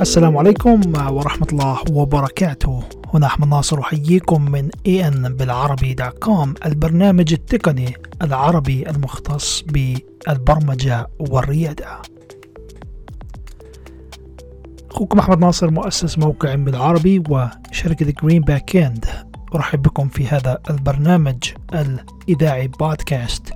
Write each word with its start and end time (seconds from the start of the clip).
السلام 0.00 0.36
عليكم 0.36 0.80
ورحمة 0.96 1.46
الله 1.52 1.78
وبركاته. 1.92 2.82
هنا 3.14 3.26
أحمد 3.26 3.48
ناصر 3.48 3.80
أحييكم 3.80 4.50
من 4.50 4.70
ان 4.86 5.36
بالعربي 5.36 5.94
dot 5.94 6.18
com 6.18 6.54
البرنامج 6.66 7.32
التقني 7.32 7.94
العربي 8.22 8.90
المختص 8.90 9.62
بالبرمجة 9.62 11.06
والريادة. 11.18 12.02
أخوكم 14.90 15.18
أحمد 15.18 15.38
ناصر 15.38 15.70
مؤسس 15.70 16.18
موقع 16.18 16.54
بالعربي 16.54 17.22
وشركة 17.28 18.14
Green 18.22 18.42
Backend 18.42 19.06
أرحب 19.54 19.82
بكم 19.82 20.08
في 20.08 20.26
هذا 20.26 20.58
البرنامج 20.70 21.44
الإذاعي 21.74 22.68
بودكاست 22.68 23.52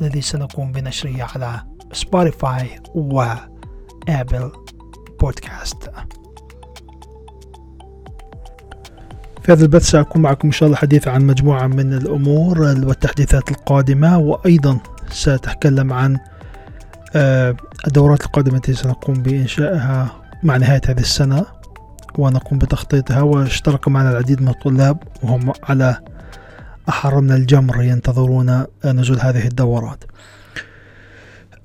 الذي 0.00 0.20
سنقوم 0.20 0.72
بنشره 0.72 1.28
على 1.34 1.62
سبوتيفاي 1.92 2.80
وآبل 2.94 4.52
بودكاست. 5.20 5.90
في 9.42 9.52
هذا 9.52 9.62
البث 9.62 9.82
سأكون 9.82 10.22
معكم 10.22 10.48
إن 10.48 10.52
شاء 10.52 10.66
الله 10.66 10.76
حديث 10.76 11.08
عن 11.08 11.24
مجموعة 11.24 11.66
من 11.66 11.92
الأمور 11.92 12.60
والتحديثات 12.60 13.50
القادمة 13.50 14.18
وأيضا 14.18 14.78
سأتكلم 15.10 15.92
عن 15.92 16.18
آه، 17.16 17.56
الدورات 17.86 18.22
القادمة 18.26 18.56
التي 18.56 18.74
سنقوم 18.74 19.22
بإنشائها 19.22 20.22
مع 20.42 20.56
نهاية 20.56 20.80
هذه 20.88 21.00
السنة 21.00 21.46
ونقوم 22.18 22.58
بتخطيطها 22.58 23.20
واشترك 23.20 23.88
معنا 23.88 24.10
العديد 24.10 24.42
من 24.42 24.48
الطلاب 24.48 25.02
وهم 25.22 25.52
على 25.62 25.98
أحر 26.88 27.20
من 27.20 27.32
الجمر 27.32 27.82
ينتظرون 27.82 28.64
نزول 28.84 29.20
هذه 29.20 29.46
الدورات. 29.46 30.04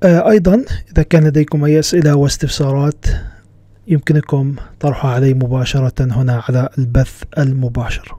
آه، 0.03 0.29
أيضا 0.29 0.65
إذا 0.91 1.03
كان 1.03 1.23
لديكم 1.23 1.65
أي 1.65 1.79
أسئلة 1.79 2.15
واستفسارات 2.15 3.05
يمكنكم 3.87 4.55
طرحها 4.79 5.11
علي 5.11 5.33
مباشرة 5.33 5.93
هنا 5.99 6.43
على 6.49 6.69
البث 6.77 7.23
المباشر. 7.37 8.15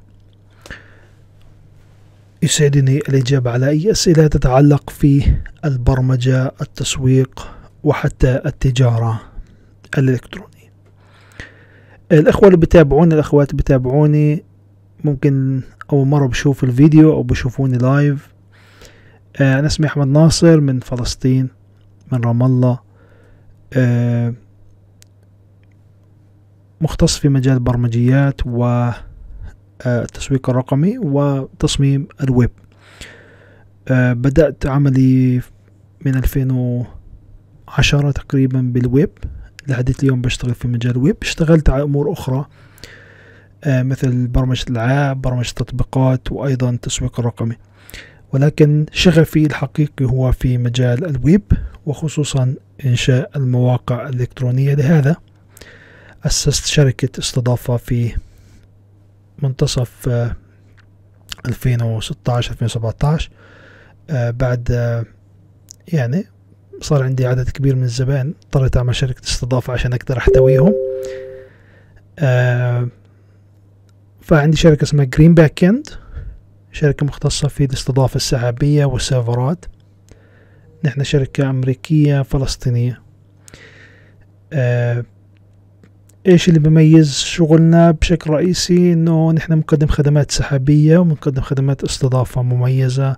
يسعدني 2.43 2.99
الإجابة 2.99 3.51
على 3.51 3.69
أي 3.69 3.91
أسئلة 3.91 4.27
تتعلق 4.27 4.91
في 4.91 5.35
البرمجة 5.65 6.53
التسويق 6.61 7.49
وحتى 7.85 8.41
التجارة 8.47 9.21
الإلكترونية. 9.99 10.53
الأخوة 12.13 12.47
اللي 12.47 12.57
بتابعوني 12.57 13.15
الأخوات 13.15 13.51
اللي 13.51 13.63
بتابعوني 13.63 14.45
ممكن 15.05 15.61
أول 15.93 16.07
مرة 16.07 16.27
بشوف 16.27 16.65
الفيديو 16.65 17.13
أو 17.13 17.23
بشوفوني 17.23 17.79
لايف 17.79 18.29
آه، 19.41 19.59
أنا 19.59 19.67
اسمي 19.67 19.87
أحمد 19.87 20.07
ناصر 20.07 20.61
من 20.61 20.81
فلسطين 20.81 21.49
من 22.13 22.21
رام 22.25 22.43
الله 22.43 22.79
آه، 23.73 24.35
مختص 26.83 27.19
في 27.19 27.29
مجال 27.29 27.55
البرمجيات 27.55 28.41
والتسويق 28.47 30.51
الرقمي 30.51 30.99
وتصميم 30.99 32.09
الويب. 32.23 32.51
آه، 33.89 34.13
بدأت 34.13 34.67
عملي 34.67 35.41
من 36.05 36.15
2010 36.15 38.11
تقريبا 38.11 38.61
بالويب. 38.61 39.11
لحد 39.69 39.95
اليوم 40.03 40.23
بشتغل 40.23 40.55
في 40.55 40.69
مجال 40.69 40.93
الويب. 40.93 41.17
اشتغلت 41.23 41.71
على 41.71 41.83
أمور 41.83 42.13
أخرى 42.13 42.47
آه، 43.65 43.83
مثل 43.83 44.27
برمجة 44.27 44.65
الألعاب 44.71 45.23
برمجة 45.23 45.49
التطبيقات 45.49 46.33
وأيضا 46.33 46.71
التسويق 46.71 47.21
الرقمي. 47.21 47.57
ولكن 48.33 48.87
شغفي 48.93 49.47
الحقيقي 49.47 50.05
هو 50.05 50.33
في 50.33 50.59
مجال 50.59 51.07
الويب 51.07 51.53
وخصوصا 51.87 52.55
إنشاء 52.87 53.31
المواقع 53.37 54.09
الإلكترونية 54.09 54.75
لهذا. 54.75 55.17
أسست 56.25 56.67
شركة 56.67 57.19
استضافة 57.19 57.77
في 57.77 58.17
منتصف 59.43 60.09
2016 61.47 62.51
2017 62.51 63.31
بعد 64.11 64.69
آه، 64.71 65.05
يعني 65.89 66.27
صار 66.81 67.03
عندي 67.03 67.27
عدد 67.27 67.51
كبير 67.51 67.77
من 67.77 67.83
الزبائن. 67.83 68.35
اضطريت 68.45 68.77
أعمل 68.77 68.95
شركة 68.95 69.23
استضافة 69.25 69.73
عشان 69.73 69.93
أقدر 69.93 70.19
أحتويهم. 70.19 70.75
آه، 72.19 72.89
فعندي 74.21 74.57
شركة 74.57 74.83
اسمها 74.83 75.05
Green 75.05 75.35
Backend 75.35 75.89
شركة 76.73 77.07
مختصة 77.07 77.49
في 77.49 77.65
الاستضافة 77.65 78.17
السحابية 78.17 78.85
والسيرفرات. 78.85 79.65
نحن 80.85 81.05
شركة 81.05 81.51
أمريكية 81.51 82.23
فلسطينية. 82.23 83.03
آه 84.53 85.05
إيش 86.29 86.49
اللي 86.49 86.61
بيميز 86.61 87.19
شغلنا 87.19 87.91
بشكل 87.91 88.31
رئيسي؟ 88.31 88.93
إنه 88.93 89.33
نحن 89.33 89.53
نقدم 89.53 89.87
خدمات 89.87 90.31
سحابية 90.31 90.99
ونقدم 90.99 91.43
خدمات 91.43 91.85
استضافة 91.85 92.43
مميزة 92.43 93.17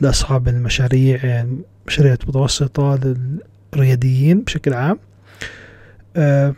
لأصحاب 0.00 0.48
المشاريع 0.48 1.24
يعني 1.24 1.58
مشاريع 1.86 2.16
متوسطة 2.28 3.16
للرياديين 3.74 4.40
بشكل 4.40 4.72
عام. 4.72 4.98
آه 6.16 6.54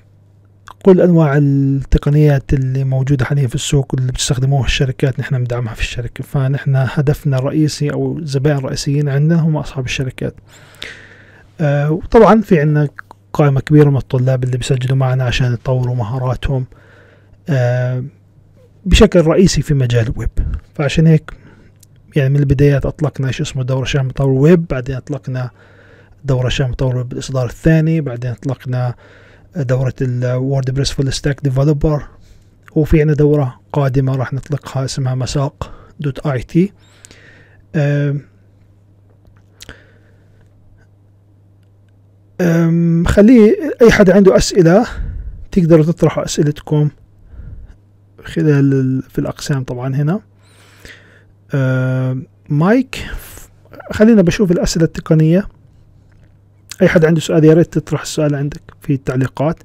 كل 0.84 1.00
أنواع 1.00 1.36
التقنيات 1.36 2.54
اللي 2.54 2.84
موجودة 2.84 3.24
حاليا 3.24 3.46
في 3.46 3.54
السوق 3.54 3.94
اللي 3.98 4.12
بتستخدموها 4.12 4.64
الشركات 4.64 5.20
نحن 5.20 5.34
ندعمها 5.34 5.74
في 5.74 5.80
الشركة. 5.80 6.24
فنحن 6.24 6.72
هدفنا 6.76 7.38
الرئيسي 7.38 7.92
أو 7.92 8.18
الزبائن 8.18 8.56
الرئيسيين 8.56 9.08
عندنا 9.08 9.40
هم 9.40 9.56
أصحاب 9.56 9.84
الشركات. 9.84 10.34
آه 11.60 11.90
وطبعا 11.90 12.40
في 12.40 12.60
عندنا 12.60 12.88
قائمة 13.36 13.60
كبيرة 13.60 13.90
من 13.90 13.96
الطلاب 13.96 14.44
اللي 14.44 14.56
بيسجلوا 14.56 14.96
معنا 14.96 15.24
عشان 15.24 15.52
يطوروا 15.52 15.94
مهاراتهم 15.94 16.66
آه 17.48 18.04
بشكل 18.84 19.20
رئيسي 19.20 19.62
في 19.62 19.74
مجال 19.74 20.06
الويب 20.06 20.30
فعشان 20.74 21.06
هيك 21.06 21.30
يعني 22.16 22.28
من 22.28 22.40
البدايات 22.40 22.86
أطلقنا 22.86 23.30
شو 23.30 23.42
اسمه 23.42 23.62
دورة 23.62 23.84
شامل 23.84 24.08
مطور 24.08 24.28
ويب 24.28 24.66
بعدين 24.66 24.96
أطلقنا 24.96 25.50
دورة 26.24 26.48
شامل 26.48 26.70
مطور 26.70 26.96
ويب 26.96 27.08
بالإصدار 27.08 27.46
الثاني 27.46 28.00
بعدين 28.00 28.30
أطلقنا 28.30 28.94
دورة 29.56 29.94
ال 30.00 30.09
WordPress 30.09 30.90
full 30.90 31.12
stack 31.12 31.40
developer 31.42 32.02
وفي 32.74 33.00
عندنا 33.00 33.16
دورة 33.16 33.60
قادمة 33.72 34.16
راح 34.16 34.32
نطلقها 34.32 34.84
اسمها 34.84 35.14
مساق 35.14 35.72
dot 36.00 36.26
IT. 36.26 36.72
خليه 43.06 43.56
أي 43.82 43.90
حد 43.90 44.10
عنده 44.10 44.36
أسئلة 44.36 44.86
تقدروا 45.52 45.84
تطرحوا 45.84 46.24
أسئلتكم 46.24 46.88
خلال 48.24 49.02
في 49.02 49.18
الأقسام 49.18 49.64
طبعا 49.64 49.94
هنا. 49.96 50.20
مايك 52.48 53.06
خلينا 53.92 54.22
بشوف 54.22 54.50
الأسئلة 54.50 54.84
التقنية. 54.84 55.48
أي 56.82 56.88
حد 56.88 57.04
عنده 57.04 57.20
سؤال 57.20 57.44
يا 57.44 57.54
ريت 57.54 57.72
تطرح 57.78 58.00
السؤال 58.00 58.34
عندك 58.34 58.60
في 58.80 58.92
التعليقات. 58.92 59.62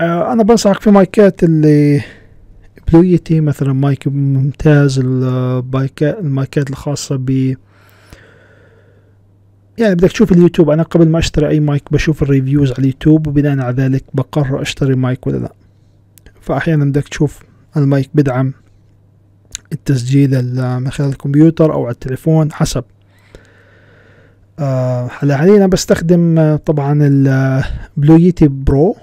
آه، 0.00 0.32
أنا 0.32 0.42
بنصحك 0.42 0.80
في 0.80 0.90
مايكات 0.90 1.44
اللي 1.44 2.02
بلويتي 2.92 3.40
مثلا 3.40 3.72
مايك 3.72 4.08
ممتاز 4.08 4.98
المايكات 4.98 6.70
الخاصة 6.70 7.16
ب 7.16 7.56
يعني 9.78 9.94
بدك 9.94 10.12
تشوف 10.12 10.32
اليوتيوب. 10.32 10.70
أنا 10.70 10.82
قبل 10.82 11.08
ما 11.08 11.18
أشتري 11.18 11.48
أي 11.48 11.60
مايك 11.60 11.92
بشوف 11.92 12.22
ال 12.22 12.28
reviews 12.28 12.70
على 12.70 12.78
اليوتيوب 12.78 13.26
وبناء 13.26 13.58
على 13.58 13.76
ذلك 13.76 14.04
بقرر 14.14 14.62
أشتري 14.62 14.94
مايك 14.94 15.26
ولا 15.26 15.36
لا. 15.36 15.52
فاحيانا 16.40 16.84
بدك 16.84 17.08
تشوف 17.08 17.42
المايك 17.76 18.10
بدعم 18.14 18.52
التسجيل 19.72 20.44
من 20.80 20.90
خلال 20.90 21.08
الكمبيوتر 21.08 21.72
أو 21.72 21.84
على 21.84 21.92
التليفون 21.92 22.52
حسب. 22.52 22.84
آه 24.58 25.10
هلا 25.18 25.36
حاليا 25.36 25.56
أنا 25.56 25.66
بستخدم 25.66 26.38
آه 26.38 26.56
طبعا 26.56 26.98
ال 27.02 27.25
Blue 27.25 28.16
Yeti 28.16 28.48
Pro 28.48 28.96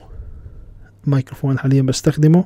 microphone 1.06 1.60
حاليا 1.60 1.82
بستخدمه. 1.82 2.46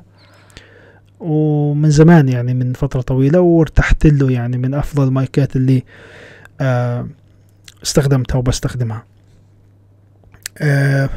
ومن 1.20 1.90
زمان 1.90 2.28
يعني 2.28 2.54
من 2.54 2.72
فترة 2.72 3.00
طويلة 3.00 3.40
وارتحت 3.40 4.06
له 4.06 4.30
يعني 4.30 4.58
من 4.58 4.74
أفضل 4.74 5.08
المايكات 5.08 5.56
اللي 5.56 5.84
آه 6.60 7.06
استخدمتها 7.82 8.38
وبستخدمها. 8.38 9.04
آه 10.58 11.10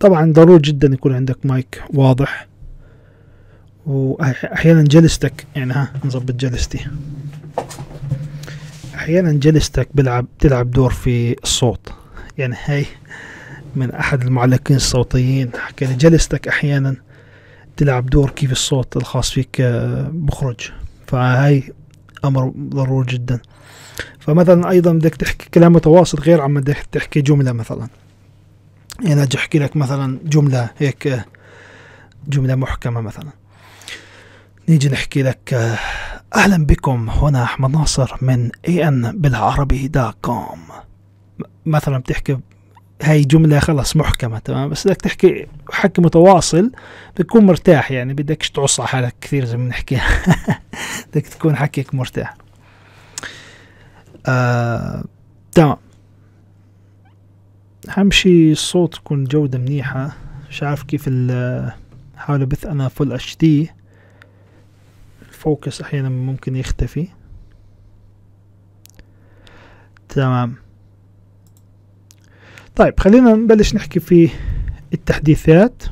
طبعا 0.00 0.32
ضروري 0.32 0.62
جدا 0.62 0.88
يكون 0.88 1.14
عندك 1.14 1.46
مايك 1.46 1.82
واضح 1.94 2.46
واحيانا 3.86 4.82
جلستك 4.82 5.46
يعني 5.56 5.72
ها 5.72 5.92
نظبط 6.04 6.32
جلستي. 6.32 6.86
أحيانا 8.94 9.32
جلستك 9.32 9.88
بلعب 9.94 10.26
تلعب 10.38 10.70
دور 10.70 10.92
في 10.92 11.36
الصوت. 11.42 11.92
يعني 12.38 12.56
هاي 12.64 12.86
من 13.76 13.90
أحد 13.90 14.22
المعلقين 14.22 14.76
الصوتيين. 14.76 15.50
حكى 15.58 15.84
لي 15.84 15.94
جلستك 15.94 16.48
أحيانا 16.48 16.96
تلعب 17.76 18.06
دور 18.06 18.30
كيف 18.30 18.52
الصوت 18.52 18.96
الخاص 18.96 19.30
فيك 19.30 19.60
آه، 19.60 20.10
بخرج. 20.12 20.70
فهاي 21.06 21.72
أمر 22.24 22.52
ضروري 22.58 23.06
جدا. 23.06 23.40
فمثلا 24.18 24.70
أيضا 24.70 24.92
بدك 24.92 25.14
تحكي 25.14 25.50
كلام 25.50 25.72
متواصل 25.72 26.18
غير 26.18 26.40
عما 26.40 26.60
بدك 26.60 26.76
تحكي 26.92 27.20
جملة 27.20 27.52
مثلا. 27.52 27.88
يعني 29.00 29.22
أجي 29.22 29.38
أحكي 29.38 29.58
لك 29.58 29.76
مثلا 29.76 30.18
جملة 30.24 30.70
هيك 30.78 31.24
جملة 32.28 32.54
محكمة 32.54 33.00
مثلا. 33.00 33.30
نيجي 34.68 34.88
نحكي 34.88 35.22
لك 35.22 35.78
أهلا 36.34 36.66
بكم 36.66 37.10
هنا 37.10 37.42
أحمد 37.44 37.70
ناصر 37.70 38.16
من 38.22 38.50
اي 38.68 38.88
ان 38.88 39.20
بالعربي 39.20 39.88
دا 39.88 40.14
كوم 40.22 40.60
مثلا 41.66 41.98
بتحكي 41.98 42.38
هاي 43.02 43.20
جملة 43.22 43.58
خلص 43.58 43.96
محكمة 43.96 44.38
تمام؟ 44.38 44.68
بس 44.68 44.86
بدك 44.86 44.96
تحكي 44.96 45.46
حكي 45.70 46.02
متواصل 46.02 46.72
بتكون 47.16 47.46
مرتاح 47.46 47.90
يعني 47.90 48.14
بدكش 48.14 48.50
تعص 48.50 48.80
على 48.80 48.88
حالك 48.88 49.14
كثير 49.20 49.44
زي 49.44 49.56
ما 49.56 49.64
بنحكي. 49.64 49.98
بدك 51.12 51.26
تكون 51.26 51.56
حكيك 51.56 51.94
مرتاح. 51.94 52.34
آه، 54.26 55.04
تمام. 55.52 55.76
أهم 57.98 58.10
شي 58.10 58.52
الصوت 58.52 58.96
يكون 58.96 59.24
جودة 59.24 59.58
منيحة. 59.58 60.16
مش 60.50 60.62
عارف 60.62 60.82
كيف 60.82 61.04
ال 61.08 61.72
حاول 62.16 62.46
بث 62.46 62.66
أنا 62.66 62.88
full 62.88 63.12
HD 63.12 63.36
ال 63.36 63.70
focus 65.28 65.80
أحيانا 65.80 66.08
ممكن 66.08 66.56
يختفي. 66.56 67.08
تمام. 70.08 70.54
طيب 72.80 73.00
خلينا 73.00 73.32
نبلش 73.32 73.74
نحكي 73.74 74.00
في 74.00 74.30
التحديثات. 74.94 75.82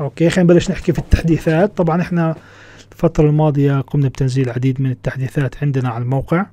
okay 0.00 0.30
خلينا 0.30 0.52
نبلش 0.52 0.70
نحكي 0.70 0.92
في 0.92 0.98
التحديثات. 0.98 1.76
طبعا 1.76 2.02
إحنا 2.02 2.36
الفترة 2.92 3.28
الماضية 3.28 3.80
قمنا 3.80 4.08
بتنزيل 4.08 4.44
العديد 4.44 4.80
من 4.80 4.90
التحديثات 4.90 5.62
عندنا 5.62 5.88
على 5.88 6.02
الموقع. 6.02 6.46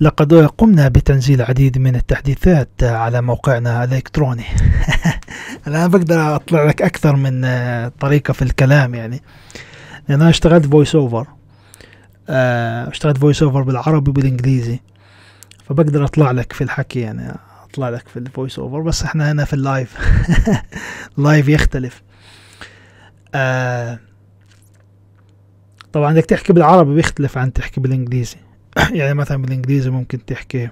لقد 0.00 0.34
قمنا 0.34 0.88
بتنزيل 0.88 1.40
العديد 1.40 1.78
من 1.78 1.96
التحديثات 1.96 2.70
على 2.82 3.22
موقعنا 3.22 3.84
الإلكتروني. 3.84 4.44
الآن 5.66 5.90
بقدر 5.90 6.34
أطلع 6.34 6.64
لك 6.64 6.82
أكثر 6.82 7.16
من 7.16 7.40
طريقة 8.00 8.32
في 8.32 8.42
الكلام 8.42 8.94
يعني. 8.94 9.22
لأن 10.08 10.20
أنا 10.20 10.30
اشتغلت 10.30 10.66
voice 10.66 10.94
over 10.94 11.26
اشتغلت 12.88 13.18
voice 13.18 13.42
over 13.42 13.62
بالعربي 13.62 14.10
وبالإنجليزي. 14.10 14.78
فبقدر 15.68 16.04
أطلع 16.04 16.30
لك 16.30 16.52
في 16.52 16.64
الحكي 16.64 17.00
يعني 17.00 17.34
أطلع 17.64 17.88
لك 17.88 18.08
في 18.08 18.18
ال 18.18 18.25
voice 18.25 18.58
over 18.58 18.80
بس 18.80 19.02
إحنا 19.02 19.32
هنا 19.32 19.44
في 19.44 19.52
ال 19.52 19.61
live 19.61 19.96
live 21.16 21.48
يختلف. 21.58 22.02
آه 23.34 23.98
طبعا 25.92 26.12
إنك 26.12 26.26
تحكي 26.26 26.52
بالعربي 26.52 26.94
بيختلف 26.94 27.38
عن 27.38 27.52
تحكي 27.52 27.80
بالإنجليزي. 27.80 28.36
يعني 28.98 29.14
مثلا 29.14 29.42
بالإنجليزي 29.42 29.90
ممكن 29.90 30.24
تحكي 30.24 30.68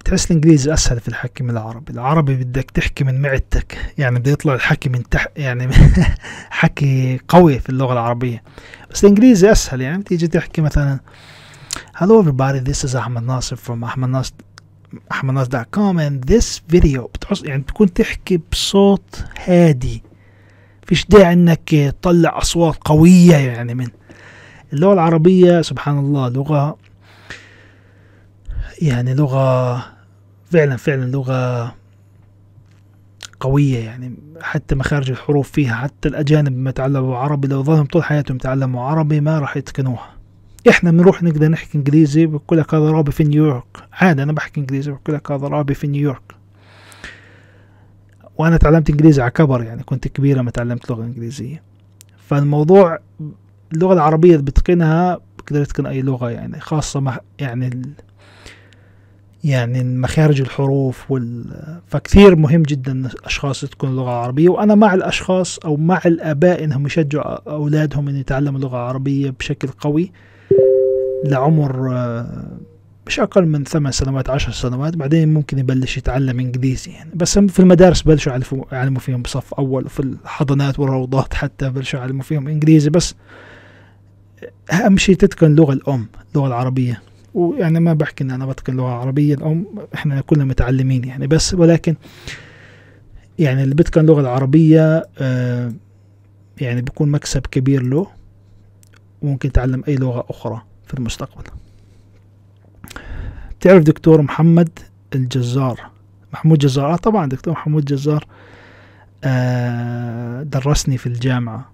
بتحس 0.00 0.30
الإنجليزي 0.30 0.72
أسهل 0.72 1.00
في 1.00 1.08
الحكي 1.08 1.44
من 1.44 1.50
العربي. 1.50 1.92
العربي 1.92 2.34
بدك 2.34 2.70
تحكي 2.70 3.04
من 3.04 3.20
معدتك 3.20 3.94
يعني 3.98 4.18
بده 4.18 4.30
يطلع 4.30 4.54
الحكي 4.54 4.88
من 4.88 5.08
تحت 5.08 5.30
يعني 5.36 5.68
حكي 6.50 7.20
قوي 7.28 7.58
في 7.58 7.68
اللغة 7.68 7.92
العربية. 7.92 8.42
بس 8.90 9.04
الإنجليزي 9.04 9.52
أسهل 9.52 9.80
يعني 9.80 9.98
بتيجي 9.98 10.26
تحكي 10.26 10.62
مثلا 10.62 11.00
Hello 11.94 12.20
everybody. 12.20 12.58
This 12.60 12.84
is 12.84 12.94
Ahmed 12.94 13.24
Nasser 13.24 13.56
from 13.56 13.84
Ahmed 13.84 14.10
Nasser 14.10 14.34
ahmednas.com 15.10 15.98
and 15.98 16.24
this 16.24 16.58
video 16.68 17.00
بتحس 17.14 17.42
يعني 17.42 17.62
تكون 17.62 17.92
تحكي 17.92 18.40
بصوت 18.52 19.24
هادي. 19.44 20.02
فيش 20.86 21.06
داعي 21.06 21.32
إنك 21.32 21.74
تطلع 21.74 22.38
أصوات 22.38 22.76
قوية 22.84 23.36
يعني 23.36 23.74
من 23.74 23.86
اللغة 24.72 24.92
العربية 24.92 25.62
سبحان 25.62 25.98
الله 25.98 26.28
لغة 26.28 26.76
يعني 28.82 29.14
لغة 29.14 29.76
فعلا 30.50 30.76
فعلا 30.76 31.10
لغة 31.10 31.74
قوية 33.40 33.78
يعني 33.78 34.14
حتى 34.40 34.74
مخارج 34.74 35.10
الحروف 35.10 35.50
فيها 35.50 35.74
حتى 35.74 36.08
الأجانب 36.08 36.56
ما 36.56 36.70
تعلموا 36.70 37.16
عربي 37.16 37.48
لو 37.48 37.62
ظلهم 37.62 37.86
طول 37.86 38.04
حياتهم 38.04 38.38
تعلموا 38.38 38.84
عربي 38.84 39.20
ما 39.20 39.38
راح 39.38 39.56
يتقنوها. 39.56 40.19
إحنا 40.68 40.90
بنروح 40.90 41.22
نقدر 41.22 41.48
نحكي 41.48 41.78
إنجليزي 41.78 42.26
بقول 42.26 42.58
لك 42.58 42.74
هذا 42.74 42.90
رابي 42.90 43.12
في 43.12 43.24
نيويورك. 43.24 43.64
عادي 43.92 44.22
أنا 44.22 44.32
بحكي 44.32 44.60
إنجليزي 44.60 44.90
بقول 44.90 45.16
لك 45.16 45.30
هذا 45.30 45.48
رابي 45.48 45.74
في 45.74 45.86
نيويورك. 45.86 46.34
وأنا 48.38 48.56
تعلمت 48.56 48.90
إنجليزي 48.90 49.22
على 49.22 49.30
كبر 49.30 49.62
يعني 49.62 49.82
كنت 49.82 50.08
كبيرة 50.08 50.42
ما 50.42 50.50
تعلمت 50.50 50.90
لغة 50.90 51.02
إنجليزية. 51.02 51.62
فالموضوع 52.28 52.98
اللغة 53.72 53.92
العربية 53.92 54.32
اللي 54.32 54.42
بتقنها 54.42 55.18
بتقدر 55.38 55.64
تتقن 55.64 55.86
أي 55.86 56.02
لغة 56.02 56.30
يعني 56.30 56.60
خاصة 56.60 57.00
مع 57.00 57.18
يعني 57.38 57.66
ال 57.66 57.90
يعني 59.44 59.84
مخارج 59.84 60.40
الحروف 60.40 61.10
وال 61.10 61.44
فكثير 61.86 62.36
مهم 62.36 62.62
جدا 62.62 62.92
الأشخاص 62.92 63.60
تكون 63.60 63.90
اللغة 63.90 64.10
العربية 64.10 64.48
وأنا 64.48 64.74
مع 64.74 64.94
الأشخاص 64.94 65.58
أو 65.58 65.76
مع 65.76 66.00
الآباء 66.06 66.64
إنهم 66.64 66.86
يشجعوا 66.86 67.50
أولادهم 67.50 68.08
ان 68.08 68.16
يتعلموا 68.16 68.58
اللغة 68.58 68.76
العربية 68.76 69.30
بشكل 69.30 69.68
قوي. 69.68 70.12
لعمر 71.24 71.90
مش 73.06 73.20
أقل 73.20 73.46
من 73.46 73.64
ثمان 73.64 73.92
سنوات 73.92 74.30
عشر 74.30 74.52
سنوات. 74.52 74.96
بعدين 74.96 75.34
ممكن 75.34 75.58
يبلش 75.58 75.96
يتعلم 75.96 76.40
إنجليزي 76.40 76.90
يعني. 76.90 77.10
بس 77.14 77.38
في 77.38 77.60
المدارس 77.60 78.02
بلشوا 78.02 78.32
يعلموا 78.72 79.00
فيهم 79.00 79.22
بصف 79.22 79.54
أول 79.54 79.84
وفي 79.84 80.00
الحضانات 80.00 80.78
والروضات 80.78 81.34
حتى 81.34 81.70
بلشوا 81.70 82.00
يعلموا 82.00 82.22
فيهم 82.22 82.48
إنجليزي. 82.48 82.90
بس 82.90 83.14
أهم 84.72 84.96
شيء 84.96 85.16
تتقن 85.16 85.46
اللغة 85.46 85.72
الأم 85.72 86.06
اللغة 86.34 86.46
العربية. 86.46 87.02
ويعني 87.34 87.80
ما 87.80 87.92
بحكي 87.92 88.24
إن 88.24 88.30
أنا 88.30 88.46
بتقن 88.46 88.72
اللغة 88.72 88.88
العربية 88.88 89.34
الأم 89.34 89.66
إحنا 89.94 90.20
كلنا 90.20 90.44
متعلمين 90.44 91.04
يعني. 91.04 91.26
بس 91.26 91.54
ولكن 91.54 91.94
يعني 93.38 93.62
اللي 93.62 93.74
بيتقن 93.74 94.00
اللغة 94.00 94.20
العربية 94.20 95.06
آه 95.18 95.72
يعني 96.60 96.82
بيكون 96.82 97.08
مكسب 97.08 97.46
كبير 97.46 97.82
له. 97.82 98.19
وممكن 99.22 99.48
يتعلم 99.48 99.84
أي 99.88 99.96
لغة 99.96 100.24
أخرى 100.30 100.62
في 100.86 100.94
المستقبل. 100.94 101.44
تعرف 103.60 103.82
دكتور 103.82 104.22
محمد 104.22 104.78
الجزار؟ 105.14 105.90
محمود 106.32 106.58
جزار. 106.58 106.92
آه 106.92 106.96
طبعا 106.96 107.26
دكتور 107.26 107.54
محمود 107.54 107.84
جزار 107.84 108.26
آه 109.24 110.42
درسني 110.42 110.98
في 110.98 111.06
الجامعة. 111.06 111.70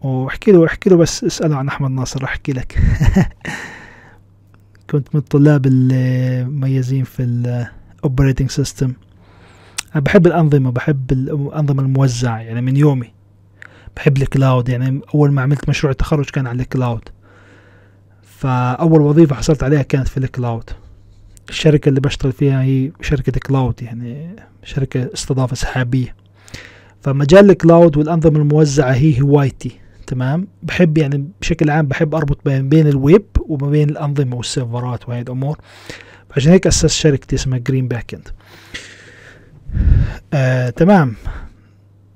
واحكي 0.00 0.52
له 0.52 0.66
احكي 0.66 0.90
له 0.90 0.96
بس 0.96 1.24
اسأله 1.24 1.56
عن 1.56 1.68
أحمد 1.68 1.90
ناصر 1.90 2.24
أحكي 2.24 2.52
لك. 2.52 2.78
كنت 4.90 5.08
من 5.14 5.20
الطلاب 5.20 5.66
المميزين 5.66 7.04
في 7.04 7.22
ال 7.22 7.35
operating 7.35 8.50
system 8.50 8.92
بحب 9.94 10.26
الأنظمة 10.26 10.70
بحب 10.70 11.12
الأنظمة 11.12 11.82
الموزعة 11.82 12.38
يعني 12.38 12.60
من 12.60 12.76
يومي. 12.76 13.12
بحب 13.96 14.16
ال 14.16 14.25
cloud 14.25 14.68
يعني 14.68 15.00
أول 15.14 15.32
ما 15.32 15.42
عملت 15.42 15.68
مشروع 15.68 15.90
التخرج 15.90 16.30
كان 16.30 16.46
على 16.46 16.62
ال 16.62 16.70
cloud 16.70 17.08
فأول 18.22 19.00
وظيفة 19.00 19.34
حصلت 19.36 19.62
عليها 19.62 19.82
كانت 19.82 20.08
في 20.08 20.16
ال 20.16 20.25
cloud 20.25 20.70
الشركة 21.48 21.88
اللي 21.88 22.00
بشتغل 22.00 22.32
فيها 22.32 22.62
هي 22.62 22.90
شركة 23.00 23.40
cloud 23.46 23.82
يعني 23.82 24.36
شركة 24.64 25.10
استضافة 25.14 25.56
سحابية. 25.56 26.14
فمجال 27.02 27.50
ال 27.50 27.58
cloud 27.58 27.96
والأنظمة 27.96 28.38
الموزعة 28.38 28.92
هي 28.92 29.20
هوايتي 29.20 29.78
تمام؟ 30.06 30.48
بحب 30.62 30.98
يعني 30.98 31.28
بشكل 31.40 31.70
عام 31.70 31.86
بحب 31.86 32.14
أربط 32.14 32.38
بين 32.44 32.68
بين 32.68 32.88
الويب 32.88 33.24
وما 33.48 33.70
بين 33.70 33.90
الأنظمة 33.90 34.36
والسيرفرات 34.36 35.08
وهي 35.08 35.20
الأمور. 35.20 35.58
عشان 36.36 36.52
هيك 36.52 36.66
أسست 36.66 36.86
شركتي 36.86 37.36
اسمها 37.36 37.58
Green 37.58 37.88
Backend 37.88 38.28
آه 40.34 40.70
تمام. 40.70 41.14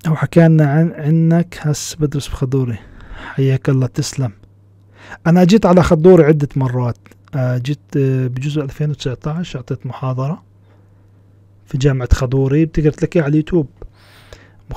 هو 0.09 0.15
حكينا 0.17 0.71
عن 0.71 0.93
عنك 0.93 1.59
هس 1.61 1.95
بدرس 2.01 2.29
بخضوري 2.29 2.79
حياك 3.35 3.69
الله 3.69 3.87
تسلم. 3.87 4.33
أنا 5.27 5.45
جيت 5.45 5.67
على 5.67 5.83
خضوري 5.83 6.25
عدة 6.25 6.49
مرات. 6.57 6.99
آه 7.35 7.59
جيت 7.59 7.79
آه 7.97 8.27
بجزء 8.27 8.63
2019 8.63 9.59
أعطيت 9.59 9.87
محاضرة 9.87 10.43
في 11.67 11.79
جامعة 11.79 12.09
خضوري 12.13 12.65
بتقدر 12.65 12.91
تلاقيها 12.93 13.23
على 13.23 13.31
اليوتيوب. 13.31 13.69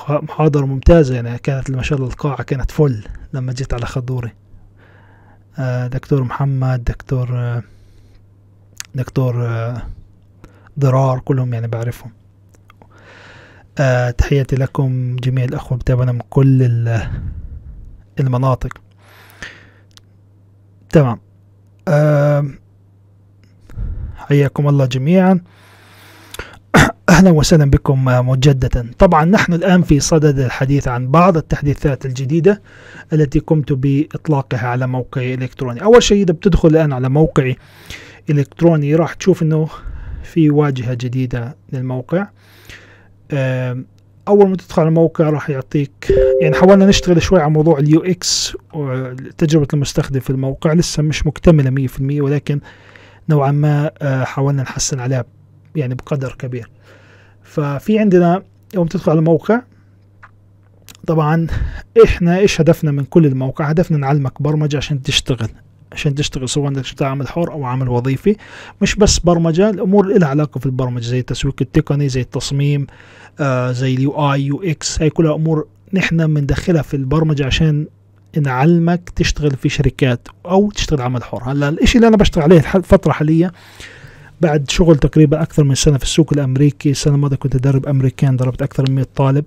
محاضرة 0.09 0.65
ممتازة 0.65 1.15
يعني 1.15 1.38
كانت 1.38 1.71
ما 1.71 1.81
شاء 1.81 1.97
الله 2.00 2.09
القاعة 2.09 2.43
كانت 2.43 2.71
full 2.71 3.03
لما 3.33 3.53
جيت 3.53 3.73
على 3.73 3.85
خضوري 3.85 4.31
آه 5.59 5.88
دكتور 5.88 6.23
محمد 6.23 6.83
دكتور 6.83 7.61
دكتور 8.95 9.47
ضرار 10.79 11.19
كلهم 11.19 11.53
يعني 11.53 11.67
بعرفهم. 11.67 12.11
آه 13.79 14.11
تحياتي 14.11 14.55
لكم 14.55 15.15
جميع 15.15 15.45
الأخوة 15.45 15.77
بتابعنا 15.77 16.11
من 16.11 16.21
كل 16.29 16.89
المناطق. 18.19 18.81
تمام. 20.89 21.19
حياكم 24.15 24.67
الله 24.69 24.85
جميعا. 24.85 25.39
أهلا 27.09 27.31
وسهلا 27.31 27.65
بكم 27.65 28.05
مجددا. 28.05 28.91
طبعا 28.99 29.25
نحن 29.25 29.53
الآن 29.53 29.81
في 29.81 29.99
صدد 29.99 30.39
الحديث 30.39 30.87
عن 30.87 31.07
بعض 31.11 31.37
التحديثات 31.37 32.05
الجديدة 32.05 32.61
التي 33.13 33.39
قمت 33.39 33.73
بإطلاقها 33.73 34.67
على 34.67 34.87
موقعي 34.87 35.33
الإلكتروني 35.33 35.83
أول 35.83 36.03
شيء 36.03 36.23
إذا 36.23 36.33
بتدخل 36.33 36.69
الآن 36.69 36.93
على 36.93 37.09
موقعي 37.09 37.57
إلكتروني 38.29 38.95
راح 38.95 39.13
تشوف 39.13 39.43
إنه 39.43 39.69
في 40.23 40.49
واجهة 40.49 40.93
جديدة 40.93 41.55
للموقع. 41.73 42.27
أول 44.27 44.50
ما 44.50 44.55
تدخل 44.55 44.81
على 44.81 44.89
الموقع 44.89 45.29
راح 45.29 45.50
يعطيك 45.50 46.13
يعني 46.41 46.55
حاولنا 46.55 46.85
نشتغل 46.85 47.21
شوي 47.21 47.39
على 47.39 47.51
موضوع 47.51 47.79
ال 47.79 48.03
UX 48.03 48.57
وتجربة 48.73 49.67
المستخدم 49.73 50.19
في 50.19 50.29
الموقع 50.29 50.73
لسه 50.73 51.03
مش 51.03 51.27
مكتملة 51.27 51.88
100% 51.88 52.01
ولكن 52.01 52.59
نوعا 53.29 53.51
ما 53.51 53.91
آه، 54.01 54.23
حاولنا 54.23 54.63
نحسن 54.63 55.00
عليها 55.00 55.25
يعني 55.75 55.95
بقدر 55.95 56.35
كبير. 56.39 56.69
ففي 57.43 58.00
عندنا 58.00 58.43
يوم 58.73 58.88
تدخل 58.88 59.11
على 59.11 59.19
الموقع 59.19 59.61
طبعا 61.07 61.47
إحنا 62.05 62.38
إيش 62.38 62.61
هدفنا 62.61 62.91
من 62.91 63.03
كل 63.03 63.25
الموقع؟ 63.25 63.65
هدفنا 63.65 63.97
نعلمك 63.97 64.41
برمجة 64.41 64.77
عشان 64.77 65.01
تشتغل. 65.01 65.50
عشان 65.91 66.15
تشتغل 66.15 66.50
سواء 66.50 66.67
انك 66.69 66.81
تشتغل 66.81 67.07
عمل 67.07 67.27
حر 67.27 67.51
أو 67.51 67.65
عمل 67.65 67.89
وظيفي. 67.89 68.36
مش 68.81 68.95
بس 68.95 69.19
برمجة 69.19 69.69
الأمور 69.69 70.05
اللي 70.07 70.19
لها 70.19 70.27
علاقة 70.27 70.60
في 70.60 70.65
البرمجة 70.65 71.03
زي 71.03 71.19
التسويق 71.19 71.55
التقني 71.62 72.10
زي 72.10 72.21
التصميم 72.21 72.88
آه 73.39 73.71
زي 73.71 73.93
ال 73.95 74.12
UI 74.33 74.41
UX 74.41 75.01
هاي 75.01 75.10
كلها 75.10 75.36
أمور 75.36 75.67
نحن 75.93 76.33
بندخلها 76.33 76.81
في 76.81 76.93
البرمجة 76.93 77.45
عشان 77.45 77.88
نعلمك 78.38 79.10
تشتغل 79.15 79.51
في 79.51 79.69
شركات 79.69 80.27
أو 80.45 80.71
تشتغل 80.71 81.01
عمل 81.01 81.24
حر. 81.24 81.43
هلا 81.51 81.69
الإشي 81.69 81.98
اللي 81.98 82.07
أنا 82.07 82.17
بشتغل 82.17 82.43
عليه 82.43 82.63
الفترة 82.75 83.12
حاليا 83.12 83.51
بعد 84.41 84.69
شغل 84.69 84.98
تقريبا 84.98 85.41
أكثر 85.41 85.63
من 85.63 85.75
سنة 85.75 85.98
في 85.98 86.03
السوق 86.03 86.33
الأمريكي 86.33 86.91
السنة 86.91 87.15
الماضية 87.15 87.36
كنت 87.36 87.55
أدرب 87.55 87.86
أمريكان 87.88 88.38
ضربت 88.38 88.62
أكثر 88.62 88.89
من 88.89 88.95
100 88.95 89.05
طالب. 89.15 89.45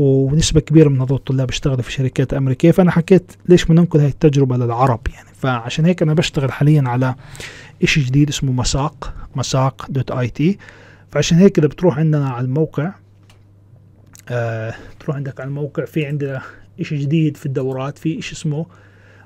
ونسبة 0.00 0.60
كبيرة 0.60 0.88
من 0.88 1.00
هذول 1.00 1.18
الطلاب 1.18 1.48
اشتغلوا 1.48 1.82
في 1.82 1.92
شركات 1.92 2.34
أمريكية 2.34 2.70
فأنا 2.70 2.90
حكيت 2.90 3.32
ليش 3.48 3.70
ما 3.70 3.76
ننقل 3.76 4.00
هاي 4.00 4.08
التجربة 4.08 4.56
للعرب 4.56 5.00
يعني. 5.14 5.28
فعشان 5.34 5.84
هيك 5.84 6.02
أنا 6.02 6.14
بشتغل 6.14 6.52
حاليا 6.52 6.82
على 6.86 7.14
إشي 7.82 8.00
جديد 8.00 8.28
اسمه 8.28 8.52
مساق 8.52 9.14
مساق 9.34 9.86
دوت 9.90 10.10
اي 10.10 10.28
تي 10.28 10.58
فعشان 11.10 11.38
هيك 11.38 11.58
إذا 11.58 11.66
بتروح 11.66 11.98
عندنا 11.98 12.28
على 12.28 12.44
الموقع 12.44 12.92
آه 14.28 14.74
تروح 15.00 15.16
عندك 15.16 15.40
على 15.40 15.48
الموقع 15.48 15.84
في 15.84 16.06
عندنا 16.06 16.42
إشي 16.80 16.96
جديد 16.96 17.36
في 17.36 17.46
الدورات 17.46 17.98
في 17.98 18.18
إشي 18.18 18.32
اسمه 18.32 18.66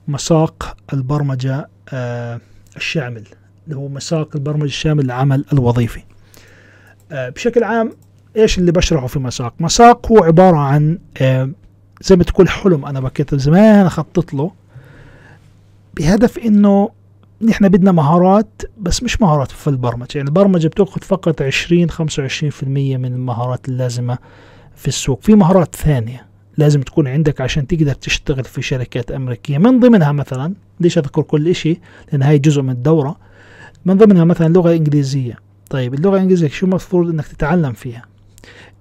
مساق 0.09 0.77
البرمجة 0.93 1.69
آه 1.93 2.41
الشامل 2.77 3.25
اللي 3.65 3.77
هو 3.77 3.89
مساق 3.89 4.37
البرمجة 4.37 4.65
الشامل 4.65 5.05
للعمل 5.05 5.45
الوظيفي. 5.53 6.01
آه 7.13 7.29
بشكل 7.29 7.65
عام 7.65 7.93
إيش 8.37 8.59
اللي 8.59 8.73
بشرحه 8.73 9.07
في 9.07 9.19
مساق؟ 9.19 9.55
مساق 9.61 10.13
هو 10.13 10.25
عبارة 10.25 10.57
عن 10.57 10.99
آه، 11.21 11.51
زي 12.03 12.17
ما 12.17 12.25
تقول 12.25 12.49
حلم 12.49 12.85
أنا 12.85 13.01
بكيت 13.01 13.35
زمان 13.35 13.89
خطط 13.89 14.35
له 14.35 14.51
بهدف 15.97 16.39
إنه 16.39 16.91
نحن 17.43 17.69
بدنا 17.69 17.93
مهارات 17.93 18.63
بس 18.79 19.03
مش 19.03 19.23
مهارات 19.23 19.51
في 19.51 19.71
البرمجة. 19.71 20.09
يعني 20.15 20.29
البرمجة 20.29 20.69
بتأخذ 20.69 21.01
فقط 21.01 21.43
20 21.43 21.91
25% 21.91 21.95
من 22.65 23.13
المهارات 23.15 23.69
اللازمة 23.69 24.19
في 24.77 24.89
السوق. 24.89 25.23
في 25.23 25.35
مهارات 25.35 25.77
ثانية 25.77 26.27
لازم 26.57 26.83
تكون 26.83 27.09
عندك 27.09 27.41
عشان 27.41 27.67
تقدر 27.67 27.95
تشتغل 27.95 28.45
في 28.45 28.63
شركات 28.63 29.11
أمريكية. 29.11 29.59
من 29.59 29.81
ضمنها 29.81 30.13
مثلا 30.13 30.55
ليش 30.81 30.99
أذكر 30.99 31.23
كل 31.23 31.49
إشي؟ 31.49 31.81
لأن 32.13 32.23
هاي 32.23 32.39
جزء 32.39 32.63
من 32.63 32.71
الدورة. 32.71 33.17
من 33.85 33.97
ضمنها 33.97 34.25
مثلا 34.25 34.47
اللغة 34.47 34.71
الإنجليزية 34.71 35.39
طيب 35.71 35.95
اللغة 35.95 36.17
الإنجليزية 36.17 36.49
شو 36.49 36.67
المفروض 36.67 37.09
أنك 37.09 37.27
تتعلم 37.27 37.73
فيها؟ 37.73 38.14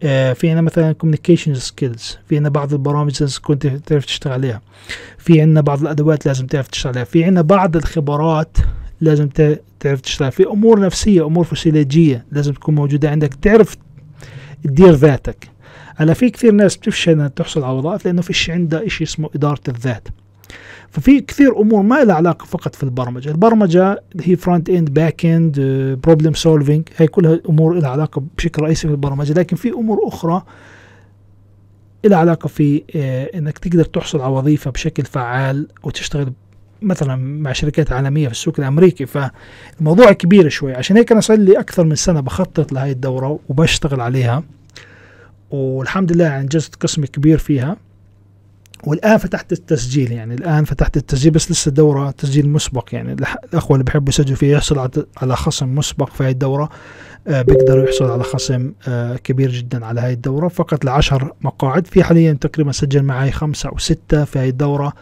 آه، 0.03 0.33
في 0.33 0.49
عنا 0.49 0.61
مثلا 0.61 0.95
communication 1.05 1.57
skills 1.57 2.01
في 2.27 2.37
عنا 2.37 2.49
بعض 2.49 2.73
البرامج 2.73 3.21
لازم 3.21 3.39
تكون 3.39 3.59
تعرف 3.59 4.05
تشتغل 4.05 4.33
عليها. 4.33 4.61
في 5.17 5.41
عنا 5.41 5.61
بعض 5.61 5.81
الأدوات 5.81 6.25
لازم 6.25 6.47
تعرف 6.47 6.67
تشتغل 6.67 6.93
عليها. 6.93 7.03
في 7.03 7.23
عنا 7.23 7.41
بعض 7.41 7.75
الخبرات 7.75 8.57
لازم 9.01 9.29
تعرف 9.79 10.01
تشتغل 10.01 10.31
في 10.31 10.43
أمور 10.47 10.79
نفسية 10.79 11.25
أمور 11.25 11.43
فسيولوجية 11.43 12.25
لازم 12.31 12.53
تكون 12.53 12.75
موجودة 12.75 13.09
عندك. 13.09 13.33
تعرف 13.33 13.77
تدير 14.63 14.91
ذاتك. 14.91 15.47
هلأ 15.95 16.13
في 16.13 16.29
كثير 16.29 16.51
ناس 16.51 16.77
بتفشل 16.77 17.11
إنها 17.11 17.27
تحصل 17.27 17.63
على 17.63 17.77
وظائف 17.77 18.05
لأنه 18.05 18.21
فيش 18.21 18.49
عندها 18.49 18.87
شيء 18.87 19.07
اسمه 19.07 19.29
إدارة 19.35 19.61
الذات. 19.67 20.07
ففي 20.89 21.21
كثير 21.21 21.61
أمور 21.61 21.81
ما 21.81 22.03
لها 22.03 22.15
علاقة 22.15 22.45
فقط 22.45 22.75
في 22.75 22.83
البرمجة. 22.83 23.29
البرمجة 23.29 24.03
هي 24.21 24.35
front 24.35 24.69
end 24.69 24.93
back 24.93 25.25
end 25.25 25.59
problem 26.03 26.33
solving 26.33 26.83
هي 26.97 27.07
كلها 27.07 27.39
أمور 27.49 27.73
لها 27.73 27.89
علاقة 27.89 28.23
بشكل 28.37 28.61
رئيسي 28.61 28.87
في 28.87 28.93
البرمجة. 28.93 29.33
لكن 29.33 29.55
في 29.55 29.69
أمور 29.69 30.07
أخرى 30.07 30.43
لها 32.05 32.17
علاقة 32.17 32.47
في 32.47 32.83
آه، 32.95 33.29
إنك 33.35 33.57
تقدر 33.57 33.83
تحصل 33.83 34.21
على 34.21 34.33
وظيفة 34.33 34.71
بشكل 34.71 35.03
فعال 35.03 35.67
وتشتغل 35.83 36.33
مثلا 36.81 37.15
مع 37.15 37.51
شركات 37.51 37.91
عالمية 37.91 38.27
في 38.27 38.33
السوق 38.33 38.59
الأمريكي. 38.59 39.05
فالموضوع 39.05 40.11
كبير 40.11 40.49
شوي. 40.49 40.73
عشان 40.73 40.97
هيك 40.97 41.11
أنا 41.11 41.21
صار 41.21 41.37
لي 41.37 41.59
أكثر 41.59 41.83
من 41.83 41.95
سنة 41.95 42.19
بخطط 42.19 42.71
لهي 42.71 42.91
الدورة 42.91 43.39
وبشتغل 43.49 44.01
عليها. 44.01 44.43
والحمد 45.51 46.11
لله 46.11 46.39
أنجزت 46.39 46.75
قسم 46.75 47.05
كبير 47.05 47.37
فيها. 47.37 47.77
والآن 48.87 49.17
فتحت 49.17 49.51
التسجيل 49.51 50.11
يعني 50.11 50.33
الآن 50.33 50.63
فتحت 50.65 50.97
التسجيل 50.97 51.31
بس 51.31 51.51
لسه 51.51 51.69
الدورة 51.69 52.11
تسجيل 52.11 52.49
مسبق 52.49 52.89
يعني. 52.93 53.13
الأخوة 53.53 53.75
اللي 53.75 53.83
بيحبوا 53.83 54.09
يسجلوا 54.09 54.35
فيها 54.37 54.57
يحصل 54.57 54.89
على- 55.19 55.25
خصم 55.33 55.75
مسبق 55.75 56.09
في 56.09 56.23
هاي 56.23 56.31
الدورة 56.31 56.69
آه، 57.27 57.41
بيقدروا 57.41 57.83
يحصلوا 57.83 58.11
على 58.11 58.23
خصم 58.23 58.71
آه، 58.87 59.15
كبير 59.15 59.51
جدا 59.51 59.85
على 59.85 60.01
هاي 60.01 60.13
الدورة. 60.13 60.47
فقط 60.47 60.85
لعشر 60.85 61.33
مقاعد 61.41 61.87
في 61.87 62.03
حاليا 62.03 62.33
تقريبا 62.33 62.71
سجل 62.71 63.03
معي 63.03 63.31
خمسة 63.31 63.69
أو 63.69 63.77
ستة 63.77 64.23
في 64.23 64.39
هاي 64.39 64.49
الدورة 64.49 64.93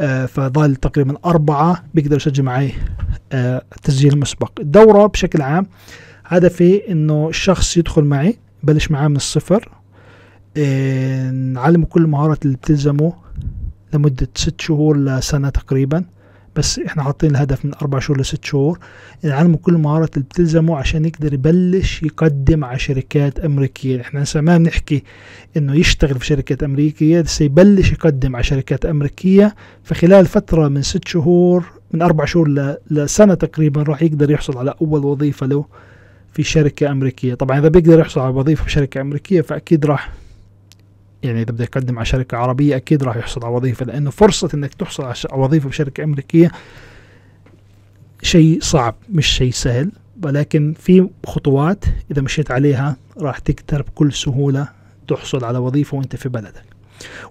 آه، 0.00 0.26
فضل 0.26 0.76
تقريبا 0.76 1.16
أربعة 1.24 1.84
بيقدروا 1.94 2.16
يسجلوا 2.16 2.46
معي 2.46 2.72
آه، 3.32 3.62
تسجيل 3.82 4.18
مسبق 4.18 4.50
الدورة 4.60 5.06
بشكل 5.06 5.42
عام 5.42 5.66
هدفي 6.26 6.92
إنه 6.92 7.28
الشخص 7.28 7.76
يدخل 7.76 8.04
معي 8.04 8.38
بلش 8.62 8.90
معاه 8.90 9.08
من 9.08 9.16
الصفر 9.16 9.68
آه، 10.56 11.30
نعلمه 11.30 11.86
كل 11.86 12.02
المهارات 12.02 12.44
اللي 12.44 12.56
بتلزمه 12.56 13.12
لمدة 13.94 14.28
ست 14.34 14.60
شهور 14.60 14.96
لسنة 14.98 15.48
تقريبا 15.48 16.04
بس 16.56 16.78
إحنا 16.78 17.02
حاطين 17.02 17.30
الهدف 17.30 17.64
من 17.64 17.74
أربع 17.74 17.98
شهور 17.98 18.20
لست 18.20 18.44
شهور. 18.44 18.78
نعلمه 19.24 19.56
كل 19.56 19.74
المهارات 19.74 20.14
اللي 20.16 20.26
بتلزمه 20.30 20.76
عشان 20.76 21.04
يقدر 21.04 21.34
يبلش 21.34 22.02
يقدم 22.02 22.64
على 22.64 22.78
شركات 22.78 23.38
أمريكية. 23.40 24.00
إحنا 24.00 24.24
ما 24.34 24.58
بنحكي 24.58 25.02
إنه 25.56 25.74
يشتغل 25.74 26.18
في 26.18 26.26
شركات 26.26 26.62
أمريكية 26.62 27.20
بس 27.20 27.40
يبلش 27.40 27.92
يقدم 27.92 28.36
على 28.36 28.44
شركات 28.44 28.86
أمريكية. 28.86 29.54
فخلال 29.84 30.26
فترة 30.26 30.68
من 30.68 30.82
ست 30.82 31.08
شهور 31.08 31.64
من 31.92 32.02
أربع 32.02 32.24
شهور 32.24 32.48
ل- 32.48 32.76
لسنة 32.90 33.34
تقريبا 33.34 33.82
راح 33.82 34.02
يقدر 34.02 34.30
يحصل 34.30 34.58
على 34.58 34.74
أول 34.82 35.04
وظيفة 35.04 35.46
له 35.46 35.64
في 36.32 36.42
شركة 36.42 36.90
أمريكية. 36.90 37.34
طبعا 37.34 37.58
إذا 37.58 37.68
بيقدر 37.68 38.00
يحصل 38.00 38.20
على 38.20 38.34
وظيفة 38.34 38.64
في 38.64 38.70
شركة 38.70 39.00
أمريكية 39.00 39.40
فأكيد 39.40 39.86
راح 39.86 40.12
يعني 41.22 41.42
إذا 41.42 41.52
بده 41.52 41.64
يقدم 41.64 41.96
على 41.96 42.06
شركة 42.06 42.36
عربية 42.36 42.76
أكيد 42.76 43.02
راح 43.02 43.16
يحصل 43.16 43.44
على 43.44 43.54
وظيفة 43.54 43.86
لأنه 43.86 44.10
فرصة 44.10 44.48
إنك 44.54 44.74
تحصل 44.74 45.04
على 45.04 45.14
وظيفة 45.32 45.68
بشركة 45.68 46.04
أمريكية 46.04 46.50
شيء 48.22 48.58
صعب 48.60 48.94
مش 49.08 49.26
شيء 49.26 49.52
سهل. 49.52 49.92
ولكن 50.24 50.74
في 50.78 51.08
خطوات 51.26 51.84
إذا 52.10 52.22
مشيت 52.22 52.50
عليها 52.50 52.96
راح 53.20 53.38
تقدر 53.38 53.82
بكل 53.82 54.12
سهولة 54.12 54.68
تحصل 55.08 55.44
على 55.44 55.58
وظيفة 55.58 55.96
وأنت 55.96 56.16
في 56.16 56.28
بلدك. 56.28 56.64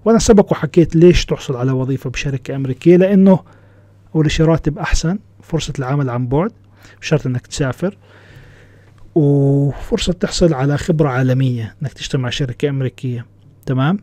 وأنا 0.05 0.19
سبق 0.19 0.51
وحكيت 0.51 0.95
ليش 0.95 1.25
تحصل 1.25 1.55
على 1.55 1.71
وظيفة 1.71 2.09
بشركة 2.09 2.55
أمريكية 2.55 2.97
لأنه 2.97 3.39
أول 4.15 4.31
شيء 4.31 4.45
راتب 4.45 4.79
أحسن 4.79 5.19
فرصة 5.43 5.73
العمل 5.79 6.09
عن 6.09 6.27
بعد 6.27 6.51
بشرط 7.01 7.25
إنك 7.25 7.47
تسافر 7.47 7.97
وفرصة 9.15 10.13
تحصل 10.13 10.53
على 10.53 10.77
خبرة 10.77 11.09
عالمية 11.09 11.75
إنك 11.81 11.93
تشتغل 11.93 12.21
مع 12.21 12.29
شركة 12.29 12.69
أمريكية. 12.69 13.25
تمام؟ 13.65 13.99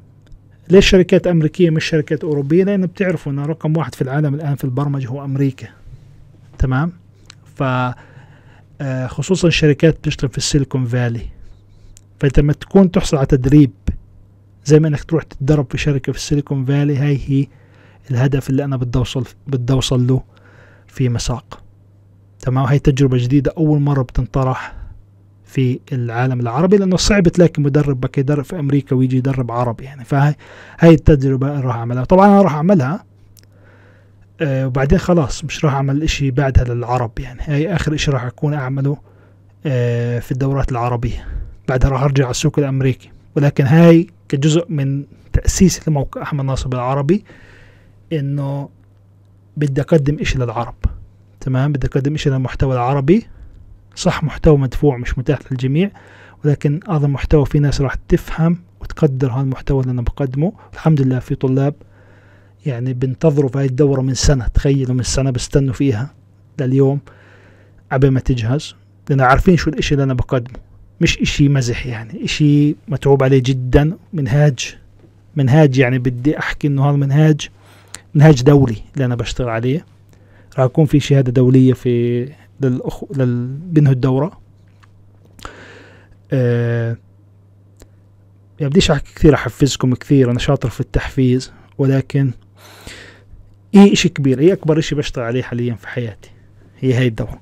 ليش 0.71 0.89
شركات 0.91 1.27
أمريكية 1.27 1.71
مش 1.71 1.85
شركات 1.85 2.25
أوروبية؟ 2.25 2.65
لأن 2.65 2.87
بتعرفوا 2.87 3.33
إن 3.33 3.39
رقم 3.39 3.77
واحد 3.77 3.95
في 3.95 4.03
العالم 4.03 4.35
الآن 4.35 4.55
في 4.57 4.65
البرمجة 4.65 5.09
هو 5.09 5.25
أمريكا. 5.25 5.69
تمام؟ 6.59 6.93
ف 7.57 7.63
آه، 8.81 9.07
خصوصا 9.07 9.49
الشركات 9.49 9.99
بتشتغل 9.99 10.31
في 10.31 10.39
السيليكون 10.39 10.85
فالي. 10.85 11.27
فأنت 12.21 12.39
لما 12.41 12.53
تكون 12.53 12.91
تحصل 12.91 13.17
على 13.17 13.27
تدريب 13.27 13.71
زي 14.65 14.81
ما 14.81 14.89
إنك 14.89 15.05
تروح 15.05 15.23
تتدرب 15.23 15.67
في 15.71 15.79
شركة 15.79 16.13
في 16.13 16.19
السيليكون 16.19 16.65
فالي 16.65 16.97
هاي 16.97 17.21
هي 17.27 17.47
الهدف 18.11 18.51
اللي 18.51 18.65
أنا 18.65 18.77
بدي 18.77 18.99
أوصل 18.99 19.25
بدي 19.47 19.73
أوصل 19.73 20.07
له 20.07 20.23
في 20.87 21.09
مساق. 21.09 21.63
تمام؟ 22.41 22.65
هاي 22.65 22.79
تجربة 22.79 23.19
جديدة 23.19 23.53
أول 23.57 23.81
مرة 23.81 24.03
بتنطرح. 24.03 24.78
في 25.49 25.81
العالم 25.93 26.41
العربي 26.41 26.77
لأنه 26.77 26.97
صعب 26.97 27.29
تلاقي 27.29 27.63
مدرب 27.63 28.01
بك 28.01 28.19
يدرب 28.19 28.45
في 28.45 28.59
أمريكا 28.59 28.97
ويجي 28.97 29.17
يدرب 29.17 29.51
عربي 29.51 29.85
يعني. 29.85 30.05
فهاي 30.05 30.35
هاي 30.81 30.95
التجربة 30.95 31.61
راح 31.61 31.77
أعملها. 31.77 32.05
طبعا 32.05 32.27
أنا 32.27 32.43
راح 32.43 32.55
أعملها 32.55 33.05
آه 34.41 34.67
وبعدين 34.67 34.99
خلاص 34.99 35.45
مش 35.45 35.65
راح 35.65 35.75
أعمل 35.75 36.03
إشي 36.03 36.31
بعدها 36.31 36.65
للعرب 36.65 37.19
يعني. 37.19 37.41
هاي 37.43 37.75
آخر 37.75 37.95
إشي 37.95 38.11
راح 38.11 38.25
أكون 38.25 38.55
أعمله 38.55 38.97
آه 39.67 40.19
في 40.19 40.33
الدورات 40.33 40.73
العربية. 40.73 41.27
بعدها 41.69 41.91
راح 41.91 42.03
أرجع 42.03 42.25
على 42.25 42.31
السوق 42.31 42.59
الأمريكي. 42.59 43.11
ولكن 43.37 43.65
هاي 43.65 44.07
كجزء 44.29 44.67
من 44.69 45.05
تأسيس 45.33 45.89
لموقع 45.89 46.23
أحمد 46.23 46.45
ناصر 46.45 46.69
العربي 46.73 47.25
إنه 48.13 48.69
بدي 49.57 49.81
أقدم 49.81 50.19
إشي 50.21 50.39
للعرب. 50.39 50.75
تمام؟ 51.41 51.73
بدي 51.73 51.87
أقدم 51.87 52.15
إشي 52.15 52.31
للمحتوى 52.31 52.75
العربي. 52.75 53.27
صح 53.99 54.25
محتوى 54.25 54.59
مدفوع 54.59 54.97
مش 54.97 55.19
متاح 55.19 55.39
للجميع 55.51 55.91
ولكن 56.45 56.81
هذا 56.89 57.07
المحتوى 57.07 57.47
في 57.47 57.59
ناس 57.59 57.81
راح 57.81 57.95
تفهم 57.95 58.59
وتقدر 58.81 59.33
هذا 59.33 59.41
المحتوى 59.41 59.81
اللي 59.81 59.93
أنا 59.93 60.03
بقدمه. 60.03 60.53
الحمد 60.75 61.01
لله 61.01 61.19
في 61.19 61.35
طلاب 61.35 61.75
يعني 62.67 62.93
بنتظروا 62.93 63.49
في 63.49 63.59
هاي 63.59 63.67
الدورة 63.67 64.01
من 64.01 64.15
سنة 64.15 64.47
تخيلوا 64.49 64.95
من 64.95 65.03
سنة 65.03 65.31
بستنوا 65.31 65.75
فيها 65.75 66.15
لليوم 66.61 67.01
عبين 67.91 68.11
ما 68.11 68.21
تجهز 68.21 68.75
لأن 69.11 69.21
عارفين 69.21 69.57
شو 69.57 69.71
الإشي 69.71 69.95
اللي 69.95 70.05
أنا 70.05 70.15
بقدمه. 70.15 70.59
مش 71.01 71.19
إشي 71.19 71.49
مزح 71.49 71.87
يعني 71.87 72.25
إشي 72.25 72.77
متعوب 72.89 73.23
عليه 73.23 73.43
جدا 73.45 73.97
منهاج 74.13 74.77
منهاج 75.37 75.79
يعني 75.79 75.99
بدي 75.99 76.39
أحكي 76.39 76.67
إنه 76.67 76.91
هذا 76.91 76.97
منهاج 76.97 77.49
منهاج 78.15 78.43
دولي 78.43 78.77
اللي 78.95 79.05
أنا 79.05 79.15
بشتغل 79.15 79.49
عليه. 79.49 79.85
راح 80.59 80.65
يكون 80.67 80.87
في 80.87 81.01
شهادة 81.01 81.33
دولية 81.33 81.73
في 81.73 82.25
للأخ 82.61 83.05
لل 83.17 83.89
الدورة. 83.89 84.41
أه 86.33 86.97
يعني 88.61 88.71
بديش 88.71 88.91
أحكي 88.91 89.15
كثير 89.15 89.35
أحفزكم 89.35 89.95
كثير 89.95 90.31
أنا 90.31 90.39
شاطر 90.39 90.69
في 90.69 90.81
التحفيز 90.81 91.53
ولكن 91.79 92.31
هي 93.75 93.93
إشي 93.93 94.09
كبير 94.09 94.41
هي 94.41 94.53
أكبر 94.53 94.79
إشي 94.79 94.95
بشتغل 94.95 95.25
عليه 95.25 95.43
حاليا 95.43 95.75
في 95.75 95.89
حياتي 95.89 96.31
هي 96.81 96.95
هاي 96.95 97.07
الدورة. 97.07 97.41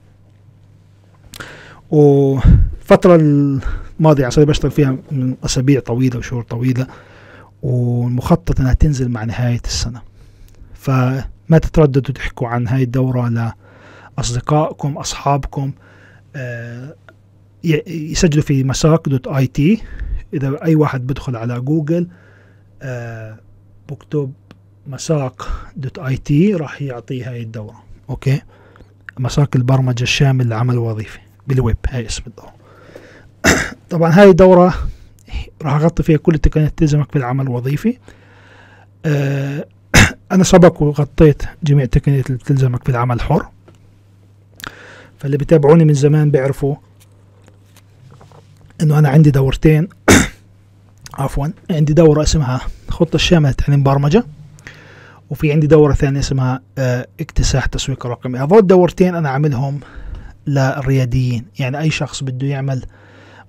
وفترة 1.91 3.17
الماضية 3.17 4.27
عشان 4.27 4.45
بشتغل 4.45 4.71
فيها 4.71 4.97
من 5.11 5.37
أسابيع 5.45 5.81
طويلة 5.81 6.19
وشهور 6.19 6.43
طويلة 6.43 6.87
والمخطط 7.63 8.61
إنها 8.61 8.73
تنزل 8.73 9.09
مع 9.09 9.25
نهاية 9.25 9.61
السنة. 9.65 10.03
فما 10.75 11.59
تترددوا 11.63 12.15
تحكوا 12.15 12.49
عن 12.49 12.69
هاي 12.69 12.83
الدورة 12.83 13.53
لأصدقائكم 14.17 14.99
أصحابكم 14.99 15.73
آه، 16.37 16.95
يسجلوا 17.87 18.43
في 18.45 18.65
مساق 18.65 19.09
dot 19.09 19.29
IT. 19.29 19.83
إذا 20.35 20.65
أي 20.65 20.75
واحد 20.75 21.07
بدخل 21.07 21.37
على 21.37 21.61
جوجل 21.61 22.09
آه، 22.83 23.39
بكتب 23.91 24.33
مساق 24.87 25.49
dot 25.77 25.99
IT 25.99 26.55
راح 26.55 26.83
يعطيه 26.83 27.31
هاي 27.31 27.43
الدورة. 27.43 27.83
أوكي؟ 28.11 28.43
مساق 29.19 29.49
البرمجة 29.57 30.03
الشامل 30.03 30.47
للعمل 30.47 30.75
الوظيفي 30.75 31.19
بالويب 31.47 31.77
هاي 31.89 32.07
اسم 32.07 32.23
الدورة. 32.27 32.55
طبعا 33.91 34.11
هاي 34.11 34.31
الدورة 34.31 34.75
راح 35.63 35.73
أغطي 35.73 36.03
فيها 36.03 36.17
كل 36.17 36.35
التقنيات 36.35 36.79
تلزمك 36.79 37.13
في 37.13 37.19
العمل 37.19 37.45
الوظيفي. 37.45 37.99
آه 39.05 39.67
أنا 40.33 40.45
سبق 40.45 40.83
وغطيت 40.83 41.43
جميع 41.63 41.85
التقنيات 41.85 42.27
اللي 42.27 42.39
تلزمك 42.39 42.85
في 42.85 42.89
العمل 42.89 43.17
الحر 43.17 43.47
فاللي 45.27 45.39
بيتابعوني 45.39 45.85
من 45.85 45.95
زمان 45.95 46.31
بيعرفوا 46.31 46.75
إنه 48.83 48.99
أنا 48.99 49.09
عندي 49.09 49.31
دورتين. 49.31 49.89
عفوا 51.19 51.49
عندي 51.71 51.93
دورة 51.93 52.23
اسمها 52.23 52.61
خطة 52.89 53.15
الشاملة 53.15 53.51
لتعليم 53.51 53.83
برمجة 53.83 54.25
وفي 55.31 55.53
عندي 55.53 55.67
دورة 55.67 55.95
ثانية 55.95 56.21
اسمها 56.21 56.61
آه 56.79 57.07
اكتساح 57.21 57.67
تسويق 57.67 58.07
رقمي. 58.07 58.39
هذول 58.39 58.59
الدورتين 58.59 59.15
أنا 59.15 59.29
عاملهم 59.29 59.81
للرياديين. 60.47 61.45
يعني 61.59 61.79
أي 61.79 61.91
شخص 61.91 62.23
بده 62.23 62.47
يعمل 62.47 62.83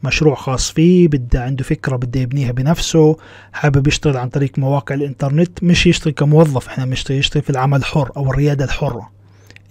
مشروع 0.04 0.36
خاص 0.36 0.72
فيه 0.72 1.08
بده 1.08 1.44
عنده 1.44 1.64
فكرة 1.64 1.96
بده 1.96 2.20
يبنيها 2.20 2.52
بنفسه 2.52 3.18
حابب 3.54 3.88
يشتغل 3.88 4.18
عن 4.18 4.30
طريق 4.30 4.60
مواقع 4.60 4.96
الإنترنت 4.96 5.64
مش 5.64 5.88
يشتغل 5.88 6.14
كموظف. 6.14 6.68
إحنا 6.68 6.86
بنشتغل 6.86 7.18
يشتغل 7.18 7.44
في 7.44 7.50
العمل 7.50 7.80
الحر 7.80 8.12
أو 8.18 8.32
الريادة 8.32 8.66
الحرة. 8.66 9.17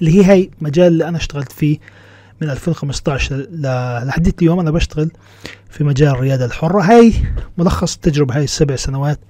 اللي 0.00 0.18
هي 0.18 0.24
هاي 0.24 0.50
مجال 0.60 0.86
اللي 0.86 1.08
أنا 1.08 1.16
اشتغلت 1.16 1.52
فيه 1.52 1.78
من 2.40 2.50
2015 2.50 3.46
لحد 4.06 4.34
اليوم 4.38 4.60
أنا 4.60 4.70
بشتغل 4.70 5.10
في 5.70 5.84
مجال 5.84 6.08
الريادة 6.08 6.44
الحرة. 6.44 6.82
هاي 6.82 7.12
ملخص 7.58 7.94
التجربة 7.94 8.36
هاي 8.36 8.44
السبع 8.44 8.76
سنوات 8.76 9.20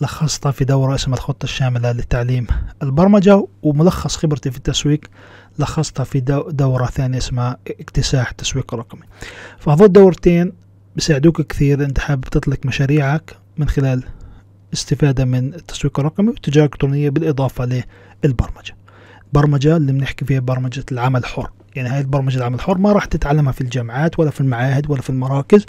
لخصتها 0.00 0.52
في 0.52 0.64
دورة 0.64 0.94
اسمها 0.94 1.16
الخطة 1.18 1.44
الشاملة 1.44 1.92
لتعليم 1.92 2.46
البرمجة 2.82 3.46
وملخص 3.62 4.16
خبرتي 4.16 4.50
في 4.50 4.56
التسويق 4.56 5.00
لخصتها 5.58 6.04
في 6.04 6.20
دورة 6.50 6.86
ثانية 6.86 7.18
اسمها 7.18 7.56
اكتساح 7.68 8.30
التسويق 8.30 8.74
الرقمي. 8.74 9.02
فهذول 9.58 9.86
الدورتين 9.86 10.52
بيساعدوك 10.96 11.40
كثير 11.40 11.84
انت 11.84 11.98
حابب 11.98 12.24
تطلق 12.24 12.58
مشاريعك 12.66 13.36
من 13.58 13.68
خلال 13.68 14.02
استفادة 14.72 15.24
من 15.24 15.54
التسويق 15.54 16.00
الرقمي 16.00 16.28
والتجارة 16.28 16.64
الإلكترونية 16.66 17.10
بالإضافة 17.10 17.82
للبرمجة. 18.24 18.76
البرمجة 19.34 19.76
اللي 19.76 19.92
بنحكي 19.92 20.24
فيها 20.24 20.40
برمجة 20.40 20.84
العمل 20.92 21.20
الحر. 21.20 21.50
يعني 21.76 21.88
هاي 21.88 22.00
البرمجة 22.00 22.38
العمل 22.38 22.54
الحر 22.54 22.78
ما 22.78 22.92
راح 22.92 23.04
تتعلمها 23.04 23.52
في 23.52 23.60
الجامعات 23.60 24.18
ولا 24.18 24.30
في 24.30 24.40
المعاهد 24.40 24.90
ولا 24.90 25.02
في 25.02 25.10
المراكز 25.10 25.66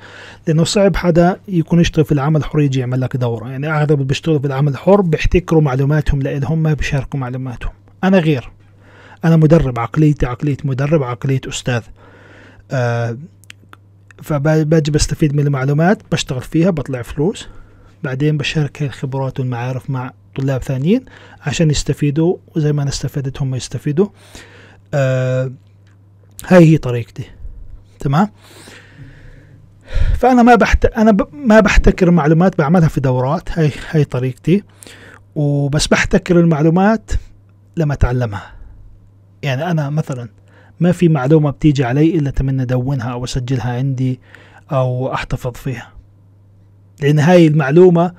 لأنه 0.48 0.64
صعب 0.64 0.96
حدا 0.96 1.40
يكون 1.48 1.80
يشتغل 1.80 2.06
في 2.06 2.12
العمل 2.12 2.40
الحر 2.40 2.60
يجي 2.60 2.80
يعمل 2.80 3.02
لك 3.02 3.18
دورة. 3.18 3.50
يعني 3.50 3.72
أغلب 3.72 3.92
اللي 3.92 4.04
بيشتغلوا 4.04 4.40
في 4.40 4.48
العمل 4.48 4.72
الحر 4.72 5.02
بيحتكروا 5.02 5.62
معلوماتهم 5.62 6.22
لإلهم 6.22 6.64
ما 6.64 6.74
بيشاركوا 6.74 7.20
معلوماتهم. 7.20 7.72
أنا 8.04 8.20
غير. 8.20 8.52
أنا 9.26 9.36
مدرب 9.36 9.80
عقليتي 9.80 10.26
عقلية 10.26 10.58
مدرب 10.64 11.04
عقلية 11.04 11.42
أستاذ. 11.48 11.82
آه 12.72 13.18
فباجي 14.24 14.92
بستفيد 14.92 15.36
من 15.36 15.48
المعلومات 15.48 16.02
بشتغل 16.12 16.42
فيها 16.42 16.70
بطلع 16.70 17.02
فلوس 17.02 17.48
بعدين 18.04 18.38
بشارك 18.38 18.82
هاي 18.82 18.88
الخبرات 18.88 19.40
والمعارف 19.40 19.90
مع 19.90 20.12
طلاب 20.36 20.64
ثانيين 20.64 21.06
عشان 21.42 21.72
يستفيدوا 21.72 22.38
وزي 22.56 22.74
ما 22.74 22.82
أنا 22.82 22.90
استفدت 22.90 23.42
هم 23.42 23.56
يستفيدوا. 23.56 24.08
آه 24.94 25.52
هاي 26.48 26.66
هي 26.66 26.78
طريقتي. 26.78 27.24
تمام؟ 28.00 28.30
فأنا 30.18 30.44
ما 30.44 30.56
بحت 30.56 30.86
أنا 30.86 31.12
ب... 31.12 31.28
ما 31.34 31.60
بحتكر 31.60 32.12
معلومات 32.12 32.58
بعملها 32.58 32.88
في 32.88 33.02
دورات. 33.02 33.60
هاي 33.60 33.72
هاي 33.92 34.04
طريقتي. 34.04 34.64
وبس 35.36 35.88
بحتكر 35.88 36.40
المعلومات 36.40 37.12
لما 37.78 37.94
أتعلمها. 37.94 38.52
يعني 39.42 39.72
أنا 39.72 39.90
مثلا 39.90 40.30
ما 40.80 40.92
في 40.92 41.10
معلومة 41.10 41.50
بتيجي 41.50 41.84
علي 41.84 42.18
إلا 42.18 42.30
تمنى 42.30 42.62
أدونها 42.62 43.12
أو 43.12 43.24
أسجلها 43.24 43.74
عندي 43.74 44.20
أو 44.72 45.14
أحتفظ 45.14 45.52
فيها. 45.52 45.92
لأن 47.02 47.20
هاي 47.20 47.48
المعلومة 47.48 48.14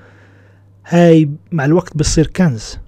هاي 0.88 1.30
مع 1.52 1.64
الوقت 1.64 1.96
بتصير 1.96 2.26
كنز. 2.26 2.78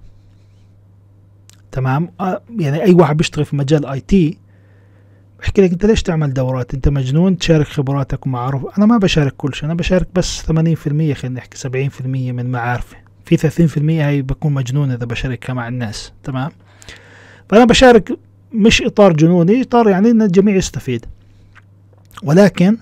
تمام؟ 1.71 2.11
آه، 2.19 2.41
يعني 2.59 2.83
أي 2.83 2.93
واحد 2.93 3.17
بيشتغل 3.17 3.45
في 3.45 3.55
مجال 3.55 3.85
آي 3.85 3.99
تي 3.99 4.37
بحكي 5.39 5.61
لك 5.61 5.71
أنت 5.71 5.85
ليش 5.85 6.03
تعمل 6.03 6.33
دورات؟ 6.33 6.73
أنت 6.73 6.89
مجنون 6.89 7.37
تشارك 7.37 7.67
خبراتك 7.67 8.25
ومعارف 8.25 8.65
أنا 8.77 8.85
ما 8.85 8.97
بشارك 8.97 9.33
كل 9.37 9.55
شيء 9.55 9.65
أنا 9.65 9.73
بشارك 9.73 10.07
بس 10.15 10.41
80% 10.41 10.51
خلينا 11.13 11.29
نحكي 11.29 11.89
70% 11.89 12.05
من 12.05 12.51
معارفي. 12.51 12.95
في 13.25 13.37
30% 13.37 14.01
هاي 14.01 14.21
بكون 14.21 14.53
مجنون 14.53 14.91
إذا 14.91 15.05
بشاركها 15.05 15.53
مع 15.53 15.67
الناس 15.67 16.11
تمام؟ 16.23 16.51
فأنا 17.49 17.65
بشارك 17.65 18.19
مش 18.53 18.81
إطار 18.81 19.13
جنوني 19.13 19.61
إطار 19.61 19.89
يعني 19.89 20.11
إن 20.11 20.21
الجميع 20.21 20.55
يستفيد. 20.55 21.05
ولكن 22.23 22.77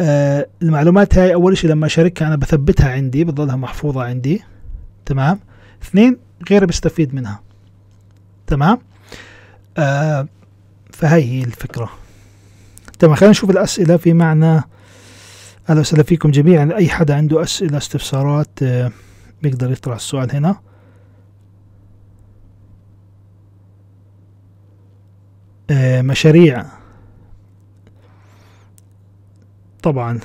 آه 0.00 0.46
المعلومات 0.62 1.18
هاي 1.18 1.34
أول 1.34 1.58
شيء 1.58 1.70
لما 1.70 1.86
أشاركها 1.86 2.28
أنا 2.28 2.36
بثبتها 2.36 2.92
عندي 2.92 3.24
بتظلها 3.24 3.56
محفوظة 3.56 4.02
عندي. 4.02 4.42
تمام؟ 5.06 5.40
اثنين 5.82 6.16
غيري 6.50 6.66
بيستفيد 6.66 7.14
منها. 7.14 7.40
تمام؟ 8.46 8.78
آه 9.78 10.28
فهي 10.92 11.24
هي 11.24 11.44
الفكرة. 11.44 11.90
تمام 12.98 13.14
خلينا 13.14 13.30
نشوف 13.30 13.50
الأسئلة 13.50 13.96
في 13.96 14.12
معنى. 14.12 14.62
أهلا 15.70 15.80
وسهلا 15.80 16.02
فيكم 16.02 16.30
جميعا. 16.30 16.70
أي 16.76 16.88
حدا 16.88 17.14
عنده 17.16 17.42
أسئلة 17.42 17.78
استفسارات 17.78 18.62
آه 18.62 18.92
بيقدر 19.42 19.72
يطرح 19.72 19.94
السؤال 19.94 20.36
هنا. 20.36 20.56
آه، 25.70 26.02
مشاريع. 26.02 26.77
طبعا. 29.88 30.20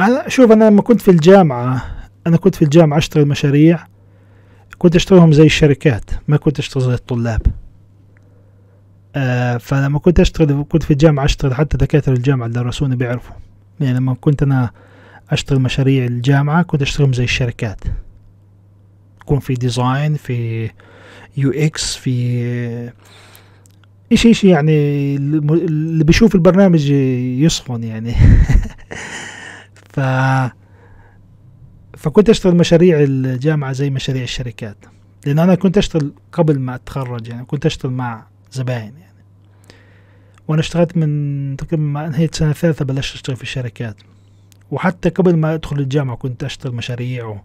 أنا 0.00 0.28
شوف 0.28 0.52
أنا 0.52 0.64
لما 0.64 0.82
كنت 0.82 1.00
في 1.00 1.10
الجامعة 1.10 1.82
أنا 2.26 2.36
كنت 2.36 2.54
في 2.54 2.62
الجامعة 2.62 2.98
أشتغل 2.98 3.28
مشاريع 3.28 3.86
كنت 4.78 4.96
أشتغلهم 4.96 5.32
زي 5.32 5.46
الشركات 5.46 6.10
ما 6.28 6.36
كنت 6.36 6.58
أشتغل 6.58 6.82
زي 6.82 6.94
الطلاب. 6.94 7.42
آه 9.16 9.56
فلما 9.56 9.98
كنت 9.98 10.20
أشتغل 10.20 10.64
كنت 10.68 10.82
في 10.82 10.90
الجامعة 10.90 11.24
أشتغل 11.24 11.54
حتى 11.54 11.76
دكاترة 11.76 12.12
الجامعة 12.12 12.46
اللي 12.46 12.60
درسوني 12.60 12.96
بيعرفوا. 12.96 13.36
يعني 13.80 13.98
لما 13.98 14.14
كنت 14.14 14.42
أنا 14.42 14.70
أشتغل 15.30 15.60
مشاريع 15.60 16.04
الجامعة 16.04 16.62
كنت 16.62 16.82
أشتغلهم 16.82 17.12
زي 17.12 17.24
الشركات. 17.24 17.80
يكون 19.20 19.38
في 19.38 19.54
design 19.54 20.14
في 20.14 20.70
UX 21.36 21.96
في 21.96 22.90
إيش 24.12 24.26
إيش 24.26 24.44
يعني 24.44 24.76
اللي 25.16 26.04
بيشوف 26.04 26.34
البرنامج 26.34 26.90
يصفن 26.90 27.84
يعني. 27.84 28.14
ف 29.94 30.00
فكنت 31.96 32.30
أشتغل 32.30 32.56
مشاريع 32.56 33.00
الجامعة 33.00 33.72
زي 33.72 33.90
مشاريع 33.90 34.22
الشركات 34.22 34.76
لأن 35.26 35.38
أنا 35.38 35.54
كنت 35.54 35.78
أشتغل 35.78 36.12
قبل 36.32 36.58
ما 36.58 36.74
أتخرج 36.74 37.28
يعني 37.28 37.44
كنت 37.44 37.66
أشتغل 37.66 37.92
مع 37.92 38.26
زباين 38.52 38.94
يعني. 38.98 39.24
وأنا 40.48 40.60
اشتغلت 40.60 40.96
من 40.96 41.56
تقريبا 41.56 41.82
ما 41.82 42.06
انهيت 42.06 42.34
سنة 42.34 42.52
ثالثة 42.52 42.84
بلشت 42.84 43.14
أشتغل 43.14 43.36
في 43.36 43.42
الشركات. 43.42 43.96
وحتى 44.70 45.08
قبل 45.08 45.36
ما 45.36 45.54
أدخل 45.54 45.78
الجامعة 45.78 46.16
كنت 46.16 46.44
أشتغل 46.44 46.74
مشاريع 46.74 47.26
و... 47.26 47.38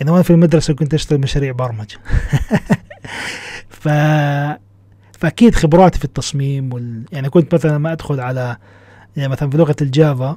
يعني 0.00 0.10
وأنا 0.10 0.22
في 0.22 0.30
المدرسة 0.30 0.74
كنت 0.74 0.94
أشتغل 0.94 1.20
مشاريع 1.20 1.52
برمجة. 1.52 1.98
ف 3.80 3.88
فأكيد 5.24 5.54
خبراتي 5.54 5.98
في 5.98 6.04
التصميم 6.04 6.72
وال... 6.72 7.04
يعني 7.12 7.28
كنت 7.28 7.54
مثلا 7.54 7.78
ما 7.78 7.92
أدخل 7.92 8.20
على 8.20 8.56
يعني 9.16 9.28
مثلا 9.28 9.50
في 9.50 9.56
لغة 9.56 9.76
الجافا 9.80 10.36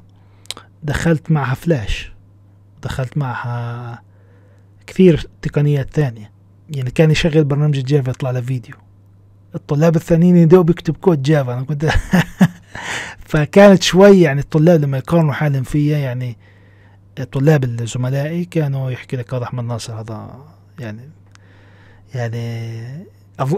دخلت 0.84 1.32
معها 1.32 1.56
فلاش 1.56 2.12
دخلت 2.84 3.18
معها 3.18 4.02
كثير 4.88 5.28
تقنيات 5.42 5.90
ثانية. 5.94 6.32
يعني 6.70 6.92
كان 6.92 7.12
يشغل 7.12 7.44
برنامج 7.44 7.78
الجافا 7.78 8.10
يطلع 8.10 8.32
له 8.32 8.42
فيديو. 8.42 8.76
الطلاب 9.56 9.96
الثانيين 9.96 10.36
يدوا 10.36 10.64
بيكتب 10.64 10.98
كود 10.98 11.22
جافا. 11.22 11.54
أنا 11.54 11.64
كنت 11.64 11.90
فكانت 13.30 13.84
شوي 13.84 14.22
يعني 14.22 14.42
الطلاب 14.42 14.82
لما 14.82 14.98
يقارنوا 14.98 15.34
حالهم 15.34 15.64
فيا 15.64 15.98
يعني 15.98 16.38
طلاب 17.32 17.64
الزملائي 17.64 18.46
كانوا 18.46 18.92
يحكي 18.92 19.18
لك 19.18 19.34
هذا 19.34 19.44
احمد 19.44 19.64
ناصر 19.64 20.02
هذا 20.02 20.46
يعني 20.80 21.10
يعني 22.14 23.17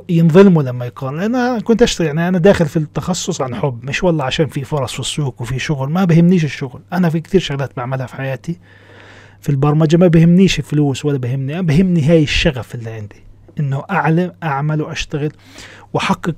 ينظلموا 0.09 0.63
لما 0.63 0.85
يقارن 0.85 1.19
لأن 1.19 1.35
أنا 1.35 1.59
كنت 1.59 1.81
اشتغل 1.81 2.07
يعني 2.07 2.27
أنا 2.27 2.37
داخل 2.37 2.65
في 2.65 2.77
التخصص 2.77 3.41
عن 3.41 3.55
حب 3.55 3.83
مش 3.83 4.03
والله 4.03 4.23
عشان 4.23 4.47
في 4.47 4.63
فرص 4.63 4.93
في 4.93 4.99
السوق 4.99 5.41
وفي 5.41 5.59
شغل. 5.59 5.89
ما 5.89 6.05
بهمنيش 6.05 6.45
الشغل. 6.45 6.81
أنا 6.93 7.09
في 7.09 7.19
كثير 7.19 7.41
شغلات 7.41 7.77
بعملها 7.77 8.05
في 8.05 8.15
حياتي. 8.15 8.59
في 9.41 9.49
البرمجة 9.49 9.97
ما 9.97 10.07
بهمنيش 10.07 10.59
الفلوس 10.59 11.05
ولا 11.05 11.17
بهمني. 11.17 11.61
بهمني 11.61 12.03
هاي 12.09 12.23
الشغف 12.23 12.75
اللي 12.75 12.91
عندي 12.91 13.23
إنه 13.59 13.83
أعلم 13.91 14.31
أعمل 14.43 14.81
وأشتغل 14.81 15.31
وأحقق 15.93 16.35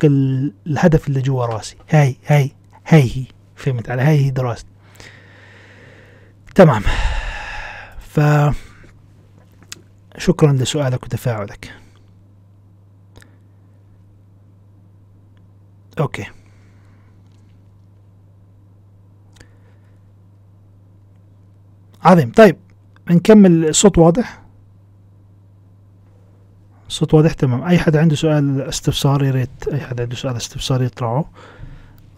الهدف 0.68 1.08
اللي 1.08 1.22
جوا 1.22 1.46
راسي. 1.46 1.76
هاي 1.90 2.16
هاي 2.28 2.52
هاي 2.88 3.04
هي 3.04 3.26
فهمت 3.56 3.90
علي؟ 3.90 4.02
هاي 4.02 4.26
هي 4.26 4.30
دراستي. 4.30 4.70
تمام. 6.56 6.82
ف 8.00 8.20
شكرا 10.18 10.54
لسؤالك 10.54 11.04
وتفاعلك. 11.04 11.81
أوكي. 16.00 16.26
عظيم. 22.04 22.32
طيب 22.32 22.58
نكمل 23.10 23.66
الصوت 23.70 23.98
واضح؟ 23.98 24.42
الصوت 26.88 27.14
واضح 27.14 27.34
تمام. 27.34 27.64
أي 27.64 27.80
حد 27.80 27.96
عنده 27.96 28.16
سؤال 28.16 28.62
استفسار 28.62 29.24
يا 29.24 29.32
ريت 29.32 29.68
أي 29.72 29.80
حد 29.80 30.02
عنده 30.02 30.16
سؤال 30.16 30.36
استفسار 30.36 30.84
يطرحه. 30.84 31.26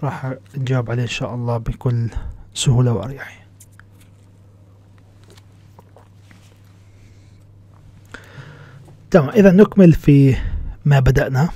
راح 0.03 0.33
نجاوب 0.57 0.91
عليه 0.91 1.03
إن 1.03 1.07
شاء 1.07 1.35
الله 1.35 1.57
بكل 1.57 2.09
سهولة 2.53 2.93
واريحية 2.93 3.43
تمام 9.11 9.29
إذا 9.29 9.51
نكمل 9.51 9.93
في 9.93 10.35
ما 10.85 10.99
بدأنا. 10.99 11.49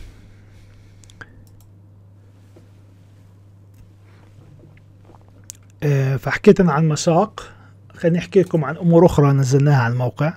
فحكيت 6.18 6.60
أنا 6.60 6.72
عن 6.72 6.88
مساق. 6.88 7.50
خليني 7.96 8.20
أحكي 8.20 8.42
لكم 8.42 8.66
عن 8.66 8.78
أمور 8.78 9.06
أخرى 9.06 9.32
نزلناها 9.32 9.82
على 9.82 9.94
الموقع. 9.94 10.34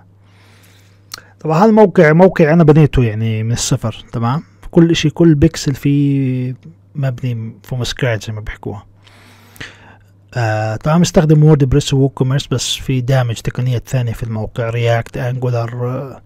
طبعا 1.41 1.59
هذا 1.59 1.65
الموقع 1.67 2.13
موقع 2.13 2.53
أنا 2.53 2.65
بنيته 2.65 3.05
يعني 3.05 3.43
من 3.43 3.53
الصفر 3.53 4.05
تمام؟ 4.13 4.43
كل 4.71 4.91
إشي 4.91 5.11
كل 5.11 5.35
بيكسل 5.35 5.75
فيه 5.75 6.55
مبني 6.95 7.55
from 7.63 7.85
scratch 7.85 8.27
زي 8.27 8.33
ما 8.33 8.41
بيحكوها. 8.41 8.87
آه 10.35 10.77
طبعا 10.77 10.99
مستخدم 10.99 11.45
WordPress 11.45 11.95
WooCommerce 11.95 12.47
بس 12.47 12.75
في 12.75 13.01
دامج 13.01 13.35
تقنيات 13.35 13.89
ثانية 13.89 14.13
في 14.13 14.23
الموقع 14.23 14.71
React 14.71 15.17
Angular 15.17 15.89
آه 15.89 16.23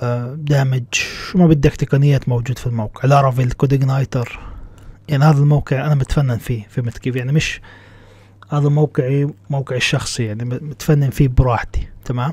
آه 0.00 0.34
دامج 0.38 0.82
شو 0.92 1.38
ما 1.38 1.46
بدك 1.46 1.76
تقنيات 1.76 2.28
موجود 2.28 2.58
في 2.58 2.66
الموقع. 2.66 3.08
Laravel 3.08 3.52
CodeIgniter 3.52 4.38
يعني 5.08 5.24
هذا 5.24 5.38
الموقع 5.38 5.86
أنا 5.86 5.94
متفنن 5.94 6.38
فيه 6.38 6.66
فهمت 6.70 6.98
كيف؟ 6.98 7.16
يعني 7.16 7.32
مش 7.32 7.60
هذا 8.48 8.68
موقعي 8.68 9.28
موقعي 9.50 9.76
الشخصي 9.78 10.24
يعني 10.24 10.44
متفنن 10.44 11.10
فيه 11.10 11.28
براحتي 11.28 11.88
تمام؟ 12.04 12.32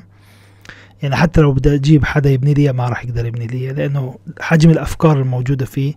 يعني 1.02 1.16
حتى 1.16 1.40
لو 1.40 1.52
بدي 1.52 1.74
أجيب 1.74 2.04
حدا 2.04 2.30
يبني 2.30 2.54
لي 2.54 2.72
ما 2.72 2.88
راح 2.88 3.04
يقدر 3.04 3.26
يبني 3.26 3.46
لي 3.46 3.72
لأنه 3.72 4.18
حجم 4.40 4.70
الأفكار 4.70 5.20
الموجودة 5.20 5.66
فيه 5.66 5.94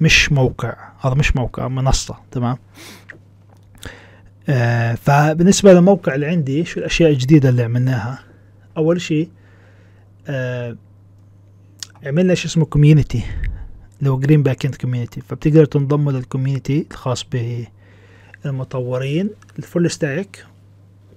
مش 0.00 0.32
موقع 0.32 0.76
هذا 1.00 1.14
مش 1.14 1.36
موقع 1.36 1.68
منصة 1.68 2.16
تمام؟ 2.30 2.56
آه 4.48 4.94
فبالنسبة 4.94 5.72
للموقع 5.72 6.14
اللي 6.14 6.26
عندي 6.26 6.64
شو 6.64 6.80
الأشياء 6.80 7.10
الجديدة 7.10 7.48
اللي 7.48 7.62
عملناها؟ 7.62 8.18
أول 8.76 9.00
شيء 9.00 9.28
آه 10.26 10.76
عملنا 12.06 12.34
شيء 12.34 12.46
اسمه 12.46 12.64
community 12.64 13.22
اللي 13.98 14.10
هو 14.10 14.18
Green 14.18 14.42
Backend 14.42 14.74
community 14.74 15.20
فبتقدر 15.20 15.64
تنضم 15.64 16.10
لل 16.10 16.24
community 16.24 16.86
الخاص 16.90 17.24
به 17.32 17.66
المطورين 18.46 19.30
ال 19.58 19.64
full 19.64 19.90
stack 19.90 20.44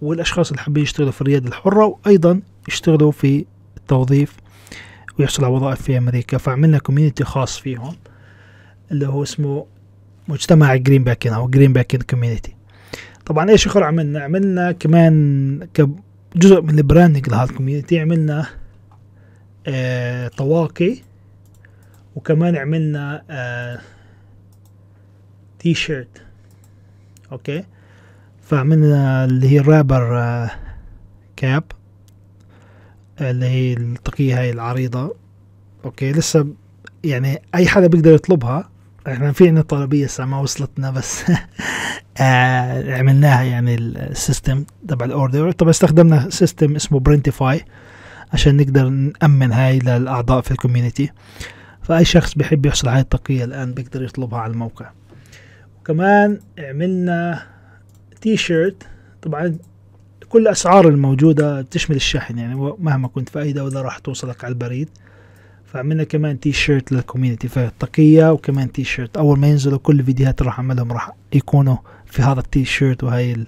والأشخاص 0.01 0.49
اللي 0.49 0.61
حابين 0.61 0.83
يشتغلوا 0.83 1.11
في 1.11 1.21
الرياده 1.21 1.47
الحرة 1.47 1.85
وأيضا 1.85 2.41
يشتغلوا 2.67 3.11
في 3.11 3.45
التوظيف 3.77 4.35
ويحصلوا 5.19 5.47
على 5.47 5.55
وظائف 5.55 5.81
في 5.81 5.97
أمريكا. 5.97 6.37
فعملنا 6.37 6.77
community 6.77 7.23
خاص 7.23 7.59
فيهم 7.59 7.95
اللي 8.91 9.07
هو 9.07 9.23
اسمه 9.23 9.65
مجتمع 10.27 10.75
جرين 10.75 11.03
باكن 11.03 11.33
أو 11.33 11.47
جرين 11.47 11.73
باكن 11.73 11.99
community 11.99 12.55
طبعا 13.25 13.49
إيش 13.49 13.67
آخر 13.67 13.83
عملنا؟ 13.83 14.23
عملنا 14.23 14.71
كمان 14.71 15.67
كجزء 15.73 16.61
من 16.61 16.77
ال 16.79 16.85
branding 16.85 17.29
لهذا 17.29 17.49
ال 17.51 17.56
community 17.56 17.99
عملنا 17.99 18.45
آه 19.67 20.27
طواقي 20.27 20.97
وكمان 22.15 22.55
عملنا 22.55 23.23
آه 23.29 23.79
T-shirt 25.59 26.21
okay. 27.31 27.63
فعملنا 28.41 29.25
اللي 29.25 29.49
هي 29.49 29.59
الرابر 29.59 30.19
آه 30.19 30.51
cap 31.35 31.63
اللي 33.21 33.45
هي 33.45 33.73
الطاقية 33.73 34.39
هاي 34.39 34.51
العريضة. 34.51 35.15
okay 35.85 36.11
لسه 36.11 36.47
يعني 37.03 37.41
أي 37.55 37.67
حدا 37.67 37.87
بيقدر 37.87 38.13
يطلبها. 38.13 38.69
إحنا 39.07 39.31
في 39.31 39.47
عندنا 39.47 39.61
طلبية 39.61 40.05
لسه 40.05 40.25
ما 40.25 40.39
وصلتنا 40.39 40.91
بس 40.91 41.23
آه 42.17 42.97
عملناها 42.97 43.43
يعني 43.43 43.75
ال 43.75 43.88
system 43.88 44.65
تبع 44.87 45.05
ال 45.05 45.12
order. 45.12 45.51
طبعا 45.51 45.69
استخدمنا 45.69 46.29
system 46.29 46.75
اسمه 46.75 46.99
Printify 46.99 47.65
عشان 48.33 48.57
نقدر 48.57 48.89
نأمن 48.89 49.51
هاي 49.51 49.79
للأعضاء 49.79 50.41
في 50.41 50.51
ال 50.51 50.57
community 50.57 51.11
فأي 51.81 52.05
شخص 52.05 52.33
بيحب 52.33 52.65
يحصل 52.65 52.89
على 52.89 52.99
الطاقية 52.99 53.43
الآن 53.43 53.73
بيقدر 53.73 54.03
يطلبها 54.03 54.39
على 54.39 54.53
الموقع. 54.53 54.89
وكمان 55.81 56.39
عملنا 56.59 57.47
تي 58.21 58.37
شيرت 58.37 58.83
طبعا 59.21 59.57
كل 60.29 60.41
الأسعار 60.41 60.87
الموجودة 60.87 61.61
تشمل 61.61 61.95
الشحن 61.95 62.37
يعني 62.37 62.55
مهما 62.55 63.07
كنت 63.07 63.29
في 63.29 63.41
أي 63.41 63.53
دولة 63.53 63.81
راح 63.81 63.97
توصلك 63.97 64.43
على 64.43 64.51
البريد. 64.51 64.89
فعملنا 65.65 66.03
كمان 66.03 66.39
T-shirt 66.39 66.51
لل 66.51 66.91
community 66.91 67.47
فالطاقية 67.47 68.31
وكمان 68.31 68.71
تي 68.71 68.83
شيرت 68.83 69.17
أول 69.17 69.39
ما 69.39 69.47
ينزلوا 69.47 69.77
كل 69.77 69.99
الفيديوهات 69.99 70.41
راح 70.41 70.59
أعملهم 70.59 70.91
راح 70.91 71.11
يكونوا 71.33 71.77
في 72.05 72.21
هذا 72.21 72.39
التي 72.39 72.65
شيرت 72.65 73.03
وهاي 73.03 73.45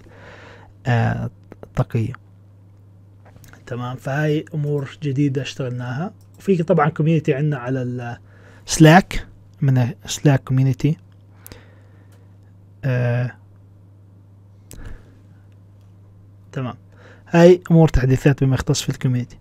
الطاقية. 0.88 2.13
تمام 3.65 3.96
فهاي 3.96 4.46
أمور 4.54 4.98
جديدة 5.04 5.41
اشتغلناها. 5.41 6.13
وفي 6.39 6.63
طبعا 6.63 6.89
community 6.89 7.34
عندنا 7.34 7.58
على 7.58 8.17
ال 8.67 8.78
Slack 8.78 9.28
من 9.62 9.88
Slack 10.06 10.43
community 10.43 10.97
آه. 12.86 13.32
تمام. 16.52 16.76
هاي 17.30 17.62
أمور 17.72 17.88
تحديثات 17.88 18.43
بما 18.43 18.56
يختص 18.56 18.82
في 18.82 18.89
ال 18.89 18.94
community 18.94 19.38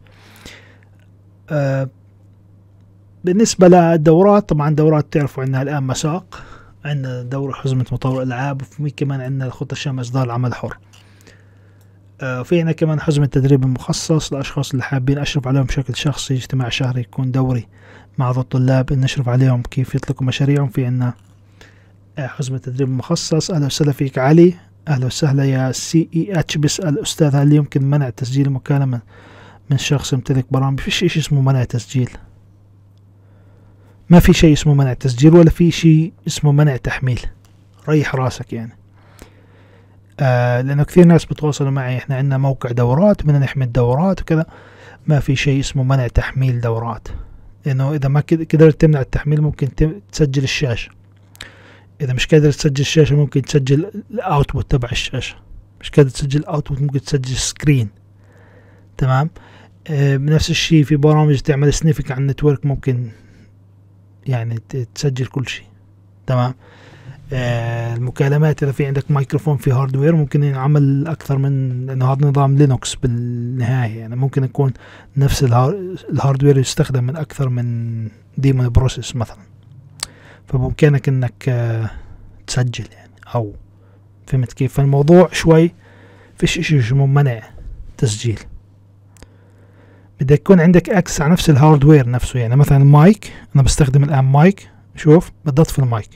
آه. 1.51 1.89
بالنسبة 3.25 3.69
للدورات 3.69 4.49
طبعا 4.49 4.71
دورات 4.75 5.13
تعرفوا 5.13 5.43
عندنا 5.43 5.63
الآن 5.63 5.83
مساق. 5.83 6.43
عندنا 6.85 7.23
دورة 7.23 7.53
حزمة 7.53 7.87
مطور 7.93 8.23
ألعاب 8.23 8.63
وفي 8.63 8.91
كمان 8.91 9.21
عندنا 9.21 9.47
الخطة 9.47 9.73
الشاملة 9.73 10.01
إصدار 10.01 10.25
العمل 10.25 10.49
الحر 10.49 10.79
آه. 12.21 12.43
في 12.43 12.59
عندنا 12.59 12.73
كمان 12.73 13.01
حزمة 13.01 13.27
تدريب 13.27 13.67
مخصص 13.67 14.33
للأشخاص 14.33 14.71
اللي 14.71 14.83
حابين 14.83 15.19
أشرف 15.19 15.49
عليهم 15.49 15.63
بشكل 15.63 15.97
شخصي 15.97 16.35
اجتماع 16.35 16.69
شهري 16.69 17.01
يكون 17.01 17.31
دوري 17.31 17.69
مع 18.19 18.31
الطلاب 18.31 18.93
نشرف 18.93 19.29
عليهم 19.29 19.63
كيف 19.63 19.95
يطلقوا 19.95 20.27
مشاريعهم. 20.27 20.69
في 20.69 20.87
عندنا 20.87 21.15
آه 22.19 22.27
حزمة 22.27 22.59
تدريب 22.59 22.89
مخصص. 22.89 23.51
أهلا 23.51 23.67
وسهلا 23.67 23.93
فيك 23.93 24.19
علي. 24.19 24.55
أهلا 24.89 25.07
وسهلا 25.07 25.45
يا 25.45 25.73
CEH 25.73 26.57
بيسأل 26.57 27.03
أستاذ 27.03 27.37
هل 27.37 27.53
يمكن 27.53 27.85
منع 27.85 28.11
تسجيل 28.11 28.51
مكالمة 28.51 29.01
من 29.71 29.79
شخص 29.79 30.13
يمتلك 30.13 30.47
برامج؟ 30.51 30.81
فيش 30.81 31.05
إشي 31.05 31.21
اسمه 31.21 31.41
منع 31.41 31.65
تسجيل. 31.65 32.11
ما 34.11 34.21
في 34.21 34.33
شيء 34.33 34.53
اسمه 34.53 34.75
منع 34.75 34.93
تسجيل 34.93 35.35
ولا 35.35 35.51
في 35.51 35.71
شيء 35.71 36.13
اسمه 36.27 36.53
منع 36.53 36.77
تحميل. 36.77 37.21
ريح 37.89 38.15
راسك 38.15 38.53
يعني. 38.53 38.73
آه 40.21 40.61
لأنه 40.61 40.85
كثير 40.85 41.05
ناس 41.05 41.25
بتواصلوا 41.25 41.71
معي. 41.71 41.97
إحنا 41.97 42.17
عندنا 42.17 42.39
موقع 42.39 42.71
دورات 42.71 43.23
بدنا 43.23 43.39
نحمل 43.39 43.73
دورات 43.73 44.21
وكذا. 44.21 44.47
ما 45.07 45.21
في 45.21 45.37
شيء 45.37 45.61
اسمه 45.61 45.83
منع 45.83 46.07
تحميل 46.07 46.61
دورات. 46.61 47.09
لأنه 47.67 47.95
إذا 47.95 48.09
ما 48.09 48.21
قدرت 48.21 48.81
تمنع 48.81 49.01
التحميل 49.01 49.41
ممكن 49.41 49.69
تسجل 50.13 50.43
الشاشة. 50.43 51.02
إذا 52.03 52.13
مش 52.13 52.27
قادر 52.27 52.53
تسجل 52.53 52.81
الشاشه 52.81 53.17
ممكن 53.17 53.43
تسجل 53.43 54.03
ال 54.11 54.19
output 54.19 54.71
تبع 54.71 54.89
الشاشة. 54.93 55.37
مش 55.81 55.91
قادر 55.91 56.11
تسجل 56.11 56.41
ال 56.41 56.47
output 56.47 56.83
ممكن 56.83 57.01
تسجل 57.01 57.37
screen 57.37 57.89
تمام؟ 58.99 59.31
آه 59.89 60.17
الشيء 60.17 60.85
في 60.85 60.97
برامج 60.97 61.41
تعمل 61.41 61.73
sniffing 61.73 62.11
على 62.11 62.21
ال 62.21 62.26
network 62.26 62.67
ممكن 62.67 63.09
يعني 64.27 64.59
تسجل 64.95 65.27
كل 65.27 65.49
شيء. 65.49 65.67
تمام؟ 66.27 66.55
آه 67.33 67.95
المكالمات 67.95 68.63
إذا 68.63 68.73
في 68.73 68.87
عندك 68.87 69.11
مايكروفون 69.11 69.57
في 69.57 69.73
hardware 69.73 70.17
ممكن 70.17 70.43
ينعمل 70.43 71.07
أكثر 71.07 71.39
من 71.39 71.87
لأنه 71.87 72.13
هذا 72.13 72.27
نظام 72.27 72.59
Linux 72.59 72.95
بالنهاية. 72.95 73.99
يعني 73.99 74.17
ممكن 74.17 74.45
يكون 74.45 74.73
نفس 75.17 75.45
ال 75.45 75.57
hardware 75.57 76.59
يستخدم 76.59 77.05
من 77.05 77.17
أكثر 77.17 77.49
من 77.49 78.09
daemon 78.39 78.69
process 78.69 79.17
مثلا. 79.17 79.52
فبامكانك 80.49 81.09
إنك 81.09 81.49
آه 81.49 81.91
تسجل 82.47 82.87
يعني 82.93 83.13
أو 83.35 83.55
فهمت 84.27 84.53
كيف؟ 84.53 84.73
فالموضوع 84.75 85.29
شوي 85.33 85.75
فيش 86.39 86.59
إشي 86.59 86.79
اسمه 86.79 87.07
منع 87.07 87.43
تسجيل. 87.99 88.39
بدك 90.21 90.41
يكون 90.41 90.61
عندك 90.61 90.91
access 90.91 91.21
على 91.21 91.33
نفس 91.33 91.51
ال 91.51 91.57
hardware 91.57 92.11
نفسه 92.11 92.41
يعني 92.41 92.57
مثلا 92.57 92.79
المايك 92.79 93.33
أنا 93.55 93.63
بستخدم 93.63 94.05
الآن 94.05 94.25
مايك 94.25 94.71
شوف 94.97 95.33
بدي 95.45 95.63
اطفي 95.63 95.79
المايك 95.79 96.11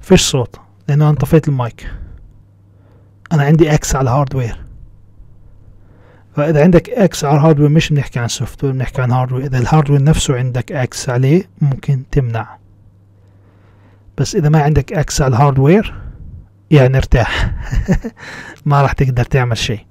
فيش 0.00 0.30
صوت 0.30 0.60
لأنه 0.88 1.08
أنا 1.08 1.16
طفيت 1.18 1.48
المايك 1.48 1.90
أنا 3.32 3.42
عندي 3.42 3.74
access 3.74 3.96
على 3.96 4.10
ال 4.10 4.16
hardware 4.16 4.61
فإذا 6.36 6.62
عندك 6.62 6.90
access 6.90 7.24
على 7.24 7.36
ال 7.36 7.40
hardware 7.40 7.68
مش 7.68 7.90
بنحكي 7.92 8.18
عن 8.18 8.28
software 8.28 8.72
بنحكي 8.72 9.02
عن 9.02 9.10
hardware 9.10 9.46
إذا 9.46 9.58
ال 9.58 9.63
hardware 9.63 10.02
نفسه 10.02 10.36
عندك 10.36 10.72
access 10.72 11.08
عليه 11.08 11.42
ممكن 11.60 12.02
تمنع. 12.10 12.58
بس 14.18 14.36
إذا 14.36 14.48
ما 14.48 14.62
عندك 14.62 14.92
access 14.92 15.22
على 15.22 15.36
ال 15.36 15.42
hardware 15.42 15.94
يعني 16.70 16.96
ارتاح 16.96 17.54
ما 18.64 18.82
راح 18.82 18.92
تقدر 18.92 19.24
تعمل 19.24 19.58
شيء. 19.58 19.86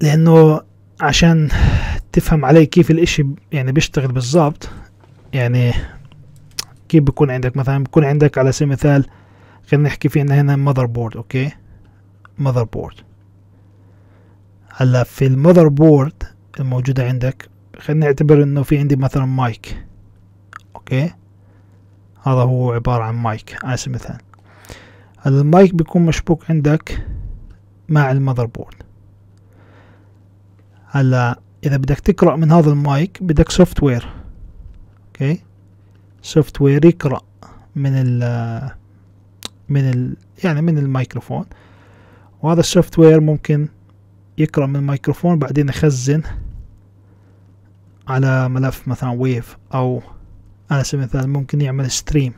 لأنه 0.00 0.60
عشان 1.00 1.48
تفهم 2.12 2.44
علي 2.44 2.66
كيف 2.66 2.90
الإشي 2.90 3.26
يعني 3.52 3.72
بيشتغل 3.72 4.12
بالضبط 4.12 4.68
يعني 5.32 5.72
كيف 6.88 7.02
بيكون 7.02 7.30
عندك؟ 7.30 7.56
مثلا 7.56 7.84
بيكون 7.84 8.04
عندك 8.04 8.38
على 8.38 8.52
سبيل 8.52 8.68
المثال 8.68 9.06
خلينا 9.70 9.88
نحكي 9.88 10.08
في 10.08 10.20
عندنا 10.20 10.40
هنا 10.40 10.56
motherboard 10.56 11.16
okay؟ 11.16 11.50
motherboard 12.38 12.94
هلا 14.76 15.04
في 15.04 15.26
ال 15.26 15.68
motherboard 15.68 16.22
الموجودة 16.60 17.06
عندك 17.06 17.48
خلينا 17.78 18.06
نعتبر 18.06 18.42
إنه 18.42 18.62
في 18.62 18.78
عندي 18.78 18.96
مثلا 18.96 19.24
mic. 19.24 19.86
okay؟ 20.76 21.10
هذا 22.22 22.40
هو 22.40 22.72
عبارة 22.72 23.02
عن 23.02 23.14
مايك 23.14 23.64
على 23.64 23.76
سبيل 23.76 23.94
المثال. 23.96 24.18
المايك 25.26 25.74
بيكون 25.74 26.06
مشبوك 26.06 26.50
عندك 26.50 27.06
مع 27.88 28.10
ال 28.10 28.46
motherboard 28.46 28.74
هلا 30.86 31.40
إذا 31.64 31.76
بدك 31.76 32.00
تقرأ 32.00 32.36
من 32.36 32.52
هذا 32.52 32.70
المايك 32.70 33.22
بدك 33.22 33.50
software 33.50 34.08
okay؟ 35.06 35.40
software 36.22 36.84
يقرأ 36.84 37.20
من 37.76 37.92
ال 37.94 38.70
من 39.68 39.90
ال 39.90 40.16
يعني 40.44 40.62
من 40.62 40.78
الميكروفون. 40.78 41.44
وهذا 42.42 42.60
ال 42.60 42.98
software 42.98 43.20
ممكن 43.20 43.68
يقرأ 44.40 44.66
من 44.66 44.76
الميكروفون 44.76 45.38
بعدين 45.38 45.68
يخزن 45.68 46.22
على 48.08 48.48
ملف 48.48 48.88
مثلا 48.88 49.10
wave 49.10 49.56
أو 49.74 50.02
على 50.70 50.84
سبيل 50.84 51.04
المثال 51.04 51.30
ممكن 51.30 51.60
يعمل 51.60 51.90
stream 51.90 52.32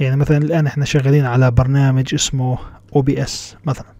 يعني 0.00 0.16
مثلا 0.16 0.36
الآن 0.36 0.66
إحنا 0.66 0.84
شغالين 0.84 1.24
على 1.24 1.50
برنامج 1.50 2.14
اسمه 2.14 2.58
OBS 2.94 3.56
مثلا. 3.64 3.92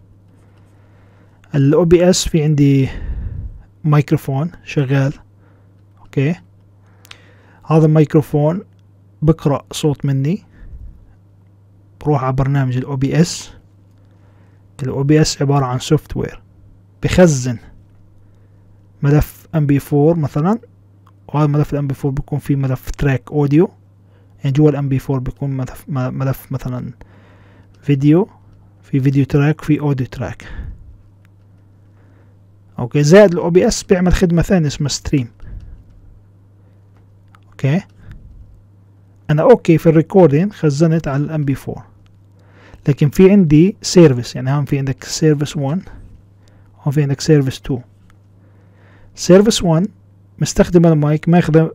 ال 1.55 1.75
OBS 1.75 2.29
في 2.29 2.43
عندي 2.43 2.89
ميكروفون 3.85 4.51
شغال 4.65 5.13
okay؟ 6.01 6.35
هذا 7.67 7.87
الميكروفون 7.87 8.61
بقرأ 9.23 9.63
صوت 9.73 10.05
مني 10.05 10.43
بروح 12.01 12.25
على 12.25 12.33
برنامج 12.33 12.77
ال 12.77 12.87
OBS 12.87 13.60
ال 14.83 15.03
OBS 15.03 15.43
عبارة 15.43 15.65
عن 15.65 15.79
software 15.79 16.43
بخزن 17.03 17.59
ملف 19.03 19.47
MP4 19.55 20.15
مثلا 20.15 20.59
وهذا 21.29 21.47
ملف 21.47 21.73
ال 21.73 21.87
MP4 21.87 22.13
بيكون 22.13 22.39
فيه 22.39 22.57
ملف 22.57 22.91
track 22.91 23.33
audio 23.33 23.71
يعني 24.45 24.53
جوا 24.53 24.71
ال 24.71 24.89
MP4 24.89 25.21
بيكون 25.21 25.51
ملف, 25.51 25.85
ملف 25.89 26.53
مثلا 26.53 26.93
فيديو 27.83 28.29
في 28.83 29.01
video 29.01 29.25
track 29.25 29.61
في 29.61 29.81
audio 29.81 30.07
track 30.07 30.49
okay 32.79 33.03
زائد 33.03 33.33
ال 33.33 33.51
OBS 33.51 33.83
بيعمل 33.83 34.13
خدمة 34.13 34.43
ثانية 34.43 34.67
اسمها 34.67 34.89
stream 34.89 35.29
okay؟ 37.51 37.81
أنا 39.31 39.43
okay 39.43 39.79
في 39.79 39.89
ال 39.89 39.95
recording 39.95 40.53
خزنت 40.53 41.09
على 41.09 41.25
ال 41.25 41.45
MP4 41.45 41.90
لكن 42.89 43.11
في 43.11 43.31
عندي 43.31 43.77
service 43.83 44.37
يعني 44.37 44.51
هون 44.51 44.65
في 44.65 44.79
عندك 44.79 45.05
service 45.05 45.57
1 45.57 45.83
وهون 46.79 46.93
في 46.93 47.03
عندك 47.03 47.21
service 47.21 47.61
2 47.67 47.81
service 49.15 49.63
1 49.63 49.89
مستخدم 50.39 50.87
المايك 50.87 51.29
ماخذ 51.29 51.69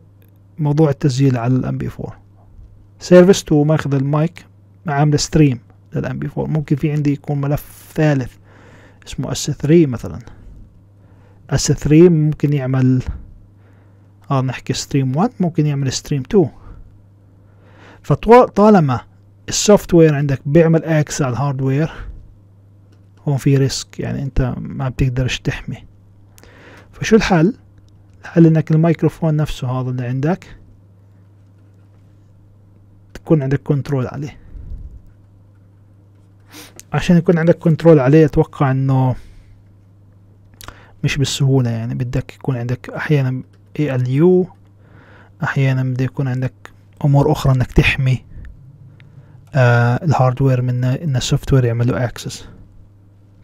موضوع 0.58 0.90
التسجيل 0.90 1.36
على 1.36 1.54
ال 1.54 1.78
MP4 1.78 1.90
service 2.00 3.42
2 3.42 3.66
ماخذ 3.66 3.94
المايك 3.94 4.46
عامله 4.86 5.16
stream 5.16 5.58
لل 5.94 6.18
MP4 6.18 6.46
ممكن 6.46 6.76
في 6.76 6.92
عندي 6.92 7.12
يكون 7.12 7.40
ملف 7.40 7.92
ثالث 7.94 8.32
اسمه 9.06 9.32
S3 9.32 9.86
مثلا. 9.86 10.18
S3 11.50 12.08
ممكن 12.08 12.52
يعمل 12.52 13.02
آه 14.30 14.40
نحكي 14.40 14.72
stream 14.72 15.16
1 15.16 15.30
ممكن 15.40 15.66
يعمل 15.66 15.92
stream 15.92 16.22
2 16.30 16.48
فطالما 18.02 19.00
ال 19.48 19.94
software 19.94 20.14
عندك 20.14 20.40
بيعمل 20.46 20.84
access 20.84 21.22
على 21.22 21.32
ال 21.32 21.39
hardware 21.39 21.92
هون 23.28 23.36
في 23.36 23.56
risk 23.56 24.00
يعني 24.00 24.22
أنت 24.22 24.54
ما 24.58 24.88
بتقدرش 24.88 25.38
تحمي. 25.40 25.84
فشو 26.92 27.16
الحل؟ 27.16 27.54
الحل 28.22 28.46
إنك 28.46 28.70
الميكروفون 28.70 29.36
نفسه 29.36 29.68
هذا 29.68 29.90
اللي 29.90 30.06
عندك 30.06 30.56
تكون 33.14 33.42
عندك 33.42 33.62
control 33.62 34.06
عليه. 34.06 34.38
عشان 36.92 37.16
يكون 37.16 37.38
عندك 37.38 37.58
كنترول 37.58 37.98
عليه 37.98 38.24
أتوقع 38.24 38.70
إنه 38.70 39.16
مش 41.04 41.16
بالسهولة 41.16 41.70
يعني 41.70 41.94
بدك 41.94 42.34
يكون 42.34 42.56
عندك 42.56 42.90
أحيانا 42.90 43.42
يو 44.08 44.48
أحيانا 45.42 45.82
بده 45.82 46.04
يكون 46.04 46.28
عندك 46.28 46.52
أمور 47.04 47.32
أخرى 47.32 47.54
إنك 47.54 47.72
تحمي. 47.72 48.25
آه 49.56 50.04
الهاردوير 50.04 50.62
من 50.62 50.84
إن 50.84 51.16
السوفت 51.16 51.52
وير 51.52 51.64
يعمل 51.64 51.86
له 51.88 52.04
اكسس 52.04 52.48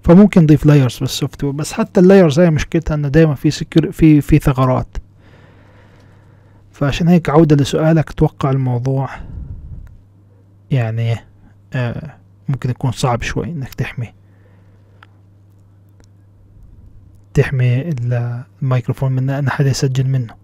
فممكن 0.05 0.42
نضيف 0.42 0.66
لايرز 0.66 0.98
بالسوفت 0.98 1.44
وير 1.44 1.53
بس 1.53 1.72
حتى 1.72 2.01
اللايرز 2.01 2.40
هي 2.40 2.51
مشكلتها 2.51 2.94
إنه 2.94 3.09
دائما 3.09 3.35
في 3.35 3.51
سكيور 3.51 3.92
في 3.92 4.20
في 4.20 4.38
ثغرات. 4.38 4.96
فعشان 6.72 7.09
هيك 7.09 7.31
عودة 7.31 7.57
لسؤالك 7.57 8.11
أتوقع 8.11 8.51
الموضوع 8.51 9.09
يعني 10.70 11.16
آه 11.72 12.16
ممكن 12.48 12.70
يكون 12.70 12.92
صعب 12.92 13.22
شوي 13.22 13.44
إنك 13.44 13.75
تحمي 13.75 14.14
تحمي 17.35 17.90
الميكروفون 18.62 19.12
من 19.12 19.31
إن 19.31 19.51
حدا 19.51 19.70
يسجل 19.70 20.07
منه. 20.09 20.41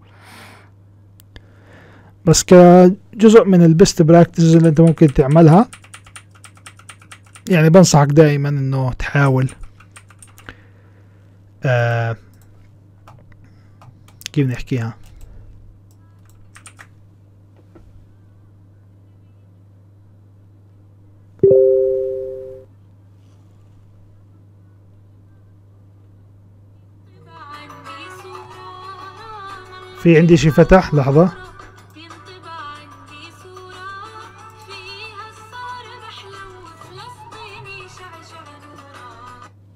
بس 2.29 2.43
كجزء 2.43 3.45
من 3.45 3.63
ال 3.63 3.71
best 3.71 4.01
practices 4.01 4.55
اللي 4.55 4.69
انت 4.69 4.81
ممكن 4.81 5.13
تعملها 5.13 5.67
يعني 7.49 7.69
بنصحك 7.69 8.07
دائما 8.07 8.49
إنه 8.49 8.93
تحاول 8.93 9.49
آه 11.63 12.17
كيف 14.33 14.47
نحكيها؟ 14.47 14.95
في 30.01 30.17
عندي 30.17 30.37
شي 30.37 30.51
فتح 30.51 30.93
لحظة. 30.93 31.48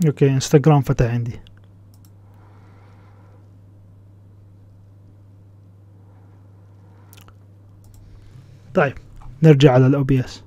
okay 0.06 0.30
إنستغرام 0.30 0.82
فتح 0.82 1.06
عندي. 1.06 1.40
طيب 8.74 8.94
نرجع 9.44 9.72
على 9.74 9.88
ال 9.88 10.04
OBS 10.04 10.44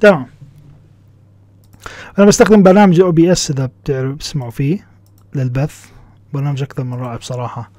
تمام. 0.00 0.26
أنا 2.18 2.26
بستخدم 2.26 2.62
برنامج 2.62 3.00
أو 3.00 3.12
بي 3.12 3.32
اس 3.32 3.50
إذا 3.50 3.66
بتعرف 3.66 4.14
بتسمعوا 4.14 4.50
فيه. 4.50 4.89
للبث. 5.34 5.84
برنامج 6.32 6.62
أكثر 6.62 6.84
من 6.84 6.94
رائع 6.94 7.16
بصراحة. 7.16 7.70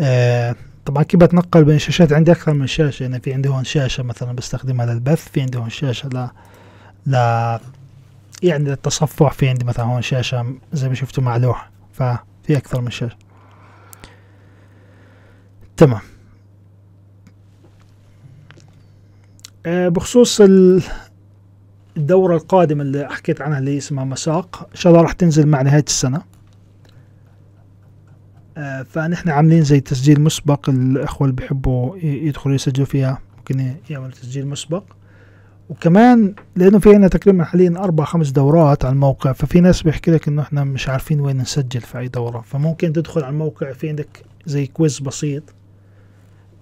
آه 0.00 0.54
طبعا 0.86 1.02
كيف 1.02 1.20
بتنقل 1.20 1.64
بين 1.64 1.76
الشاشات؟ 1.76 2.12
عندي 2.12 2.32
أكثر 2.32 2.52
من 2.52 2.66
شاشة. 2.66 3.02
يعني 3.02 3.20
في 3.20 3.34
عندي 3.34 3.48
هون 3.48 3.64
شاشة 3.64 4.02
مثلا 4.02 4.32
بستخدمها 4.32 4.86
للبث 4.86 5.28
في 5.28 5.40
عندي 5.40 5.58
هون 5.58 5.70
شاشة 5.70 6.08
ل 6.08 6.28
ل 7.06 7.14
يعني 8.42 8.64
للتصفح 8.64 9.32
في 9.32 9.48
عندي 9.48 9.64
مثلا 9.64 9.84
هون 9.86 10.02
شاشة 10.02 10.54
زي 10.72 10.88
ما 10.88 10.94
شفتوا 10.94 11.22
مع 11.24 11.36
لوحه 11.36 11.70
ففي 11.92 12.56
أكثر 12.56 12.80
من 12.80 12.90
شاشة. 12.90 13.16
تمام. 15.76 16.00
آه 19.66 19.88
بخصوص 19.88 20.40
ال- 20.40 20.82
الدورة 21.96 22.36
القادمة 22.36 22.82
اللي 22.82 23.08
حكيت 23.08 23.40
عنها 23.40 23.58
اللي 23.58 23.78
اسمها 23.78 24.04
مساق 24.04 24.68
إن 24.70 24.76
شاء 24.76 24.92
الله 24.92 25.02
راح 25.02 25.12
تنزل 25.12 25.46
مع 25.48 25.62
نهاية 25.62 25.84
السنة. 25.88 26.22
فنحن 28.88 29.28
عاملين 29.28 29.64
زي 29.64 29.80
تسجيل 29.80 30.20
مسبق 30.20 30.70
الأخوة 30.70 31.28
اللي 31.28 31.36
بيحبوا 31.36 31.96
يدخلوا 32.02 32.54
يسجلوا 32.54 32.86
فيها. 32.86 33.18
ممكن 33.38 33.74
يعملوا 33.90 34.10
تسجيل 34.10 34.46
مسبق. 34.48 34.84
وكمان 35.68 36.34
لأنه 36.56 36.78
في 36.78 36.94
عنا 36.94 37.08
تقريبا 37.08 37.44
حاليا 37.44 37.74
أربع 37.78 38.04
خمس 38.04 38.30
دورات 38.30 38.84
على 38.84 38.92
الموقع 38.92 39.32
ففي 39.32 39.60
ناس 39.60 39.82
بيحكي 39.82 40.10
لك 40.10 40.28
إنه 40.28 40.42
إحنا 40.42 40.64
مش 40.64 40.88
عارفين 40.88 41.20
وين 41.20 41.36
نسجل 41.38 41.80
في 41.80 41.98
أي 41.98 42.08
دورة. 42.08 42.40
فممكن 42.40 42.92
تدخل 42.92 43.22
على 43.24 43.32
الموقع 43.32 43.72
في 43.72 43.88
عندك 43.88 44.24
زي 44.46 44.66
كويز 44.66 44.98
بسيط 44.98 45.42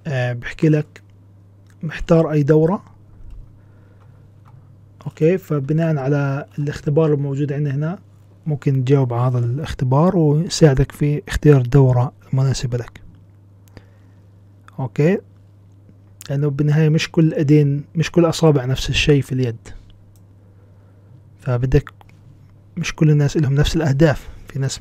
آه، 0.07 0.33
بيحكي 0.33 0.69
لك 0.69 1.03
محتار 1.83 2.33
أي 2.33 2.43
دورة. 2.43 2.83
okay؟ 5.07 5.39
فبناء 5.39 5.97
على 5.97 6.47
الاختبار 6.59 7.15
الموجود 7.15 7.53
عندنا 7.53 7.75
هنا 7.75 7.99
ممكن 8.49 8.85
تجاوب 8.85 9.13
على 9.15 9.23
هذا 9.31 9.39
الاختبار 9.39 10.17
ويساعدك 10.17 10.93
في 10.93 11.23
اختيار 11.29 11.61
الدورة 11.61 12.13
المناسبة 12.33 12.79
لك. 12.79 13.01
okay؟ 14.79 15.19
لأنه 16.31 16.51
بالنهاية 16.51 16.89
مش 16.89 17.11
كل 17.11 17.35
ايدين 17.35 17.85
مش 17.95 18.11
كل 18.11 18.25
أصابع 18.25 18.65
نفس 18.65 18.89
الشيء 18.91 19.23
في 19.23 19.33
اليد. 19.33 19.57
فبدك 21.41 21.91
مش 22.77 22.95
كل 22.95 23.11
الناس 23.11 23.37
لهم 23.37 23.55
نفس 23.55 23.77
الأهداف. 23.77 24.29
في 24.49 24.59
ناس 24.59 24.81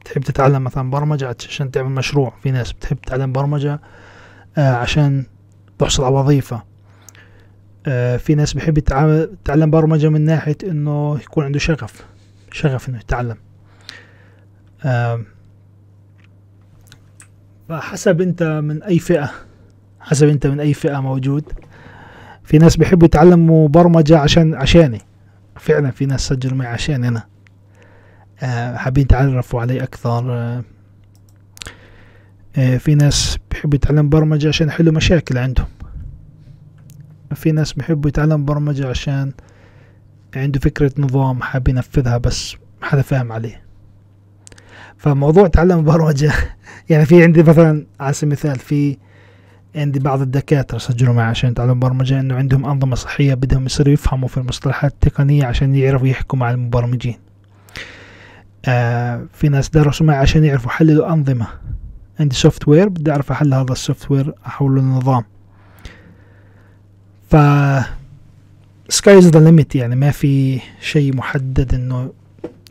بتحب 0.00 0.22
تتعلم 0.22 0.64
مثلا 0.64 0.90
برمجة 0.90 1.36
عشان 1.48 1.70
تعمل 1.70 1.90
مشروع. 1.90 2.34
في 2.42 2.50
ناس 2.50 2.72
بتحب 2.72 2.96
تتعلم 2.96 3.32
برمجة 3.32 3.80
آه 4.58 4.72
عشان 4.72 5.24
تحصل 5.78 6.04
على 6.04 6.14
وظيفة. 6.14 6.62
آه، 7.86 8.16
في 8.16 8.34
ناس 8.34 8.56
يتعامل- 8.78 9.30
يتعلم 9.40 9.70
برمجة 9.70 10.08
من 10.08 10.20
ناحية 10.20 10.56
إنه 10.64 11.18
يكون 11.20 11.44
عنده 11.44 11.58
شغف. 11.58 12.06
شغف 12.52 12.88
إنه 12.88 12.98
يتعلم. 12.98 13.36
فحسب 17.68 18.20
أنت 18.20 18.42
من 18.42 18.82
أي 18.82 18.98
فئة 18.98 19.30
حسب 20.00 20.28
أنت 20.28 20.46
من 20.46 20.60
أي 20.60 20.74
فئة 20.74 21.00
موجود. 21.00 21.52
في 22.44 22.58
ناس 22.58 22.76
بيحبوا 22.76 23.06
يتعلموا 23.06 23.68
برمجة 23.68 24.18
عشان 24.18 24.54
عشاني. 24.54 24.98
فعلا 25.56 25.90
في 25.90 26.06
ناس 26.06 26.28
سجلوا 26.28 26.56
معي 26.56 26.68
عشان 26.68 27.04
أنا. 27.04 27.26
آه، 28.42 28.76
حابين 28.76 29.02
يتعرفوا 29.02 29.60
علي 29.60 29.82
أكثر. 29.82 30.32
آه، 30.32 30.64
آه، 32.56 32.76
في 32.76 32.94
ناس 32.94 33.38
بيحبوا 33.50 33.74
يتعلم 33.74 34.08
برمجة 34.08 34.48
عشان 34.48 34.68
يحلوا 34.68 34.92
مشاكل 34.92 35.38
عندهم. 35.38 35.68
في 37.34 37.52
ناس 37.52 37.72
بيحبوا 37.72 38.08
يتعلم 38.08 38.44
برمجة 38.44 38.88
عشان 38.88 39.32
عنده 40.36 40.60
فكرة 40.60 40.92
نظام 40.98 41.42
حاب 41.42 41.68
ينفذها 41.68 42.18
بس 42.18 42.54
ما 42.82 42.88
حدا 42.88 43.02
فاهم 43.02 43.32
عليه. 43.32 43.62
فموضوع 44.96 45.48
تعلم 45.48 45.84
برمجة 45.84 46.32
يعني 46.90 47.06
في 47.06 47.22
عندي 47.22 47.42
مثلا 47.42 47.86
على 48.00 48.12
سبيل 48.12 48.32
المثال 48.32 48.58
في 48.58 48.98
عندي 49.76 49.98
بعض 49.98 50.20
الدكاترة 50.20 50.78
سجلوا 50.78 51.14
معي 51.14 51.26
عشان 51.26 51.50
يتعلموا 51.50 51.74
برمجة 51.74 52.20
إنه 52.20 52.34
عندهم 52.34 52.66
أنظمة 52.66 52.94
صحية 52.94 53.34
بدهم 53.34 53.66
يصيروا 53.66 53.92
يفهموا 53.92 54.28
في 54.28 54.36
المصطلحات 54.36 54.92
التقنية 54.92 55.44
عشان 55.44 55.74
يعرفوا 55.74 56.06
يحكوا 56.06 56.38
مع 56.38 56.50
المبرمجين. 56.50 57.16
آه 58.66 59.26
في 59.32 59.48
ناس 59.48 59.68
درسوا 59.68 60.06
معي 60.06 60.16
عشان 60.16 60.44
يعرفوا 60.44 60.70
يحللوا 60.70 61.12
أنظمة. 61.12 61.46
عندي 62.20 62.34
software 62.34 62.88
بدي 62.88 63.10
أعرف 63.10 63.32
أحلل 63.32 63.54
هذا 63.54 63.72
ال 63.72 64.10
software 64.10 64.34
أحوله 64.46 64.82
لنظام. 64.82 65.24
ف 67.30 67.36
sky's 68.92 69.28
the 69.28 69.40
limit 69.40 69.74
يعني 69.74 69.96
ما 69.96 70.10
في 70.10 70.60
شيء 70.80 71.16
محدد 71.16 71.74
إنه 71.74 72.12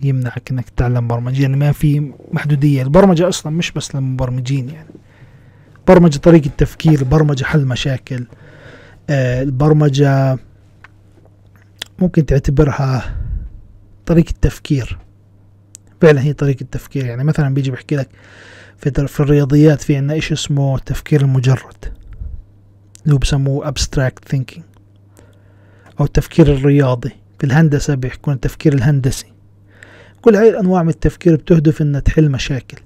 يمنعك 0.02 0.52
إنك 0.52 0.70
تتعلم 0.70 1.08
برمجة 1.08 1.42
يعني 1.42 1.58
ما 1.58 1.72
في 1.72 2.12
محدودية. 2.32 2.84
البرمجة 2.84 3.28
أصلا 3.28 3.52
مش 3.52 3.72
بس 3.72 3.96
للمبرمجين 3.96 4.70
يعني 4.70 4.90
برمجة 5.88 6.18
طريقة 6.18 6.50
تفكير 6.58 7.04
برمجة 7.04 7.44
حل 7.44 7.66
مشاكل 7.66 8.26
آه 9.10 9.44
البرمجة 9.44 10.38
ممكن 12.00 12.26
تعتبرها 12.26 13.18
طريقة 14.06 14.34
تفكير. 14.42 14.98
فعلا 16.02 16.22
هي 16.22 16.34
طريقة 16.34 16.66
تفكير 16.72 17.06
يعني 17.06 17.24
مثلا 17.24 17.54
بيجي 17.54 17.72
بحكي 17.72 17.96
لك 17.96 18.10
في, 18.78 19.08
في 19.08 19.20
الرياضيات 19.20 19.82
في 19.82 19.96
عنا 19.98 20.18
اشي 20.18 20.34
اسمه 20.34 20.76
التفكير 20.76 21.22
المجرد 21.22 21.86
اللي 23.04 23.14
هو 23.14 23.18
بسموه 23.18 23.72
abstract 23.72 24.36
thinking. 24.36 24.71
أو 26.00 26.06
التفكير 26.06 26.54
الرياضي. 26.54 27.12
في 27.40 27.46
الهندسة 27.46 27.96
بيحكون 27.96 28.34
التفكير 28.34 28.74
الهندسي. 28.74 29.26
كل 30.22 30.36
هاي 30.36 30.50
الأنواع 30.50 30.84
من 30.84 30.90
التفكير 30.90 31.36
بتهدف 31.36 31.82
إنها 31.82 32.00
تحل 32.00 32.32
مشاكل. 32.32 32.78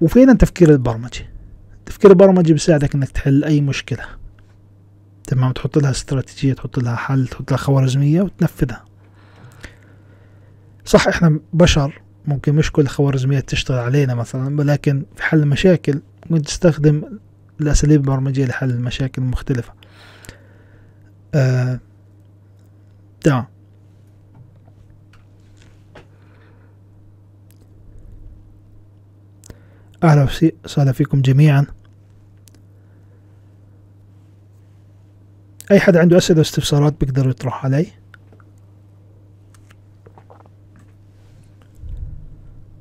وفينا 0.00 0.32
التفكير 0.32 0.70
البرمجي 0.70 1.26
التفكير 1.78 2.10
البرمجي 2.10 2.52
بيساعدك 2.52 2.94
إنك 2.94 3.10
تحل 3.10 3.44
أي 3.44 3.60
مشكلة. 3.60 4.04
تمام؟ 5.24 5.52
تحط 5.52 5.78
لها 5.78 5.90
استراتيجية 5.90 6.52
تحط 6.52 6.78
لها 6.78 6.96
حل 6.96 7.26
تحط 7.28 7.50
لها 7.50 7.58
خوارزمية 7.58 8.22
وتنفذها. 8.22 8.84
صح 10.84 11.08
إحنا 11.08 11.40
بشر 11.52 12.02
ممكن 12.26 12.54
مش 12.54 12.72
كل 12.72 12.82
الخوارزميات 12.82 13.48
تشتغل 13.48 13.78
علينا 13.78 14.14
مثلا 14.14 14.60
ولكن 14.60 15.02
في 15.16 15.22
حل 15.22 15.38
المشاكل 15.38 16.00
ممكن 16.30 16.42
تستخدم 16.42 17.02
الأساليب 17.60 18.00
البرمجية 18.00 18.46
لحل 18.46 18.70
المشاكل 18.70 19.22
المختلفة 19.22 19.72
آه، 21.34 21.80
تمام 23.20 23.46
أهلا 30.04 30.28
وسهلا 30.64 30.92
فيكم 30.92 31.22
جميعا. 31.22 31.66
أي 35.70 35.80
حد 35.80 35.96
عنده 35.96 36.18
أسئلة 36.18 36.38
واستفسارات 36.38 37.00
بيقدر 37.00 37.28
يطرح 37.28 37.64
علي. 37.64 37.86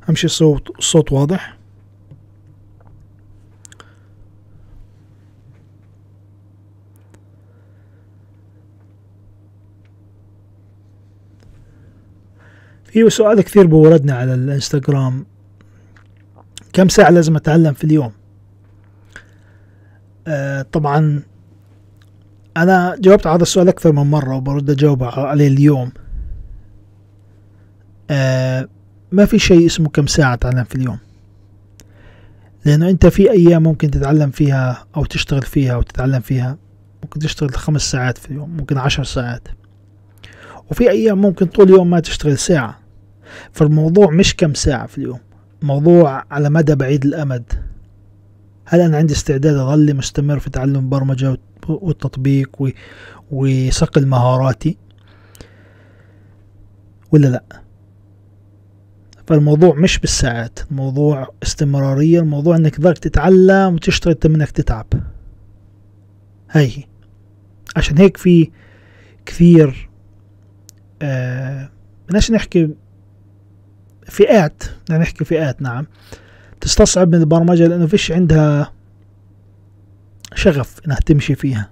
أمشي 0.10 0.26
الصوت 0.26 0.70
الصوت 0.80 1.12
واضح. 1.12 1.59
في 12.92 13.10
سؤال 13.10 13.42
كثير 13.42 13.68
بوردنا 13.68 14.14
على 14.14 14.34
الإنستغرام. 14.34 15.26
كم 16.74 16.90
ساعة 16.90 17.10
لازم 17.10 17.36
أتعلم 17.36 17.74
في 17.74 17.84
اليوم؟ 17.84 18.12
آه 20.28 20.62
طبعا 20.62 21.24
أنا 22.58 22.96
جاوبت 23.00 23.28
على 23.28 23.36
هذا 23.36 23.44
السؤال 23.44 23.68
أكثر 23.68 23.92
من 23.92 24.04
مرة 24.04 24.36
وبرد 24.36 24.70
أجاوب 24.70 25.04
عليه 25.04 25.48
اليوم. 25.48 25.92
آه 28.10 28.68
ما 29.12 29.26
في 29.26 29.40
شيء 29.40 29.66
اسمه 29.66 29.90
كم 29.90 30.08
ساعة 30.08 30.34
أتعلم 30.34 30.64
في 30.64 30.76
اليوم؟ 30.76 31.00
لأنه 32.66 32.90
أنت 32.90 33.06
في 33.06 33.32
أيام 33.32 33.64
ممكن 33.64 33.92
تتعلم 33.92 34.32
فيها 34.32 34.86
أو 34.98 35.06
تشتغل 35.06 35.42
فيها 35.42 35.74
أو 35.74 35.82
تتعلم 35.82 36.20
فيها. 36.20 36.58
ممكن 37.04 37.20
تشتغل 37.20 37.56
خمس 37.56 37.82
ساعات 37.82 38.18
في 38.18 38.32
اليوم 38.32 38.50
ممكن 38.58 38.78
عشر 38.78 39.04
ساعات. 39.04 39.48
وفي 40.72 40.90
أيام 40.90 41.22
ممكن 41.22 41.46
طول 41.46 41.66
اليوم 41.66 41.90
ما 41.90 42.00
تشتغل 42.00 42.38
ساعة. 42.38 42.79
فالموضوع 43.52 44.12
مش 44.12 44.36
كم 44.36 44.54
ساعة 44.54 44.88
في 44.88 44.98
اليوم 44.98 45.20
موضوع 45.62 46.24
على 46.32 46.50
مدى 46.50 46.76
بعيد 46.76 47.06
الأمد. 47.06 47.54
هل 48.66 48.82
أنا 48.82 48.98
عندي 48.98 49.14
استعداد 49.14 49.56
أظل 49.56 49.96
مستمر 49.96 50.40
في 50.40 50.50
تعلم 50.50 50.76
البرمجة 50.76 51.38
والتطبيق 51.68 52.74
وصقل 53.32 54.08
مهاراتي 54.08 54.78
ولا 57.12 57.28
لأ؟ 57.28 57.44
فالموضوع 59.28 59.76
مش 59.76 60.00
بالساعات 60.00 60.60
الموضوع 60.72 61.28
استمرارية 61.44 62.20
الموضوع 62.20 62.56
إنك 62.56 62.76
تقدر 62.76 62.96
تتعلم 62.96 63.74
وتشتغل 63.74 64.16
منك 64.26 64.52
تتعب. 64.52 64.86
هاي. 66.52 66.88
عشان 67.76 67.98
هيك 67.98 68.18
في 68.18 68.52
كثير 69.26 69.90
آه 71.02 71.70
بدناش 72.08 72.32
نحكي 72.32 72.70
فئات 74.10 74.64
بدنا 74.86 74.98
نحكي 74.98 75.26
فئات 75.26 75.62
نعم. 75.62 75.86
تستصعب 76.62 77.16
من 77.16 77.22
البرمجة 77.22 77.68
لأنه 77.68 77.88
فيش 77.88 78.12
عندها 78.12 78.72
شغف 80.36 80.80
إنها 80.86 80.98
تمشي 81.06 81.36
فيها. 81.36 81.70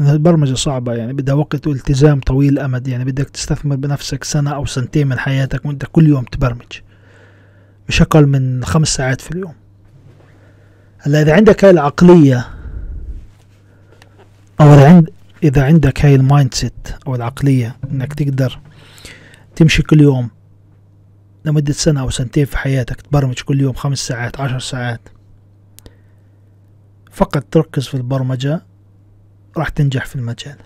البرمجة 0.00 0.54
صعبة 0.54 0.94
يعني 0.94 1.12
بدها 1.12 1.34
وقت 1.34 1.66
والتزام 1.66 2.20
طويل 2.20 2.52
الأمد 2.52 2.88
يعني 2.88 3.04
بدك 3.04 3.30
تستثمر 3.30 3.76
بنفسك 3.76 4.24
سنة 4.24 4.54
أو 4.54 4.66
سنتين 4.66 5.06
من 5.06 5.18
حياتك 5.18 5.66
وأنت 5.66 5.86
كل 5.92 6.06
يوم 6.06 6.24
تبرمج. 6.24 6.80
مش 7.88 8.02
أقل 8.02 8.26
من 8.26 8.64
خمس 8.64 8.88
ساعات 8.88 9.20
في 9.20 9.30
اليوم. 9.30 9.54
هلأ 10.98 11.22
إذا 11.22 11.34
عندك 11.34 11.64
هاي 11.64 11.70
العقلية 11.70 12.46
أو 14.60 14.68
عند 14.68 15.10
إذا 15.42 15.64
عندك 15.64 16.04
هاي 16.04 16.14
ال 16.14 16.54
mindset 16.54 16.88
أو 17.06 17.14
العقلية 17.14 17.76
إنك 17.90 18.14
تقدر 18.14 18.58
تمشي 19.56 19.82
كل 19.82 20.00
يوم 20.00 20.30
لمدة 21.44 21.72
سنة 21.72 22.00
أو 22.00 22.10
سنتين 22.10 22.44
في 22.44 22.58
حياتك 22.58 23.00
تبرمج 23.00 23.40
كل 23.40 23.60
يوم 23.60 23.72
خمس 23.72 23.98
ساعات 23.98 24.40
عشر 24.40 24.58
ساعات. 24.58 25.00
فقط 27.10 27.44
تركز 27.50 27.86
في 27.86 27.94
البرمجة 27.94 28.62
راح 29.56 29.68
تنجح 29.68 30.06
في 30.06 30.16
المجال. 30.16 30.56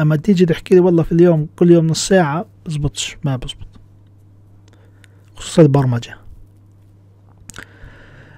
أما 0.00 0.16
تيجي 0.16 0.46
تحكي 0.46 0.74
لي 0.74 0.80
والله 0.80 1.02
في 1.02 1.12
اليوم 1.12 1.48
كل 1.56 1.70
يوم 1.70 1.86
نص 1.86 2.08
ساعة 2.08 2.46
بزبطش 2.66 3.16
ما 3.24 3.36
بزبط. 3.36 3.66
خصوصا 5.36 5.62
البرمجة. 5.62 6.18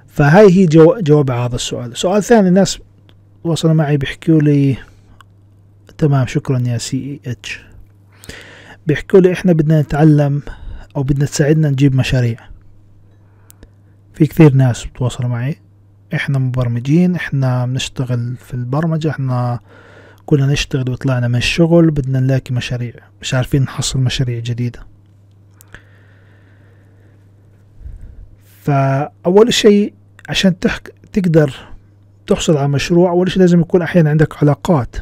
فهاي 0.09 0.51
هي 0.51 0.67
جو 0.67 0.99
جواب 1.01 1.31
على 1.31 1.41
هذا 1.41 1.55
السؤال. 1.55 1.97
سؤال 1.97 2.23
ثاني 2.23 2.49
الناس 2.49 2.79
وصلوا 3.45 3.75
معي 3.75 3.97
بيحكوا 3.97 4.41
لي 4.41 4.77
تمام 5.99 6.27
شكرا 6.27 6.59
يا 6.59 6.79
CH. 6.79 7.65
بيحكوا 8.87 9.21
لي 9.21 9.33
إحنا 9.33 9.53
بدنا 9.53 9.83
نتعلم 9.83 10.43
أو 10.97 11.03
بدنا 11.03 11.25
تساعدنا 11.27 11.71
نجيب 11.71 11.95
مشاريع. 11.95 12.39
في 14.15 14.27
كثير 14.27 14.55
ناس 14.55 14.85
بتواصلوا 14.85 15.29
معي. 15.29 15.57
إحنا 16.15 16.39
مبرمجين 16.39 17.15
إحنا 17.15 17.67
بنشتغل 17.67 18.37
في 18.37 18.55
البرمجة 18.55 19.11
إحنا 19.11 19.61
كنا 20.27 20.47
نشتغل 20.47 20.91
وطلعنا 20.91 21.29
من 21.29 21.37
الشغل 21.37 21.91
بدنا 21.91 22.21
نلاقي 22.21 22.55
مشاريع. 22.55 22.95
مش 23.21 23.35
عارفين 23.35 23.63
نحصل 23.63 23.99
مشاريع 24.01 24.39
جديدة. 24.39 24.87
فأول 28.63 29.55
شيء 29.55 29.95
عشان 30.29 30.59
تحك... 30.59 30.95
تقدر 31.13 31.55
تحصل 32.27 32.57
على 32.57 32.69
مشروع 32.69 33.11
أول 33.11 33.31
شيء 33.31 33.41
لازم 33.41 33.61
يكون 33.61 33.83
أحيانا 33.83 34.11
عندك 34.11 34.43
علاقات. 34.43 34.97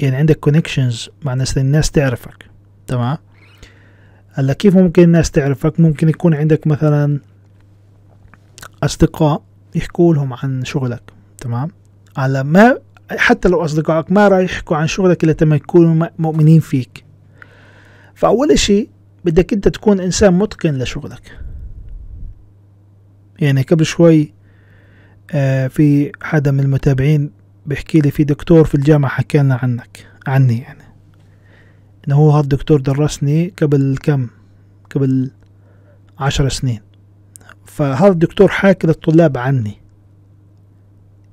يعني 0.00 0.16
عندك 0.16 0.36
كونكشنز 0.36 1.10
مع 1.22 1.34
ناس 1.34 1.58
الناس 1.58 1.90
تعرفك. 1.90 2.50
تمام؟ 2.86 3.18
هلا 4.38 4.52
كيف 4.52 4.76
ممكن 4.76 5.02
الناس 5.02 5.30
تعرفك؟ 5.30 5.80
ممكن 5.80 6.08
يكون 6.08 6.34
عندك 6.34 6.66
مثلا 6.66 7.20
أصدقاء 8.82 9.42
يحكوا 9.74 10.14
لهم 10.14 10.32
عن 10.32 10.64
شغلك 10.64 11.02
تمام؟ 11.38 11.70
على 12.16 12.44
ما 12.44 12.78
حتى 13.10 13.48
لو 13.48 13.64
أصدقائك 13.64 14.12
ما 14.12 14.28
راح 14.28 14.38
يحكوا 14.38 14.76
عن 14.76 14.86
شغلك 14.86 15.24
إلا 15.24 15.34
لما 15.42 15.56
يكونوا 15.56 16.08
مؤمنين 16.18 16.60
فيك. 16.60 17.04
فأول 18.14 18.58
شيء 18.58 18.88
بدك 19.24 19.52
أنت 19.52 19.68
تكون 19.68 20.00
إنسان 20.00 20.34
متقن 20.34 20.78
لشغلك. 20.78 21.38
يعني 23.38 23.62
قبل 23.62 23.86
شوي 23.86 24.34
آه 25.30 25.66
في 25.66 26.12
حدا 26.22 26.50
من 26.50 26.60
المتابعين 26.60 27.30
بيحكي 27.66 28.00
لي 28.00 28.10
في 28.10 28.24
دكتور 28.24 28.64
في 28.64 28.74
الجامعة 28.74 29.10
حكى 29.10 29.38
لنا 29.38 29.58
عنك 29.62 30.06
عني 30.26 30.58
يعني. 30.58 30.87
إنه 32.08 32.16
هو 32.16 32.30
هذا 32.30 32.42
الدكتور 32.42 32.80
درسني 32.80 33.52
قبل 33.62 33.98
كم؟ 34.02 34.28
قبل 34.94 35.30
عشر 36.18 36.48
سنين. 36.48 36.80
فهذا 37.64 38.12
الدكتور 38.12 38.48
حاكي 38.48 38.86
للطلاب 38.86 39.38
عني. 39.38 39.78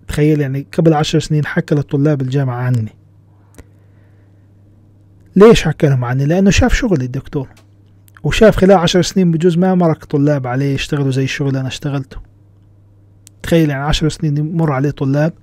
تخيل 0.07 0.41
يعني 0.41 0.67
قبل 0.77 0.93
عشر 0.93 1.19
سنين 1.19 1.45
حكى 1.45 1.75
للطلاب 1.75 2.21
الجامعة 2.21 2.55
عني. 2.55 2.95
ليش 5.35 5.63
حكى 5.63 5.87
لهم 5.87 6.05
عني؟ 6.05 6.25
لأنه 6.25 6.49
شاف 6.49 6.73
شغلي 6.73 7.05
الدكتور. 7.05 7.49
وشاف 8.23 8.57
خلال 8.57 8.77
عشر 8.77 9.01
سنين 9.01 9.31
بجوز 9.31 9.57
ما 9.57 9.75
مرق 9.75 10.05
طلاب 10.05 10.47
عليه 10.47 10.73
يشتغلوا 10.73 11.11
زي 11.11 11.23
الشغل 11.23 11.47
اللي 11.47 11.59
أنا 11.59 11.67
اشتغلته. 11.67 12.17
تخيل 13.43 13.69
يعني 13.69 13.83
عشر 13.83 14.09
سنين 14.09 14.37
يمر 14.37 14.71
عليه 14.71 14.91
طلاب 14.91 15.33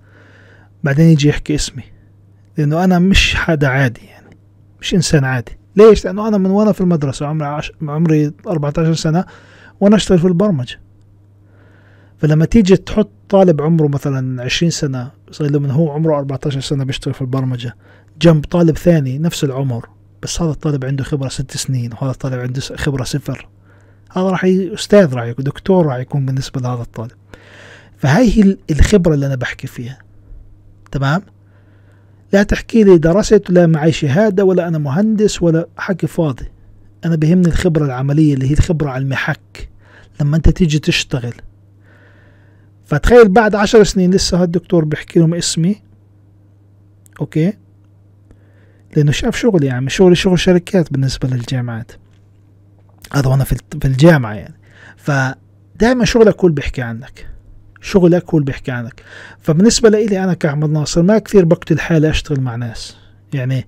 بعدين 0.84 1.06
يجي 1.06 1.28
يحكي 1.28 1.54
اسمي. 1.54 1.84
لأنه 2.58 2.84
أنا 2.84 2.98
مش 2.98 3.34
حدا 3.34 3.68
عادي 3.68 4.00
يعني. 4.00 4.11
مش 4.82 4.94
إنسان 4.94 5.24
عادي. 5.24 5.58
ليش؟ 5.76 6.04
لأنه 6.04 6.28
أنا 6.28 6.38
من 6.38 6.50
وأنا 6.50 6.72
في 6.72 6.80
المدرسة 6.80 7.26
عمري 7.26 7.46
عش... 7.46 7.72
عمري 7.82 8.32
14 8.46 8.94
سنة 8.94 9.24
وأنا 9.80 9.96
أشتغل 9.96 10.18
في 10.18 10.26
البرمجة. 10.26 10.80
فلما 12.18 12.44
تيجي 12.44 12.76
تحط 12.76 13.10
طالب 13.28 13.62
عمره 13.62 13.88
مثلا 13.88 14.42
20 14.42 14.70
سنة 14.70 15.10
صار 15.30 15.50
له 15.50 15.58
من 15.58 15.70
هو 15.70 15.90
عمره 15.90 16.16
14 16.18 16.60
سنة 16.60 16.84
بيشتغل 16.84 17.14
في 17.14 17.20
البرمجة 17.20 17.76
جنب 18.20 18.44
طالب 18.44 18.78
ثاني 18.78 19.18
نفس 19.18 19.44
العمر 19.44 19.88
بس 20.22 20.42
هذا 20.42 20.50
الطالب 20.50 20.84
عنده 20.84 21.04
خبرة 21.04 21.28
ست 21.28 21.56
سنين 21.56 21.92
وهذا 21.92 22.10
الطالب 22.10 22.40
عنده 22.40 22.60
خبرة 22.60 23.04
صفر. 23.04 23.48
هذا 24.10 24.30
راح 24.30 24.44
ي... 24.44 24.74
أستاذ 24.74 25.14
راح 25.14 25.24
يكون 25.24 25.44
دكتور 25.44 25.86
راح 25.86 25.96
يكون 25.96 26.26
بالنسبة 26.26 26.60
لهذا 26.60 26.82
الطالب. 26.82 27.12
فهاي 27.98 28.38
هي 28.38 28.56
الخبرة 28.70 29.14
اللي 29.14 29.26
أنا 29.26 29.34
بحكي 29.34 29.66
فيها. 29.66 29.98
تمام؟ 30.92 31.22
لا 32.32 32.42
تحكي 32.42 32.84
لي 32.84 32.98
درست 32.98 33.50
ولا 33.50 33.66
معي 33.66 33.92
شهادة 33.92 34.44
ولا 34.44 34.68
أنا 34.68 34.78
مهندس 34.78 35.42
ولا 35.42 35.68
حكي 35.76 36.06
فاضي. 36.06 36.44
أنا 37.04 37.16
بهمني 37.16 37.48
الخبرة 37.48 37.84
العملية 37.84 38.34
اللي 38.34 38.50
هي 38.50 38.52
الخبرة 38.52 38.90
على 38.90 39.02
المحك. 39.02 39.68
لما 40.20 40.36
أنت 40.36 40.48
تيجي 40.48 40.78
تشتغل. 40.78 41.34
فتخيل 42.84 43.28
بعد 43.28 43.54
عشر 43.54 43.84
سنين 43.84 44.10
لسه 44.10 44.42
هالدكتور 44.42 44.84
بيحكي 44.84 45.20
لهم 45.20 45.34
اسمي. 45.34 45.82
أوكي؟ 47.20 47.52
لأنه 48.96 49.12
شاف 49.12 49.36
شغلي 49.36 49.66
يعني 49.66 49.90
شغلي 49.90 50.14
شغل 50.14 50.38
شركات 50.38 50.92
بالنسبة 50.92 51.28
للجامعات. 51.28 51.92
هذا 53.12 53.28
وأنا 53.28 53.44
في 53.44 53.56
الجامعة 53.84 54.32
يعني. 54.34 54.54
فدائما 54.96 56.04
شغلك 56.04 56.44
اللي 56.44 56.54
بيحكي 56.54 56.82
عنك. 56.82 57.31
شغلك 57.82 58.30
هو 58.30 58.38
اللي 58.38 58.46
بيحكي 58.46 58.70
عنك. 58.70 59.02
فبالنسبة 59.40 59.88
لي 59.88 60.24
أنا 60.24 60.34
كأحمد 60.34 60.70
ناصر 60.70 61.02
ما 61.02 61.18
كثير 61.18 61.44
بقتل 61.44 61.78
حالي 61.78 62.10
أشتغل 62.10 62.40
مع 62.40 62.56
ناس. 62.56 62.96
يعني 63.32 63.66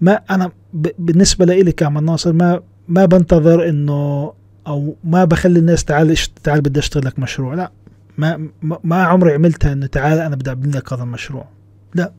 ما 0.00 0.20
أنا 0.30 0.52
بالنسبة 0.98 1.44
لي 1.44 1.72
كأحمد 1.72 2.02
ناصر 2.02 2.32
ما 2.32 2.60
ما 2.88 3.04
بنتظر 3.04 3.68
إنه 3.68 4.32
أو 4.66 4.96
ما 5.04 5.24
بخلي 5.24 5.58
الناس 5.58 5.84
تعال 5.84 6.16
تعال 6.42 6.60
بدي 6.60 6.80
أشتغل 6.80 7.06
لك 7.06 7.18
مشروع. 7.18 7.54
لا 7.54 7.72
ما 8.18 8.48
ما 8.62 9.02
عمري 9.02 9.34
عملتها 9.34 9.72
إنه 9.72 9.86
تعال 9.86 10.18
أنا 10.18 10.36
بدي 10.36 10.50
أبني 10.50 10.72
لك 10.72 10.92
هذا 10.92 11.02
المشروع. 11.02 11.48
لا. 11.94 12.12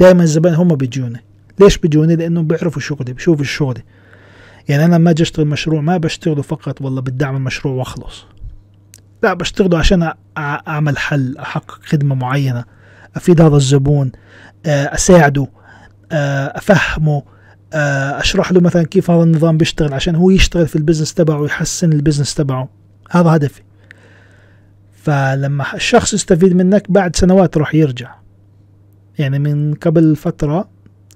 دائما 0.00 0.22
الزبائن 0.22 0.54
هم 0.54 0.74
بيجوني. 0.76 1.24
ليش 1.60 1.78
بيجوني؟ 1.78 2.16
لأنهم 2.16 2.46
بيعرفوا 2.46 2.82
شغلي 2.82 3.12
بيشوفوا 3.12 3.44
شغلي 3.44 3.82
يعني 4.68 4.84
أنا 4.84 4.96
لما 4.96 5.10
أجي 5.10 5.22
أشتغل 5.22 5.46
مشروع 5.46 5.80
ما 5.80 5.96
بشتغله 5.96 6.42
فقط 6.42 6.82
والله 6.82 7.00
بدي 7.00 7.24
أعمل 7.24 7.40
مشروع 7.40 7.74
وأخلص. 7.74 8.26
لا 9.22 9.34
بشتغله 9.34 9.78
عشان 9.78 10.12
أعمل 10.38 10.98
حل 10.98 11.38
أحقق 11.38 11.80
خدمة 11.84 12.14
معينة 12.14 12.64
أفيد 13.16 13.40
هذا 13.40 13.56
الزبون 13.56 14.12
أساعده 14.66 15.46
أفهمه 16.12 17.22
أشرح 17.72 18.52
له 18.52 18.60
مثلا 18.60 18.82
كيف 18.82 19.10
هذا 19.10 19.22
النظام 19.22 19.56
بيشتغل 19.56 19.94
عشان 19.94 20.14
هو 20.14 20.30
يشتغل 20.30 20.66
في 20.66 20.76
ال 20.76 20.80
business 20.80 21.14
تبعه 21.14 21.40
ويحسن 21.40 21.92
ال 21.92 21.97
business 21.97 22.34
تبعه. 22.34 22.68
هذا 23.10 23.36
هدفي. 23.36 23.62
فلما 24.92 25.74
الشخص 25.74 26.14
يستفيد 26.14 26.52
منك 26.52 26.90
بعد 26.90 27.16
سنوات 27.16 27.56
راح 27.56 27.74
يرجع. 27.74 28.14
يعني 29.18 29.38
من 29.38 29.74
قبل 29.74 30.16
فترة 30.16 30.68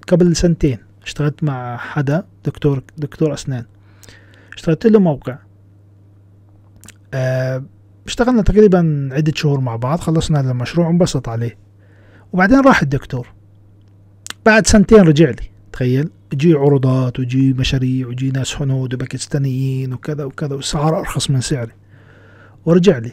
قبل 0.09 0.37
سنتين 0.37 0.79
اشتغلت 1.03 1.45
مع 1.45 1.77
حدا 1.77 2.25
دكتور 2.45 2.83
دكتور 2.99 3.35
أسنان. 3.35 3.65
اشتغلت 4.57 4.87
له 4.87 5.01
موقع. 5.01 5.39
أه 7.15 7.65
اشتغلنا 8.09 8.43
تقريبا 8.43 9.09
عدة 9.13 9.33
شهور 9.37 9.61
مع 9.61 9.77
بعض 9.77 10.01
خلصنا 10.01 10.41
هذا 10.41 10.51
المشروع 10.51 10.87
وانبسط 10.87 11.29
عليه. 11.29 11.59
وبعدين 12.33 12.61
راح 12.61 12.83
الدكتور. 12.83 13.29
بعد 14.47 14.67
سنتين 14.67 15.01
رجع 15.01 15.31
لي 15.31 15.51
تخيل. 15.73 16.11
يجي 16.33 16.55
عروضات 16.55 17.19
ويجي 17.19 17.53
مشاريع 17.53 18.07
ويجي 18.07 18.31
ناس 18.31 18.63
هنود 18.63 18.95
وباكستانيين 18.95 19.93
وكذا 19.93 20.25
وكذا 20.25 20.55
والسعر 20.55 20.99
أرخص 20.99 21.31
من 21.31 21.41
سعري. 21.41 21.73
ورجع 22.67 22.99
لي. 22.99 23.13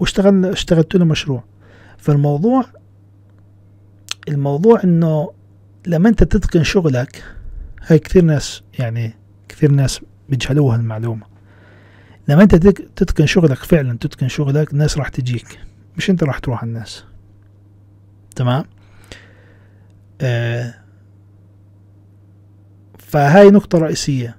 واشتغل 0.00 0.46
اشتغلت 0.46 0.94
له 0.94 1.04
مشروع. 1.04 1.44
فالموضوع 1.98 2.64
الموضوع 4.28 4.80
إنه 4.84 5.30
لما 5.86 6.08
أنت 6.08 6.24
تتقن 6.24 6.62
شغلك 6.62 7.24
هاي 7.86 7.98
كثير 7.98 8.24
ناس 8.24 8.62
يعني 8.78 9.14
كثير 9.48 9.70
ناس 9.70 10.00
بيجهلوها 10.28 10.76
المعلومة. 10.76 11.31
لما 12.28 12.42
انت 12.42 12.54
تتقن 12.96 13.26
شغلك 13.26 13.58
فعلا 13.58 13.98
تتقن 13.98 14.28
شغلك 14.28 14.72
الناس 14.72 14.98
راح 14.98 15.08
تجيك. 15.08 15.58
مش 15.96 16.10
انت 16.10 16.24
راح 16.24 16.38
تروح 16.38 16.62
الناس. 16.62 17.04
تمام؟ 18.36 18.64
آه 20.20 20.74
فهاي 22.98 23.50
نقطة 23.50 23.78
رئيسية. 23.78 24.36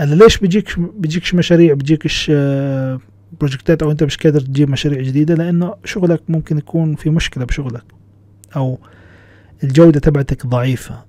أنا 0.00 0.14
ليش 0.14 0.38
بيجيك 0.38 0.78
بيجيكش 0.78 1.34
مشاريع 1.34 1.74
بيجيكش 1.74 2.30
آه 2.34 3.00
بروجكتات 3.40 3.82
أو 3.82 3.90
أنت 3.90 4.02
مش 4.02 4.16
قادر 4.16 4.40
تجيب 4.40 4.70
مشاريع 4.70 5.02
جديدة؟ 5.02 5.34
لأنه 5.34 5.74
شغلك 5.84 6.22
ممكن 6.28 6.58
يكون 6.58 6.94
في 6.94 7.10
مشكلة 7.10 7.44
بشغلك. 7.44 7.84
أو 8.56 8.78
الجودة 9.64 10.00
تبعتك 10.00 10.46
ضعيفة. 10.46 11.04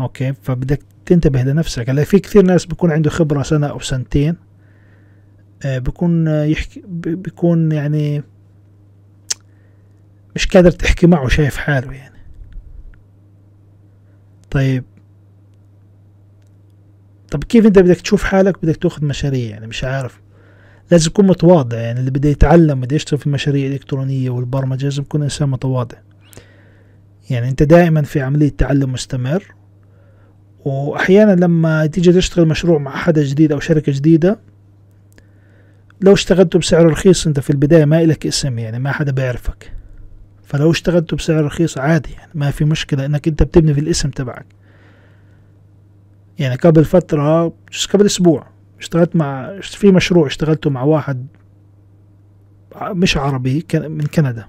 أوكي؟ 0.00 0.32
فبدك 0.42 0.82
تنتبه 1.06 1.42
لنفسك. 1.42 1.90
هلا 1.90 2.04
في 2.04 2.18
كثير 2.18 2.42
ناس 2.42 2.66
بيكون 2.66 2.92
عنده 2.92 3.10
خبرة 3.10 3.42
سنة 3.42 3.66
أو 3.66 3.78
سنتين. 3.78 4.45
آه 5.66 5.78
بيكون 5.78 6.28
آه، 6.28 6.44
يحكي 6.44 6.82
بيكون 6.96 7.72
يعني 7.72 8.22
مش 10.34 10.46
قادر 10.46 10.70
تحكي 10.70 11.06
معه 11.06 11.28
شايف 11.28 11.56
حاله 11.56 11.92
يعني. 11.92 12.16
طيب. 14.50 14.84
طب 17.30 17.44
كيف 17.44 17.66
انت 17.66 17.78
بدك 17.78 18.00
تشوف 18.00 18.24
حالك؟ 18.24 18.62
بدك 18.62 18.76
تاخذ 18.76 19.04
مشاريع 19.04 19.50
يعني 19.50 19.66
مش 19.66 19.84
عارف. 19.84 20.20
لازم 20.90 21.10
تكون 21.10 21.26
متواضع 21.26 21.78
يعني 21.78 22.00
اللي 22.00 22.10
بده 22.10 22.28
يتعلم 22.28 22.80
بده 22.80 22.96
يشتغل 22.96 23.18
في 23.20 23.26
المشاريع 23.26 23.66
الإلكترونية 23.66 24.30
والبرمجة 24.30 24.84
لازم 24.84 25.02
يكون 25.02 25.22
إنسان 25.22 25.48
متواضع. 25.48 25.98
يعني 27.30 27.48
أنت 27.48 27.62
دائما 27.62 28.02
في 28.02 28.20
عملية 28.20 28.48
تعلم 28.58 28.92
مستمر 28.92 29.54
وأحيانا 30.64 31.32
لما 31.32 31.86
تيجي 31.86 32.12
تشتغل 32.12 32.48
مشروع 32.48 32.78
مع 32.78 32.96
حدا 32.96 33.22
جديد 33.22 33.52
أو 33.52 33.60
شركة 33.60 33.92
جديدة 33.92 34.38
لو 36.00 36.12
اشتغلته 36.12 36.58
بسعر 36.58 36.86
رخيص 36.86 37.26
أنت 37.26 37.40
في 37.40 37.50
البداية 37.50 37.84
ما 37.84 38.02
إلك 38.02 38.26
اسم 38.26 38.58
يعني 38.58 38.78
ما 38.78 38.92
حدا 38.92 39.12
بيعرفك. 39.12 39.72
فلو 40.44 40.70
اشتغلته 40.70 41.16
بسعر 41.16 41.44
رخيص 41.44 41.78
عادي 41.78 42.12
يعني 42.12 42.30
ما 42.34 42.50
في 42.50 42.64
مشكلة 42.64 43.06
إنك 43.06 43.28
أنت 43.28 43.42
بتبني 43.42 43.74
في 43.74 43.80
الاسم 43.80 44.10
تبعك. 44.10 44.46
يعني 46.38 46.54
قبل 46.54 46.84
فترة 46.84 47.52
قبل 47.92 48.06
أسبوع 48.06 48.46
اشتغلت 48.78 49.16
مع 49.16 49.60
في 49.60 49.92
مشروع 49.92 50.26
اشتغلته 50.26 50.70
مع 50.70 50.82
واحد 50.82 51.26
مش 52.82 53.16
عربي 53.16 53.66
من 53.74 54.06
كندا. 54.06 54.48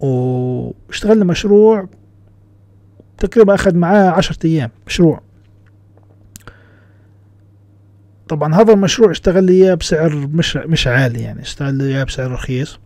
واشتغلنا 0.00 1.24
مشروع 1.24 1.88
تقريبا 3.18 3.54
أخذ 3.54 3.76
معاه 3.76 4.10
عشرة 4.10 4.46
أيام 4.46 4.70
مشروع. 4.86 5.20
طبعا 8.30 8.54
هذا 8.54 8.72
المشروع 8.72 9.10
اشتغل 9.10 9.44
لي 9.44 9.52
إياه 9.52 9.74
بسعر 9.74 10.14
مش 10.14 10.56
مش 10.56 10.86
عالي 10.86 11.20
يعني 11.20 11.42
اشتغل 11.42 11.74
لي 11.74 11.84
إياه 11.84 12.04
بسعر 12.04 12.30
رخيص. 12.30 12.78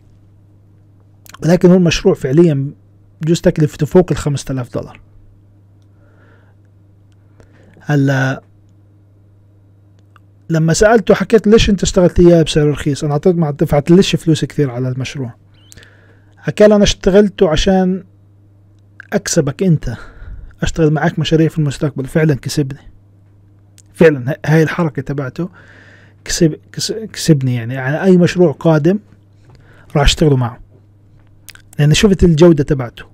ولكن 1.43 1.71
هو 1.71 1.77
المشروع 1.77 2.15
فعليا 2.15 2.71
بجوز 3.21 3.41
تكلفته 3.41 3.87
فوق 3.87 4.07
ال 4.11 4.17
5000 4.17 4.75
دولار. 4.75 5.01
هلا 7.81 8.43
لما 10.51 10.73
سألته 10.73 11.15
حكيت 11.15 11.47
ليش 11.47 11.71
أنت 11.71 11.83
اشتغلت 11.83 12.21
إياه 12.21 12.43
بسعر 12.43 12.71
رخيص؟ 12.71 13.05
أنا 13.05 13.13
اعطيت 13.13 13.37
ما 13.37 13.51
دفعت 13.51 13.91
ليش 13.91 14.17
فلوس 14.17 14.45
كثير 14.45 14.71
على 14.71 14.89
المشروع. 14.89 15.35
حكى 16.37 16.65
أنا 16.65 16.83
اشتغلته 16.83 17.49
عشان 17.49 18.05
أكسبك 19.13 19.63
أنت 19.63 19.97
أشتغل 20.63 20.91
معك 20.91 21.19
مشاريع 21.19 21.49
في 21.49 21.59
المستقبل 21.59 22.05
فعلا 22.05 22.35
كسبني. 22.35 22.94
فعلا 23.95 24.39
هاي 24.47 24.63
الحركة 24.63 25.03
تبعته 25.03 25.49
كسب 26.25 26.57
كس- 26.73 26.93
كسبني 27.13 27.55
يعني. 27.55 27.77
على 27.79 28.03
أي 28.03 28.17
مشروع 28.17 28.53
قادم 28.53 28.99
راح 29.97 30.03
أشتغله 30.05 30.37
معه. 30.37 30.61
لأن 31.79 31.95
شفت 31.95 32.25
الجودة 32.25 32.65
تبعته. 32.65 33.05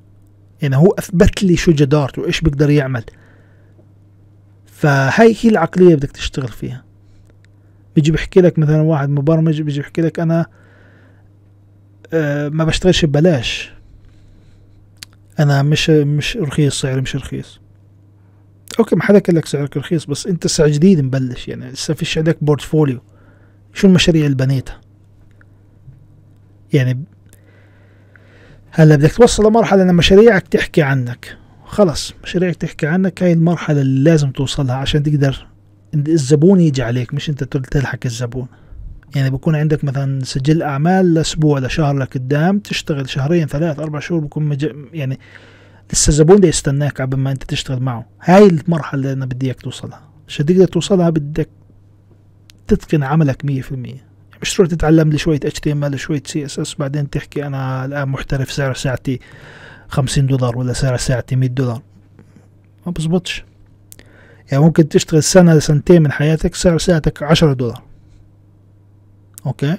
يعني 0.62 0.76
هو 0.76 0.86
أثبت 0.98 1.42
لي 1.42 1.56
شو 1.56 1.72
جدارته 1.72 2.22
وإيش 2.22 2.40
بيقدر 2.40 2.70
يعمل. 2.70 3.04
فهاي 4.66 5.36
هي 5.40 5.50
العقلية 5.50 5.94
بدك 5.94 6.10
تشتغل 6.10 6.48
فيها. 6.48 6.84
بيجي 7.96 8.10
بيحكي 8.12 8.40
لك 8.40 8.58
مثلا 8.58 8.80
واحد 8.82 9.08
مبرمج 9.08 9.62
بيجي 9.62 9.80
بيحكي 9.80 10.02
لك 10.02 10.20
أنا 10.20 10.46
آه 12.12 12.48
ما 12.48 12.64
بشتغلش 12.64 13.04
ببلاش. 13.04 13.72
أنا 15.40 15.62
مش 15.62 15.90
مش 15.90 16.36
رخيص 16.36 16.80
سعري 16.80 17.00
مش 17.00 17.16
رخيص. 17.16 17.59
okay 18.78 18.96
ما 18.96 19.02
حدا 19.02 19.18
قال 19.18 19.36
لك 19.36 19.46
سعرك 19.46 19.76
رخيص 19.76 20.04
بس 20.04 20.26
أنت 20.26 20.46
لسه 20.46 20.66
جديد 20.68 21.00
مبلش 21.00 21.48
يعني 21.48 21.70
لسه 21.70 21.94
فيش 21.94 22.18
عندك 22.18 22.38
portfolio 22.44 23.00
شو 23.74 23.86
المشاريع 23.88 24.24
اللي 24.24 24.36
بنيتها؟ 24.36 24.80
يعني 26.72 27.04
هلا 28.70 28.96
بدك 28.96 29.12
توصل 29.12 29.46
لمرحلة 29.46 29.82
إن 29.82 29.94
مشاريعك 29.94 30.48
تحكي 30.48 30.82
عنك. 30.82 31.36
خلص 31.64 32.14
مشاريعك 32.24 32.56
تحكي 32.56 32.86
عنك 32.86 33.22
هاي 33.22 33.32
المرحلة 33.32 33.80
اللي 33.80 34.10
لازم 34.10 34.30
توصلها 34.30 34.74
عشان 34.74 35.02
تقدر 35.02 35.46
الزبون 35.94 36.60
يجي 36.60 36.82
عليك 36.82 37.14
مش 37.14 37.30
أنت 37.30 37.44
تل- 37.44 37.62
تلحق 37.64 37.98
الزبون. 38.04 38.46
يعني 39.16 39.30
بكون 39.30 39.54
عندك 39.56 39.84
مثلا 39.84 40.24
سجل 40.24 40.62
أعمال 40.62 41.14
لأسبوع 41.14 41.58
لشهر 41.58 41.98
لقدام 41.98 42.58
تشتغل 42.58 43.08
شهرين 43.08 43.46
ثلاث 43.46 43.78
أربع 43.78 43.98
شهور 43.98 44.20
بكون 44.20 44.42
مج... 44.44 44.72
يعني 44.92 45.18
لسه 45.92 46.08
الزبون 46.08 46.44
يستناك 46.44 47.00
قبل 47.00 47.16
ما 47.16 47.30
أنت 47.30 47.42
تشتغل 47.42 47.82
معه. 47.82 48.06
هاي 48.20 48.46
المرحلة 48.46 49.00
اللي 49.00 49.12
أنا 49.12 49.26
بدي 49.26 49.46
إياك 49.46 49.60
توصلها. 49.60 50.02
عشان 50.28 50.46
تقدر 50.46 50.64
توصلها؟ 50.64 51.10
بدك 51.10 51.48
تتقن 52.66 53.02
عملك 53.02 53.44
مية 53.44 53.62
في 53.62 53.72
المية. 53.72 54.04
مش 54.42 54.54
تروح 54.54 54.68
تتعلم 54.68 55.10
لي 55.10 55.18
شوية 55.18 55.40
HTML 55.40 55.94
شوية 55.96 56.22
CSS 56.22 56.78
بعدين 56.78 57.10
تحكي 57.10 57.46
أنا 57.46 57.84
الآن 57.84 58.08
محترف 58.08 58.52
سعر 58.52 58.74
ساعتي 58.74 59.20
خمسين 59.88 60.26
دولار 60.26 60.58
ولا 60.58 60.72
سعر 60.72 60.96
ساعتي 60.96 61.36
مية 61.36 61.48
دولار. 61.48 61.82
ما 62.86 62.92
بزبطش. 62.92 63.44
يعني 64.52 64.64
ممكن 64.64 64.88
تشتغل 64.88 65.22
سنة 65.22 65.54
لسنتين 65.54 66.02
من 66.02 66.12
حياتك 66.12 66.54
سعر 66.54 66.78
ساعتك 66.78 67.22
عشرة 67.22 67.52
دولار. 67.52 67.82
أوكي؟ 69.46 69.76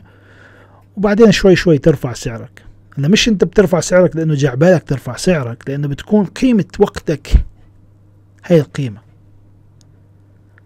وبعدين 0.97 1.31
شوي 1.31 1.55
شوي 1.55 1.77
ترفع 1.77 2.13
سعرك. 2.13 2.63
هلا 2.97 3.07
مش 3.07 3.27
أنت 3.27 3.43
بترفع 3.43 3.79
سعرك 3.79 4.15
لأنه 4.15 4.33
جعبالك 4.33 4.83
ترفع 4.83 5.15
سعرك 5.15 5.69
لأنه 5.69 5.87
بتكون 5.87 6.25
قيمة 6.25 6.65
وقتك 6.79 7.45
هي 8.45 8.59
القيمة. 8.59 9.01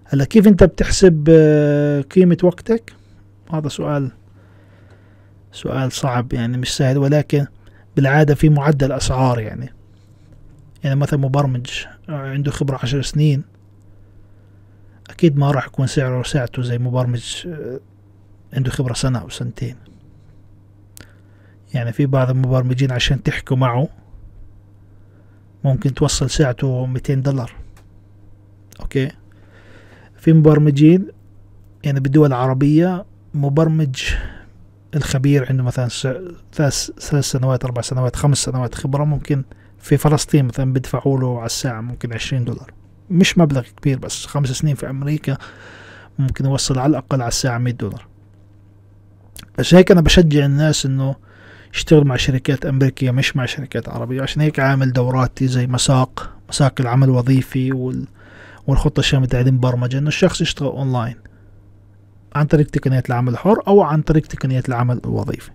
هلا 0.06 0.26
كيف 0.26 0.48
أنت 0.48 0.64
بتحسب 0.64 1.28
آه، 1.30 2.02
قيمة 2.02 2.38
وقتك؟ 2.44 2.94
هذا 3.54 3.70
سؤال 3.70 4.12
سؤال 5.52 5.92
صعب 5.92 6.34
يعني 6.34 6.58
مش 6.58 6.78
سهل 6.78 6.98
ولكن 6.98 7.46
بالعادة 7.96 8.36
في 8.36 8.50
معدل 8.50 8.92
أسعار 8.92 9.40
يعني. 9.40 9.74
يعني 10.84 10.96
مثلا 10.96 11.20
مبرمج 11.20 11.86
عنده 12.10 12.52
خبرة 12.52 12.80
عشر 12.84 13.02
سنين 13.02 13.44
أكيد 15.10 15.38
ما 15.38 15.52
راح 15.52 15.66
يكون 15.66 15.88
سعره 15.88 16.24
ساعته 16.24 16.62
زي 16.62 16.78
مبرمج 16.78 17.48
آه، 17.48 17.80
عنده 18.54 18.72
خبرة 18.72 18.94
سنة 18.94 19.20
أو 19.20 19.30
سنتين. 19.30 19.76
يعني 21.76 21.92
في 21.94 22.06
بعض 22.06 22.30
المبرمجين 22.30 22.92
عشان 22.92 23.24
تحكوا 23.24 23.58
معه 23.58 23.90
ممكن 25.64 25.94
توصل 25.94 26.30
ساعته 26.30 26.86
200 26.86 27.14
دولار. 27.14 27.52
أوكي؟ 28.80 29.12
في 30.18 30.34
مبرمجين 30.34 31.08
يعني 31.84 32.00
بالدول 32.00 32.28
العربية 32.28 33.06
مبرمج 33.34 34.04
الخبير 34.96 35.46
عنده 35.50 35.64
مثلا 35.64 35.88
ثلاث 36.54 36.92
سنوات 37.20 37.66
أربع 37.66 37.82
سنوات 37.82 38.16
خمس 38.16 38.38
سنوات 38.38 38.76
خبرة 38.76 39.04
ممكن 39.04 39.44
في 39.80 39.98
فلسطين 39.98 40.46
مثلا 40.46 40.74
بدفعوا 40.74 41.20
له 41.20 41.38
على 41.38 41.46
الساعة 41.46 41.82
ممكن 41.82 42.14
عشرين 42.14 42.46
دولار. 42.46 42.74
مش 43.10 43.38
مبلغ 43.38 43.62
كبير 43.62 44.00
بس 44.00 44.26
خمس 44.26 44.50
سنين 44.50 44.76
في 44.76 44.90
أمريكا 44.90 45.38
ممكن 46.20 46.46
يوصل 46.46 46.80
على 46.80 46.90
الأقل 46.90 47.22
على 47.22 47.28
الساعة 47.28 47.58
100 47.58 47.74
دولار. 47.74 48.08
عشان 49.60 49.78
هيك 49.78 49.92
أنا 49.92 50.02
بشجع 50.02 50.46
الناس 50.46 50.86
إنه 50.86 51.16
يشتغل 51.74 52.08
مع 52.08 52.16
شركات 52.16 52.66
أمريكية 52.66 53.12
مش 53.12 53.36
مع 53.36 53.46
شركات 53.46 53.90
عربية. 53.90 54.22
عشان 54.22 54.42
هيك 54.42 54.60
عامل 54.60 54.94
دوراتي 54.94 55.48
زي 55.48 55.68
مساق 55.68 56.32
مساق 56.50 56.74
العمل 56.82 57.08
الوظيفي 57.08 57.72
وال 57.72 58.08
والخطة 58.68 59.00
الشاملة 59.00 59.28
تعليم 59.28 59.60
برمجة 59.60 59.98
إنه 59.98 60.08
الشخص 60.08 60.42
يشتغل 60.42 60.68
أونلاين 60.68 61.16
عن 62.36 62.46
طريق 62.46 62.68
تقنيات 62.68 63.10
العمل 63.10 63.34
الحر 63.34 63.58
أو 63.68 63.82
عن 63.82 64.02
طريق 64.02 64.26
تقنيات 64.28 64.70
العمل 64.70 65.02
الوظيفي. 65.06 65.52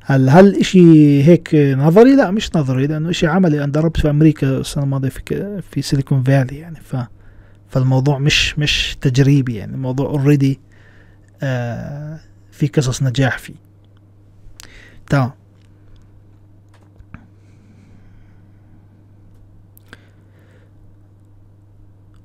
هل 0.00 0.28
هل 0.28 0.56
إشي 0.56 1.22
هيك 1.22 1.54
نظري؟ 1.54 2.16
لا 2.16 2.30
مش 2.30 2.56
نظري 2.56 2.86
لأنه 2.86 3.10
إشي 3.10 3.26
عملي. 3.26 3.64
أنا 3.64 3.72
دربت 3.72 4.00
في 4.00 4.10
أمريكا 4.10 4.46
السنة 4.58 4.84
الماضية 4.84 5.08
في 5.08 5.62
في 5.70 5.82
Silicon 5.82 6.22
Valley 6.22 6.58
يعني 6.58 6.76
ف 6.80 6.96
فالموضوع 7.68 8.18
مش 8.18 8.58
مش 8.58 8.96
تجريبي 9.00 9.54
يعني 9.54 9.74
الموضوع 9.74 10.06
already 10.08 10.60
آه 11.42 12.20
في 12.52 12.66
قصص 12.66 13.02
نجاح 13.02 13.38
فيه. 13.38 13.54
تمام 15.10 15.32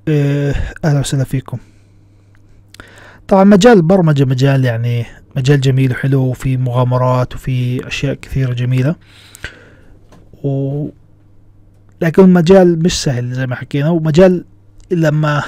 آه، 0.08 0.54
أهلا 0.84 1.00
وسهلا 1.00 1.24
فيكم. 1.24 1.58
طبعا 3.28 3.44
مجال 3.44 3.72
البرمجة 3.76 4.24
مجال 4.24 4.64
يعني 4.64 5.06
مجال 5.36 5.60
جميل 5.60 5.90
وحلو 5.92 6.20
وفي 6.22 6.56
مغامرات 6.56 7.34
وفي 7.34 7.86
أشياء 7.86 8.14
كثيرة 8.14 8.52
جميلة. 8.52 8.94
و 10.44 10.88
لكن 12.00 12.22
المجال 12.24 12.82
مش 12.82 13.02
سهل 13.02 13.32
زي 13.32 13.46
ما 13.46 13.54
حكينا 13.54 13.90
ومجال 13.90 14.44
لما 14.90 15.42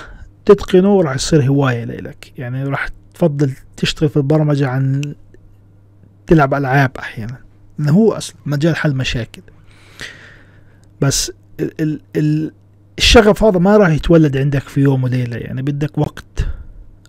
تتقنه 0.45 1.03
راح 1.03 1.15
يصير 1.15 1.43
هواية 1.43 1.85
لإلك 1.85 2.33
يعني 2.39 2.65
راح 2.65 2.89
تفضل 3.15 3.53
تشتغل 3.77 4.09
في 4.09 4.17
البرمجة 4.17 4.69
عن 4.69 5.15
تلعب 6.33 6.55
ألعاب 6.55 6.91
أحيانا. 6.99 7.39
لأنه 7.79 7.93
هو 7.93 8.13
أصلا 8.13 8.37
مجال 8.47 8.77
حل 8.77 8.95
مشاكل. 8.95 9.43
بس 11.01 11.33
ال 11.61 11.81
ال 11.81 12.01
ال 12.17 12.53
الشغف 12.99 13.45
هذا 13.45 13.59
ما 13.59 13.77
راح 13.77 13.89
يتولد 13.89 14.37
عندك 14.37 14.63
في 14.63 14.81
يوم 14.81 15.05
وليلة. 15.05 15.37
يعني 15.37 15.63
بدك 15.63 15.99
وقت 15.99 16.47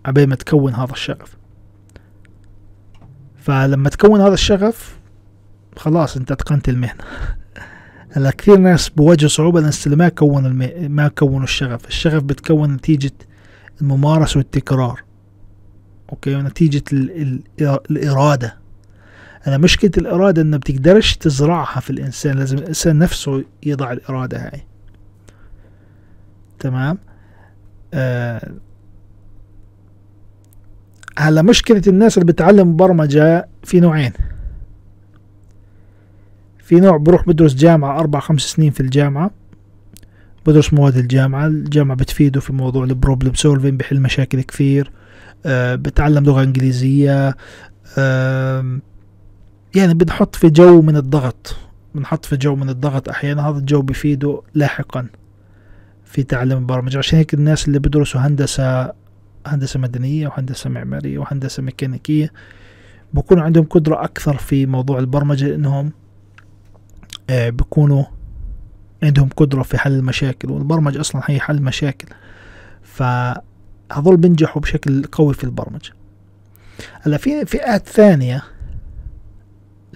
عبين 0.05 0.29
ما 0.29 0.35
تكون 0.35 0.73
هذا 0.73 0.91
الشغف. 0.91 1.37
فلما 3.39 3.89
تكون 3.89 4.21
هذا 4.21 4.33
الشغف 4.33 4.97
خلاص 5.77 6.17
أنت 6.17 6.31
أتقنت 6.31 6.69
المهنة. 6.69 7.03
هلا 8.13 8.31
كثير 8.31 8.57
ناس 8.57 8.89
بواجهوا 8.89 9.29
صعوبة 9.29 9.71
اللي 9.85 9.95
ما 9.95 10.09
كونوا 10.09 10.49
الم... 10.49 10.91
ما 10.95 11.07
كونوا 11.07 11.43
الشغف. 11.43 11.87
الشغف 11.87 12.23
بتكون 12.23 12.73
نتيجة 12.73 13.11
الممارسة 13.81 14.37
والتكرار. 14.37 15.03
أوكي؟ 16.09 16.35
ونتيجة 16.35 16.83
ال... 16.93 17.21
ال... 17.61 17.79
الإرادة. 17.91 18.62
أنا 19.47 19.57
مشكلة 19.57 19.91
الإرادة 19.97 20.41
إنه 20.41 20.57
بتقدرش 20.57 21.15
تزرعها 21.17 21.79
في 21.79 21.89
الإنسان 21.89 22.37
لازم 22.37 22.57
الإنسان 22.57 22.99
نفسه 22.99 23.43
يضع 23.63 23.91
الإرادة 23.91 24.37
هاي. 24.37 24.63
تمام؟ 26.59 26.97
آه 27.93 28.51
هلا 31.17 31.41
مشكلة 31.41 31.81
الناس 31.87 32.17
اللي 32.17 32.31
بتعلم 32.33 32.75
برمجة 32.75 33.47
في 33.63 33.79
نوعين. 33.79 34.11
في 36.59 36.79
نوع 36.79 36.97
بروح 36.97 37.25
بدرس 37.27 37.53
جامعة 37.53 37.99
أربع 37.99 38.19
خمس 38.19 38.41
سنين 38.41 38.71
في 38.71 38.79
الجامعة 38.79 39.31
بدرس 40.45 40.73
مواد 40.73 40.97
الجامعة 40.97 41.47
الجامعة 41.47 41.97
بتفيده 41.97 42.39
في 42.39 42.53
موضوع 42.53 42.83
ال 42.83 42.89
problem 42.89 43.33
solving 43.33 43.77
بحل 43.77 43.99
مشاكل 43.99 44.41
كثير 44.41 44.91
آه 45.45 45.75
بتعلم 45.75 46.23
لغة 46.23 46.43
إنجليزية 46.43 47.35
آه 47.97 48.79
يعني 49.75 49.93
بنحط 49.93 50.35
في 50.35 50.49
جو 50.49 50.81
من 50.81 50.95
الضغط 50.95 51.55
بنحط 51.95 52.25
في 52.25 52.37
جو 52.37 52.55
من 52.55 52.69
الضغط. 52.69 53.09
أحيانا 53.09 53.49
هذا 53.49 53.57
الجو 53.57 53.81
بفيده 53.81 54.41
لاحقا 54.53 55.07
في 56.05 56.23
تعلم 56.23 56.57
البرمجة. 56.57 56.97
عشان 56.97 57.17
هيك 57.17 57.33
الناس 57.33 57.67
اللي 57.67 57.79
بدرسوا 57.79 58.21
هندسة 58.21 58.93
هندسة 59.47 59.79
مدنية 59.79 60.27
وهندسة 60.27 60.69
معمارية 60.69 61.19
وهندسة 61.19 61.63
ميكانيكية 61.63 62.31
بكون 63.13 63.39
عندهم 63.39 63.65
قدرة 63.65 64.03
أكثر 64.03 64.37
في 64.37 64.65
موضوع 64.65 64.99
البرمجة 64.99 65.45
لأنهم 65.45 65.91
آه 67.29 67.49
بيكونوا 67.49 68.03
عندهم 69.03 69.29
قدرة 69.37 69.63
في 69.63 69.77
حل 69.77 69.91
المشاكل. 69.91 70.51
والبرمجة 70.51 70.99
أصلا 70.99 71.21
هي 71.25 71.39
حل 71.39 71.61
مشاكل. 71.61 72.07
فهذول 72.83 74.17
بينجحوا 74.17 74.61
بشكل 74.61 75.03
قوي 75.03 75.33
في 75.33 75.43
البرمجة. 75.43 75.91
هلأ 77.01 77.17
في 77.17 77.45
فئات 77.45 77.87
ثانية 77.87 78.43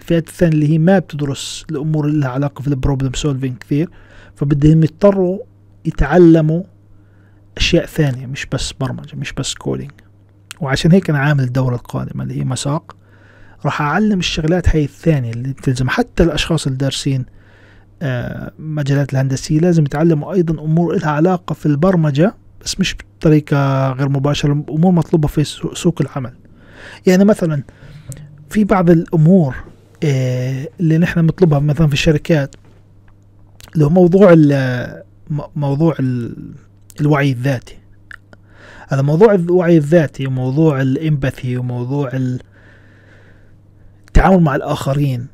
الفئات 0.07 0.27
الثانية 0.27 0.53
اللي 0.53 0.69
هي 0.69 0.77
ما 0.77 0.99
بتدرس 0.99 1.65
الأمور 1.71 2.05
اللي 2.07 2.19
لها 2.19 2.29
علاقة 2.29 2.61
في 2.61 2.67
ال 2.67 2.73
problem 2.73 3.13
solving 3.13 3.57
كثير 3.57 3.89
فبدهم 4.35 4.83
يضطروا 4.83 5.39
يتعلموا 5.85 6.63
أشياء 7.57 7.85
ثانية 7.85 8.25
مش 8.25 8.45
بس 8.45 8.73
برمجة 8.73 9.15
مش 9.15 9.33
بس 9.33 9.53
coding 9.53 9.91
وعشان 10.61 10.91
هيك 10.91 11.09
أنا 11.09 11.19
عامل 11.19 11.43
الدورة 11.43 11.75
القادمة 11.75 12.23
اللي 12.23 12.39
هي 12.39 12.43
مساق. 12.43 12.95
راح 13.65 13.81
أعلم 13.81 14.19
الشغلات 14.19 14.69
هاي 14.75 14.83
الثانية 14.83 15.31
اللي 15.31 15.53
بتلزم. 15.53 15.89
حتى 15.89 16.23
الأشخاص 16.23 16.65
اللي 16.67 16.77
دارسين 16.77 17.25
آه 18.01 18.51
مجالات 18.59 19.13
الهندسية 19.13 19.59
لازم 19.59 19.83
يتعلموا 19.83 20.33
أيضا 20.33 20.63
أمور 20.63 20.95
لها 20.97 21.11
علاقة 21.11 21.53
في 21.53 21.65
البرمجة 21.65 22.35
بس 22.63 22.79
مش 22.79 22.95
بطريقة 23.19 23.91
غير 23.91 24.09
مباشرة 24.09 24.51
أمور 24.69 24.91
مطلوبة 24.91 25.27
في 25.27 25.43
سوق 25.73 26.01
العمل. 26.01 26.33
يعني 27.05 27.25
مثلا 27.25 27.63
في 28.49 28.63
بعض 28.63 28.89
الأمور 28.89 29.55
آه 29.55 29.76
اللي 30.03 30.97
نحن 30.97 31.21
بنطلبها 31.21 31.59
مثلا 31.59 31.87
في 31.87 31.93
الشركات 31.93 32.55
اللي 33.73 33.85
هو 33.85 33.89
موضوع 33.89 34.35
موضوع 35.55 35.95
الوعي 37.01 37.31
الذاتي. 37.31 37.77
هذا 38.89 39.01
موضوع 39.01 39.33
الوعي 39.33 39.77
الذاتي 39.77 40.27
وموضوع 40.27 40.81
الإمباثي 40.81 41.57
وموضوع 41.57 42.11
التعامل 44.07 44.43
مع 44.43 44.55
الآخرين 44.55 45.27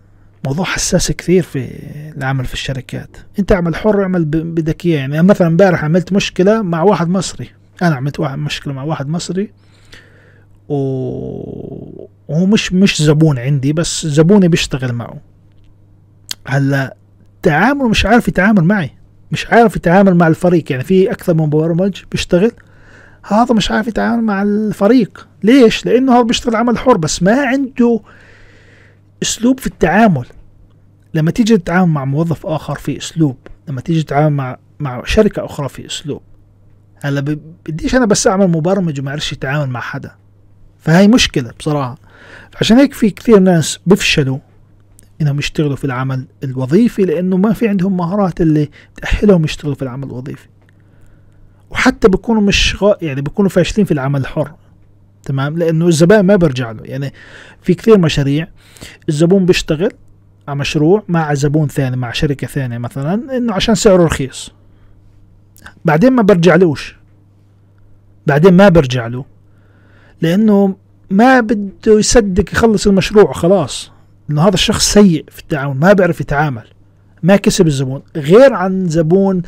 موضوع 0.46 0.66
حساس 0.66 1.12
كثير 1.12 1.44
في 1.44 1.70
العمل 2.18 2.46
في 2.46 2.54
الشركات. 2.54 3.18
أنت 3.40 3.52
اعمل 3.52 3.76
حر 3.76 4.04
اعمل 4.04 4.26
بدك 4.26 4.86
إياه. 4.86 5.00
يعني 5.00 5.24
مثلا 5.24 5.48
امبارح 5.48 5.84
عملت 5.84 6.14
مشكلة 6.14 6.62
مع 6.62 6.82
واحد 6.82 7.10
مصري. 7.10 7.50
أنا 7.82 7.96
عملت 7.96 8.20
واحد 8.20 8.38
مشكلة 8.38 8.74
مع 8.74 8.84
واحد 8.84 9.08
مصري. 9.08 9.52
وهو 10.70 12.46
مش 12.46 12.74
مش 12.74 13.02
زبون 13.02 13.40
عندي 13.40 13.74
بس 13.74 14.08
زبوني 14.08 14.48
بيشتغل 14.48 14.94
معه. 14.94 15.18
هلا 16.48 16.96
تعامله 17.42 17.90
مش 17.90 18.06
عارف 18.06 18.28
يتعامل 18.28 18.64
معي 18.64 18.92
مش 19.32 19.48
عارف 19.48 19.76
يتعامل 19.76 20.16
مع 20.16 20.28
الفريق. 20.28 20.72
يعني 20.72 20.84
في 20.84 21.12
أكثر 21.12 21.34
من 21.34 21.44
مبرمج 21.44 22.04
بيشتغل 22.12 22.52
هذا 23.26 23.56
مش 23.56 23.72
عارف 23.72 23.88
يتعامل 23.88 24.24
مع 24.24 24.42
الفريق. 24.42 25.28
ليش؟ 25.44 25.86
لأنه 25.86 26.16
هذا 26.16 26.22
بيشتغل 26.22 26.56
عمل 26.56 26.78
حر 26.78 26.98
بس 26.98 27.24
ما 27.24 27.42
عنده 27.42 28.00
أسلوب 29.24 29.60
في 29.60 29.68
التعامل. 29.68 30.26
لما 31.14 31.32
تيجي 31.32 31.58
تتعامل 31.58 31.92
مع 31.92 32.06
موظف 32.06 32.46
آخر 32.46 32.76
في 32.76 32.98
أسلوب 32.98 33.38
لما 33.68 33.82
تيجي 33.82 34.04
تتعامل 34.04 34.36
مع 34.36 34.58
مع 34.80 35.04
شركة 35.06 35.46
أخرى 35.46 35.70
في 35.70 35.86
أسلوب. 35.86 36.22
هلا 37.04 37.38
بديش 37.66 37.96
أنا 37.96 38.06
بس 38.06 38.28
أعمل 38.28 38.48
مبرمج 38.48 39.00
وما 39.00 39.10
أعرفش 39.10 39.34
يتعامل 39.34 39.70
مع 39.70 39.80
حدا. 39.80 40.12
فهي 40.84 41.08
مشكلة 41.08 41.52
بصراحة. 41.60 41.98
عشان 42.62 42.78
هيك 42.78 42.94
في 42.94 43.10
كثير 43.10 43.40
ناس 43.40 43.80
بيفشلوا 43.86 44.38
إنهم 45.22 45.40
يشتغلوا 45.40 45.76
في 45.76 45.86
العمل 45.86 46.26
الوظيفي 46.44 47.06
لأنه 47.06 47.38
ما 47.38 47.54
في 47.54 47.68
عندهم 47.68 47.98
مهارات 47.98 48.42
اللي 48.42 48.70
تأهلهم 49.02 49.44
يشتغلوا 49.44 49.76
في 49.76 49.82
العمل 49.82 50.08
الوظيفي. 50.08 50.48
وحتى 51.70 52.08
بيكونوا 52.08 52.42
مش 52.42 52.84
غا 52.84 52.96
يعني 53.02 53.22
بيكونوا 53.22 53.50
فاشلين 53.50 53.86
في 53.86 53.92
العمل 53.92 54.22
الحر 54.22 54.52
تمام؟ 55.24 55.58
لأنه 55.58 55.88
الزبائن 55.88 56.26
ما 56.26 56.36
بيرجع 56.36 56.72
له. 56.72 56.84
يعني 56.84 57.14
في 57.62 57.74
كثير 57.74 57.98
مشاريع 57.98 58.48
الزبون 59.10 59.46
بيشتغل 59.46 59.92
على 60.48 60.58
مشروع 60.58 61.04
مع 61.08 61.34
زبون 61.34 61.68
ثاني 61.68 61.98
مع 61.98 62.12
شركة 62.12 62.48
ثانية 62.48 62.78
مثلا 62.78 63.38
إنه 63.38 63.54
عشان 63.54 63.76
سعره 63.76 64.04
رخيص. 64.04 64.52
بعدين 65.86 66.14
ما 66.14 66.22
برجعلوش 66.22 66.96
بعدين 68.28 68.54
ما 68.54 68.70
برجع 68.70 69.08
له. 69.08 69.33
لأنه 70.24 70.76
ما 71.10 71.40
بده 71.40 72.00
يصدق 72.00 72.54
يخلص 72.54 72.88
المشروع 72.88 73.34
خلاص. 73.34 73.92
إنه 74.30 74.42
هذا 74.42 74.54
الشخص 74.54 74.94
سيء 74.94 75.26
في 75.30 75.40
التعامل 75.40 75.80
ما 75.80 75.94
بيعرف 75.94 76.22
يتعامل 76.22 76.64
ما 77.24 77.36
كسب 77.36 77.68
الزبون. 77.68 78.02
غير 78.16 78.54
عن 78.54 78.90
زبون 78.90 79.42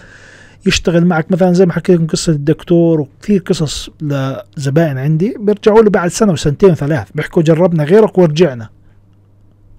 يشتغل 0.65 1.05
معك 1.05 1.31
مثلا 1.31 1.53
زي 1.53 1.65
ما 1.65 1.73
حكيت 1.73 1.95
لكم 1.95 2.07
قصة 2.07 2.31
الدكتور 2.31 2.99
وكثير 3.01 3.41
قصص 3.45 3.89
لزبائن 4.01 4.97
عندي 4.97 5.35
بيرجعوا 5.39 5.83
لي 5.83 5.89
بعد 5.89 6.09
سنة 6.09 6.31
وسنتين 6.31 6.71
وثلاث 6.71 7.07
بيحكوا 7.15 7.41
جربنا 7.41 7.83
غيرك 7.83 8.17
ورجعنا. 8.17 8.69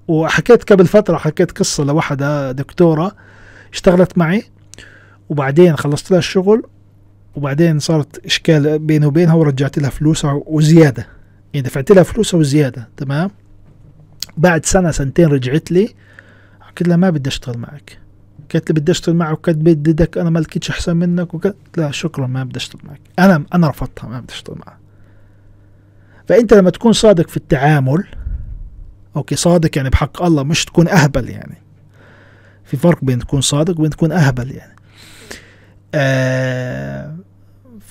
وحكيت 0.08 0.72
قبل 0.72 0.86
فترة 0.86 1.16
حكيت 1.16 1.58
قصة 1.58 1.84
لوحدة 1.84 2.52
دكتورة 2.52 3.12
اشتغلت 3.72 4.18
معي 4.18 4.44
وبعدين 5.28 5.76
خلصت 5.76 6.10
لها 6.10 6.18
الشغل 6.18 6.62
وبعدين 7.36 7.78
صارت 7.78 8.26
إشكال 8.26 8.78
بيني 8.78 9.06
وبينها 9.06 9.34
ورجعت 9.34 9.78
لها 9.78 9.90
فلوسها 9.90 10.42
وزيادة. 10.46 11.06
يعني 11.54 11.68
دفعت 11.68 11.92
لها 11.92 12.02
فلوسها 12.02 12.40
وزيادة 12.40 12.88
تمام؟ 12.96 13.30
بعد 14.36 14.66
سنة 14.66 14.90
سنتين 14.90 15.26
رجعت 15.26 15.70
لي 15.70 15.94
قلت 16.68 16.88
لها 16.88 16.96
ما 16.96 17.10
بدي 17.10 17.28
أشتغل 17.28 17.58
معك. 17.58 17.98
قالت 18.52 18.70
لي 18.70 18.80
بدي 18.80 18.92
أشتغل 18.92 19.16
معك 19.16 19.32
وكانت 19.32 19.58
بدك 19.58 20.18
أنا 20.18 20.30
ما 20.30 20.38
لقيتش 20.38 20.70
أحسن 20.70 20.96
منك 20.96 21.34
وقلت 21.34 21.56
لا 21.76 21.90
شكرا 21.90 22.26
ما 22.26 22.44
بدي 22.44 22.56
أشتغل 22.56 22.82
معك. 22.84 23.00
أنا 23.18 23.44
أنا 23.54 23.68
رفضتها 23.68 24.08
ما 24.08 24.20
بدي 24.20 24.32
أشتغل 24.32 24.58
معها. 24.66 24.78
فأنت 26.28 26.54
لما 26.54 26.70
تكون 26.70 26.92
صادق 26.92 27.28
في 27.28 27.36
التعامل 27.36 28.04
okay 29.16 29.36
صادق 29.36 29.76
يعني 29.76 29.90
بحق 29.90 30.22
الله 30.22 30.42
مش 30.42 30.64
تكون 30.64 30.88
أهبل 30.88 31.28
يعني. 31.28 31.56
في 32.64 32.76
فرق 32.76 33.04
بين 33.04 33.18
تكون 33.18 33.40
صادق 33.40 33.78
وبين 33.78 33.90
تكون 33.90 34.12
أهبل 34.12 34.50
يعني. 34.50 34.76
آه 35.94 37.16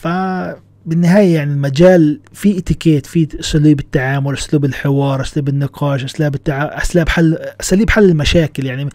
فبالنهاية 0.06 1.36
يعني 1.36 1.54
المجال 1.54 2.20
في 2.34 2.58
اتيكيت 2.58 3.06
في 3.06 3.40
اسلوب 3.40 3.80
التعامل 3.80 4.34
اسلوب 4.34 4.66
الحوار 4.66 5.22
اسلوب 5.22 5.50
النقاش 5.50 6.04
اسلوب 6.04 6.36
التع... 6.36 6.64
اسلوب 6.64 7.10
حل 7.10 7.34
اساليب 7.62 7.90
حل 7.90 8.10
المشاكل. 8.10 8.66
يعني 8.66 8.90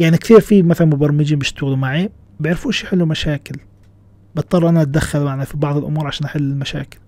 يعني 0.00 0.16
كثير 0.16 0.40
في 0.40 0.62
مثلا 0.62 0.86
مبرمجين 0.86 1.38
بيشتغلوا 1.38 1.76
معي 1.76 2.10
بيعرفوش 2.40 2.84
يحلوا 2.84 3.06
مشاكل. 3.06 3.56
بضطر 4.34 4.68
أنا 4.68 4.82
أتدخل 4.82 5.24
معنا 5.24 5.44
في 5.44 5.56
بعض 5.56 5.76
الأمور 5.76 6.06
عشان 6.06 6.26
أحل 6.26 6.40
المشاكل. 6.40 6.98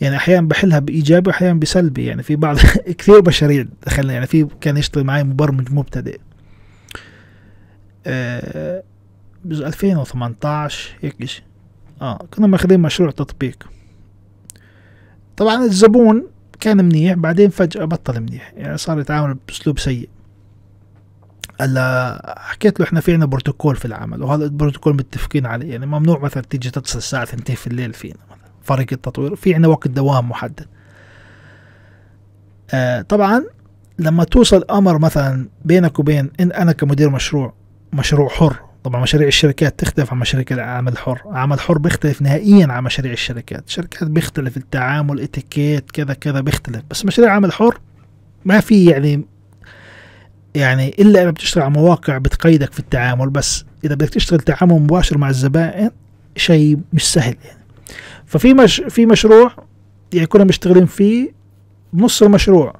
يعني 0.00 0.16
أحيانا 0.16 0.48
بحلها 0.48 0.78
بإيجابي 0.78 1.28
واحيانا 1.28 1.60
بسلبي. 1.60 2.04
يعني 2.04 2.22
في 2.22 2.36
بعض 2.36 2.56
كثير 2.98 3.28
مشاريع 3.28 3.66
دخلنا. 3.86 4.12
يعني 4.12 4.26
في 4.26 4.46
كان 4.60 4.76
يشتغل 4.76 5.04
معي 5.04 5.24
مبرمج 5.24 5.72
مبتدئ. 5.72 6.18
آه 8.06 8.82
بز 9.44 9.62
2018 9.62 10.90
هيك 11.02 11.24
شيء 11.24 11.44
آه. 12.02 12.26
كنا 12.34 12.46
ماخذين 12.46 12.80
مشروع 12.80 13.10
تطبيق. 13.10 13.68
طبعا 15.36 15.64
الزبون 15.64 16.26
كان 16.60 16.84
منيح 16.84 17.14
بعدين 17.14 17.50
فجأة 17.50 17.84
بطل 17.84 18.20
منيح 18.20 18.52
يعني 18.56 18.76
صار 18.76 19.00
يتعامل 19.00 19.36
بأسلوب 19.48 19.78
سيء. 19.78 20.08
هلا 21.60 22.34
حكيت 22.38 22.80
له 22.80 22.86
إحنا 22.86 23.00
في 23.00 23.12
عنا 23.14 23.26
بروتوكول 23.26 23.76
في 23.76 23.84
العمل 23.84 24.22
وهذا 24.22 24.44
البروتوكول 24.44 24.94
متفقين 24.94 25.46
عليه 25.46 25.70
يعني 25.70 25.86
ممنوع 25.86 26.18
مثلا 26.18 26.42
تيجي 26.42 26.70
تتصل 26.70 26.98
الساعة 26.98 27.22
2 27.22 27.56
في 27.56 27.66
الليل 27.66 27.92
فينا 27.92 28.16
فريق 28.62 28.86
التطوير 28.92 29.36
في 29.36 29.54
عنا 29.54 29.68
وقت 29.68 29.88
دوام 29.88 30.28
محدد. 30.28 30.66
آه 32.70 33.02
طبعا 33.02 33.44
لما 33.98 34.24
توصل 34.24 34.64
أمر 34.70 34.98
مثلا 34.98 35.48
بينك 35.64 35.98
وبين 35.98 36.30
إن 36.40 36.52
أنا 36.52 36.72
كمدير 36.72 37.10
مشروع 37.10 37.52
مشروع 37.92 38.28
حر 38.28 38.56
طبعا 38.84 39.02
مشاريع 39.02 39.28
الشركات 39.28 39.80
تختلف 39.80 40.12
عن 40.12 40.18
مشاريع 40.18 40.46
العمل 40.50 40.92
الحر. 40.92 41.20
العمل 41.30 41.54
الحر 41.54 41.78
بيختلف 41.78 42.22
نهائيا 42.22 42.66
عن 42.72 42.84
مشاريع 42.84 43.12
الشركات. 43.12 43.66
الشركات 43.66 44.04
بيختلف 44.08 44.56
التعامل 44.56 45.20
اتيكيت 45.20 45.90
كذا 45.90 46.14
كذا 46.14 46.40
بيختلف. 46.40 46.82
بس 46.90 47.04
مشاريع 47.04 47.30
العمل 47.30 47.48
الحر 47.48 47.80
ما 48.44 48.60
في 48.60 48.84
يعني 48.84 49.24
يعني 50.54 50.88
إلا 50.88 51.22
إذا 51.22 51.30
بتشتغل 51.30 51.64
على 51.64 51.72
مواقع 51.72 52.18
بتقيدك 52.18 52.72
في 52.72 52.80
التعامل. 52.80 53.30
بس 53.30 53.64
إذا 53.84 53.94
بدك 53.94 54.08
تشتغل 54.08 54.40
تعامل 54.40 54.74
مباشر 54.74 55.18
مع 55.18 55.28
الزبائن 55.28 55.90
شيء 56.36 56.78
مش 56.92 57.12
سهل 57.12 57.36
يعني. 57.44 57.64
ففي 58.26 58.54
مش 58.54 58.82
في 58.88 59.06
مشروع 59.06 59.52
يعني 60.12 60.26
كنا 60.26 60.44
مشتغلين 60.44 60.86
فيه 60.86 61.32
بنص 61.92 62.22
المشروع 62.22 62.76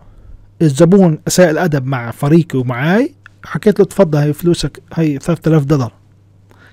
الزبون 0.62 1.18
أساء 1.28 1.50
الأدب 1.50 1.86
مع 1.86 2.10
فريقي 2.10 2.58
ومعاي 2.58 3.14
حكيت 3.44 3.78
له 3.78 3.84
تفضل 3.84 4.18
هي 4.18 4.32
فلوسك 4.32 4.82
هي 4.94 5.18
3000 5.18 5.64
دولار. 5.64 5.92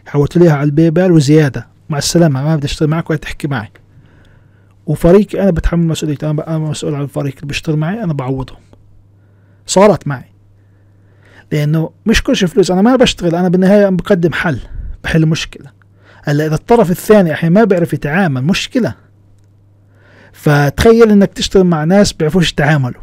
حولت 0.08 0.38
ليها 0.38 0.54
على 0.54 0.64
البيبال 0.64 1.12
وزيادة. 1.12 1.68
مع 1.90 1.98
السلامة 1.98 2.44
ما 2.44 2.56
بدي 2.56 2.66
أشتغل 2.66 2.90
معك 2.90 3.10
ولا 3.10 3.20
تحكي 3.20 3.48
معي. 3.48 3.72
وفريقي 4.86 5.44
أنا 5.44 5.52
بتحمل 5.52 5.88
مسؤوليتي. 5.88 6.30
أنا 6.30 6.48
أنا 6.48 6.58
مسؤول 6.58 6.96
عن 6.96 7.02
الفريق 7.02 7.34
اللي 7.36 7.48
بيشتغل 7.48 7.76
معي 7.76 8.04
أنا 8.04 8.14
بعوضهم. 8.14 8.60
صارت 9.66 10.08
معي. 10.08 10.32
لأنه 11.52 11.90
مش 12.06 12.24
كل 12.24 12.36
شيء 12.36 12.48
فلوس. 12.48 12.72
أنا 12.72 12.82
ما 12.82 12.96
بشتغل 12.96 13.36
أنا 13.36 13.50
بالنهاية 13.50 13.90
بقدم 13.90 14.34
حل 14.34 14.60
بحل 15.04 15.26
مشكلة. 15.26 15.72
هلأ 16.24 16.46
إذا 16.46 16.56
الطرف 16.56 16.92
الثاني 16.92 17.34
أحيانا 17.34 17.60
ما 17.60 17.64
بيعرف 17.64 17.94
يتعامل 17.94 18.44
مشكلة. 18.44 18.96
فتخيل 20.34 21.12
إنك 21.12 21.34
تشتغل 21.34 21.64
مع 21.64 21.84
ناس 21.84 22.14
بيعرفوش 22.14 22.52
يتعاملوا. 22.52 23.02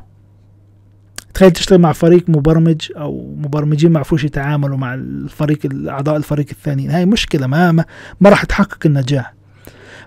تخيل 1.38 1.50
تشتغل 1.50 1.78
مع 1.78 1.92
فريق 1.92 2.24
مبرمج 2.28 2.92
أو 2.96 3.34
مبرمجين 3.36 3.90
ما 3.90 3.94
يعرفوش 3.94 4.24
يتعاملوا 4.24 4.76
مع 4.76 4.94
الفريق 4.94 5.58
أعضاء 5.88 6.16
الفريق 6.16 6.46
الثانيين 6.50 6.90
هاي 6.90 7.06
مشكلة 7.06 7.46
ما 7.46 7.72
ما, 7.72 7.84
ما 8.20 8.30
راح 8.30 8.44
تحقق 8.44 8.78
النجاح. 8.86 9.34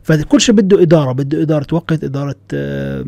فكل 0.03 0.41
شيء 0.41 0.55
بده 0.55 0.81
إدارة 0.81 1.11
بده 1.11 1.41
إدارة 1.41 1.67
وقت 1.71 2.03
إدارة 2.03 2.35
آه، 2.53 3.05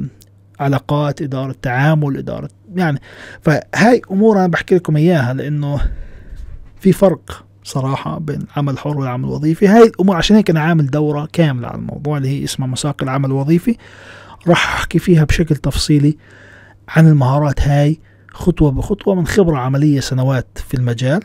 علاقات 0.59 1.21
إدارة 1.21 1.55
تعامل 1.61 2.17
إدارة 2.17 2.49
يعني. 2.75 3.01
فهاي 3.41 4.01
أمور 4.11 4.37
أنا 4.37 4.47
بحكي 4.47 4.75
لكم 4.75 4.97
إياها 4.97 5.33
لأنه 5.33 5.79
في 6.79 6.91
فرق 6.91 7.45
صراحة 7.63 8.19
بين 8.19 8.41
العمل 8.41 8.73
الحر 8.73 8.97
والعمل 8.97 9.25
الوظيفي. 9.25 9.67
هاي 9.67 9.83
الأمور 9.83 10.15
عشان 10.15 10.35
هيك 10.35 10.49
أنا 10.49 10.59
عامل 10.59 10.89
دورة 10.89 11.27
كاملة 11.33 11.67
على 11.67 11.77
الموضوع 11.77 12.17
اللي 12.17 12.29
هي 12.29 12.43
اسمها 12.43 12.67
مساق 12.67 13.03
العمل 13.03 13.25
الوظيفي. 13.25 13.77
راح 14.47 14.75
أحكي 14.75 14.99
فيها 14.99 15.23
بشكل 15.23 15.55
تفصيلي 15.55 16.17
عن 16.87 17.07
المهارات 17.07 17.61
هاي. 17.61 17.99
خطوة 18.33 18.71
بخطوة 18.71 19.15
من 19.15 19.27
خبرة 19.27 19.57
عملية 19.57 19.99
سنوات 19.99 20.47
في 20.67 20.73
المجال. 20.73 21.21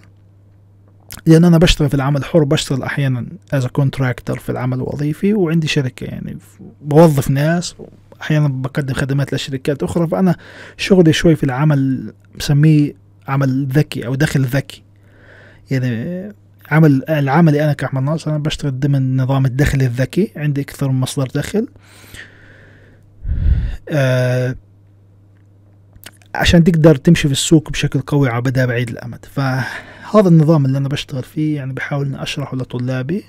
لأن 1.27 1.45
أنا 1.45 1.59
بشتغل 1.59 1.89
في 1.89 1.95
العمل 1.95 2.21
الحر 2.21 2.45
بشتغل 2.45 2.83
أحيانا 2.83 3.27
as 3.53 3.67
contractor 3.67 4.39
في 4.39 4.53
العمل 4.53 4.77
الوظيفي 4.77 5.35
وعندي 5.35 5.67
شركة 5.67 6.05
يعني 6.05 6.39
بوظف 6.83 7.31
ناس 7.31 7.75
أحيانا 8.21 8.49
بقدم 8.49 8.95
خدمات 8.95 9.35
لشركات 9.35 9.83
أخرى. 9.83 10.09
فأنا 10.09 10.37
شغلي 10.77 11.13
شوي 11.13 11.37
في 11.37 11.45
العمل 11.45 12.13
بسميه 12.39 12.95
عمل 13.29 13.67
ذكي 13.67 14.07
أو 14.07 14.15
دخل 14.15 14.43
ذكي. 14.45 14.83
يعني 15.71 16.33
عمل 16.71 17.05
العملي 17.09 17.65
أنا 17.65 17.73
كأحمد 17.73 18.03
ناصر 18.03 18.31
أنا 18.31 18.39
بشتغل 18.39 18.81
ضمن 18.81 19.17
نظام 19.17 19.47
الدخل 19.47 19.83
الذكي 19.83 20.33
عندي 20.37 20.61
أكثر 20.61 20.89
من 20.89 21.01
مصدر 21.01 21.29
دخل. 21.35 21.69
آه 23.89 24.57
عشان 26.39 26.65
تقدر 26.65 26.97
تمشي 26.97 27.29
في 27.29 27.33
السوق 27.33 27.71
بشكل 27.71 28.01
قوي 28.01 28.29
على 28.29 28.43
مدى 28.47 28.67
بعيد 28.67 28.91
الأمد. 28.91 29.25
فهذا 29.33 30.29
النظام 30.29 30.65
اللي 30.65 30.79
أنا 30.79 30.89
بشتغل 30.89 31.23
فيه 31.23 31.57
يعني 31.57 31.73
بحاول 31.73 32.07
إني 32.07 32.23
أشرحه 32.23 32.57
لطلابي. 32.57 33.25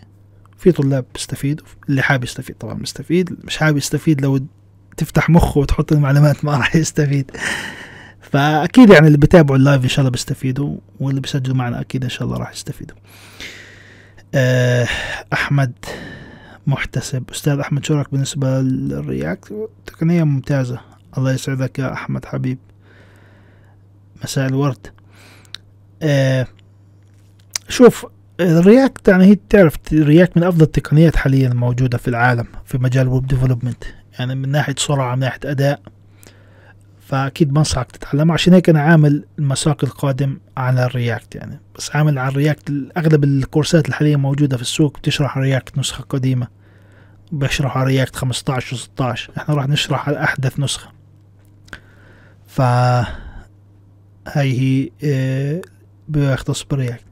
في 0.57 0.71
طلاب 0.71 1.05
بيستفيدوا 1.13 1.65
اللي 1.89 2.01
حابب 2.01 2.23
يستفيد 2.23 2.55
طبعا 2.55 2.73
بيستفيد 2.73 3.37
مش 3.43 3.57
حابب 3.57 3.77
يستفيد 3.77 4.21
لو 4.21 4.39
تفتح 4.97 5.29
مخه 5.29 5.59
وتحط 5.59 5.91
المعلومات 5.91 6.45
ما 6.45 6.57
راح 6.57 6.75
يستفيد. 6.75 7.31
فأكيد 8.21 8.89
يعني 8.89 9.07
اللي 9.07 9.17
بيتابعوا 9.17 9.57
ال 9.57 9.62
live 9.62 9.83
إن 9.83 9.89
شاء 9.89 9.99
الله 9.99 10.11
بيستفيدوا 10.11 10.77
واللي 10.99 11.21
بيسجلوا 11.21 11.55
معنا 11.55 11.81
أكيد 11.81 12.03
إن 12.03 12.09
شاء 12.09 12.27
الله 12.27 12.37
راح 12.37 12.51
يستفيدوا. 12.51 12.95
آه، 14.35 14.87
أحمد 15.33 15.73
محتسب. 16.67 17.23
أستاذ 17.31 17.59
أحمد 17.59 17.85
شو 17.85 17.93
رأيك 17.93 18.11
بالنسبة 18.11 18.61
لل 18.61 18.88
React؟ 18.88 19.69
تقنية 19.85 20.23
ممتازة. 20.23 20.79
الله 21.17 21.33
يسعدك 21.33 21.79
يا 21.79 21.93
أحمد 21.93 22.25
حبيب. 22.25 22.57
مساء 24.23 24.47
الورد. 24.47 24.87
آه 26.01 26.47
شوف 27.69 28.05
ال 28.39 28.50
React 28.50 29.07
يعني 29.07 29.25
هي 29.25 29.37
تعرف 29.49 29.75
ال 29.93 30.00
React 30.00 30.37
من 30.37 30.43
أفضل 30.43 30.63
التقنيات 30.63 31.15
حاليا 31.15 31.47
الموجودة 31.47 31.97
في 31.97 32.07
العالم 32.07 32.45
في 32.65 32.77
مجال 32.77 33.07
ال 33.07 33.12
web 33.12 33.27
development 33.27 33.83
يعني 34.19 34.35
من 34.35 34.49
ناحية 34.49 34.75
سرعة 34.77 35.15
من 35.15 35.19
ناحية 35.19 35.39
أداء. 35.45 35.81
فأكيد 37.07 37.53
بنصحك 37.53 37.91
تتعلمه 37.91 38.33
عشان 38.33 38.53
هيك 38.53 38.69
أنا 38.69 38.81
عامل 38.81 39.25
المساق 39.39 39.83
القادم 39.83 40.39
على 40.57 40.85
ال 40.85 40.93
React 40.93 41.35
يعني. 41.35 41.59
بس 41.75 41.95
عامل 41.95 42.19
على 42.19 42.31
ال 42.31 42.38
React 42.38 42.73
أغلب 42.97 43.23
الكورسات 43.23 43.89
الحالية 43.89 44.15
موجودة 44.15 44.55
في 44.57 44.61
السوق. 44.61 44.97
بتشرح 44.97 45.37
React 45.37 45.77
نسخة 45.77 46.03
قديمة. 46.03 46.47
بيشرح 47.31 47.77
على 47.77 47.87
React 47.87 48.15
15 48.15 48.75
و 48.75 48.77
16 48.77 49.31
إحنا 49.37 49.55
راح 49.55 49.67
نشرح 49.67 50.09
على 50.09 50.23
أحدث 50.23 50.59
نسخة. 50.59 50.89
ف 52.47 52.61
هاي 54.33 54.59
هي 54.59 54.89
آه 55.03 55.61
بيختص 56.09 56.63
ب 56.63 56.70
React 56.70 57.03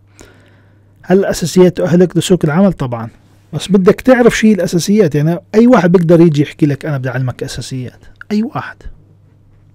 هل 1.07 1.20
الأساسيات 1.20 1.78
تؤهلك 1.78 2.18
لسوق 2.18 2.39
العمل؟ 2.43 2.74
طبعا. 2.74 3.09
بس 3.53 3.72
بدك 3.72 4.01
تعرف 4.01 4.38
شيء 4.38 4.55
الأساسيات. 4.55 5.15
يعني 5.15 5.39
أي 5.55 5.68
واحد 5.68 5.91
بيقدر 5.91 6.22
يجي 6.22 6.41
يحكي 6.41 6.65
لك 6.65 6.86
أنا 6.86 6.97
بدي 6.97 7.09
أعلمك 7.09 7.43
أساسيات. 7.43 7.99
أي 8.32 8.43
واحد. 8.43 8.78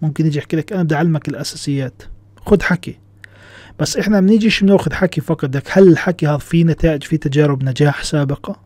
ممكن 0.03 0.27
يجي 0.27 0.39
يحكي 0.39 0.57
لك 0.57 0.73
أنا 0.73 0.83
بدي 0.83 0.95
أعلمك 0.95 1.29
الأساسيات. 1.29 2.03
خد 2.47 2.63
حكي. 2.63 2.99
بس 3.79 3.97
إحنا 3.97 4.21
بنيجيش 4.21 4.61
بناخذ 4.65 4.93
حكي 4.93 5.21
فقط؟ 5.21 5.45
بدك 5.45 5.65
هل 5.71 5.89
الحكي 5.89 6.27
هذا 6.27 6.37
في 6.37 6.65
نتائج 6.65 7.03
في 7.03 7.17
تجارب 7.17 7.65
نجاح 7.65 8.05
سابقة؟ 8.05 8.61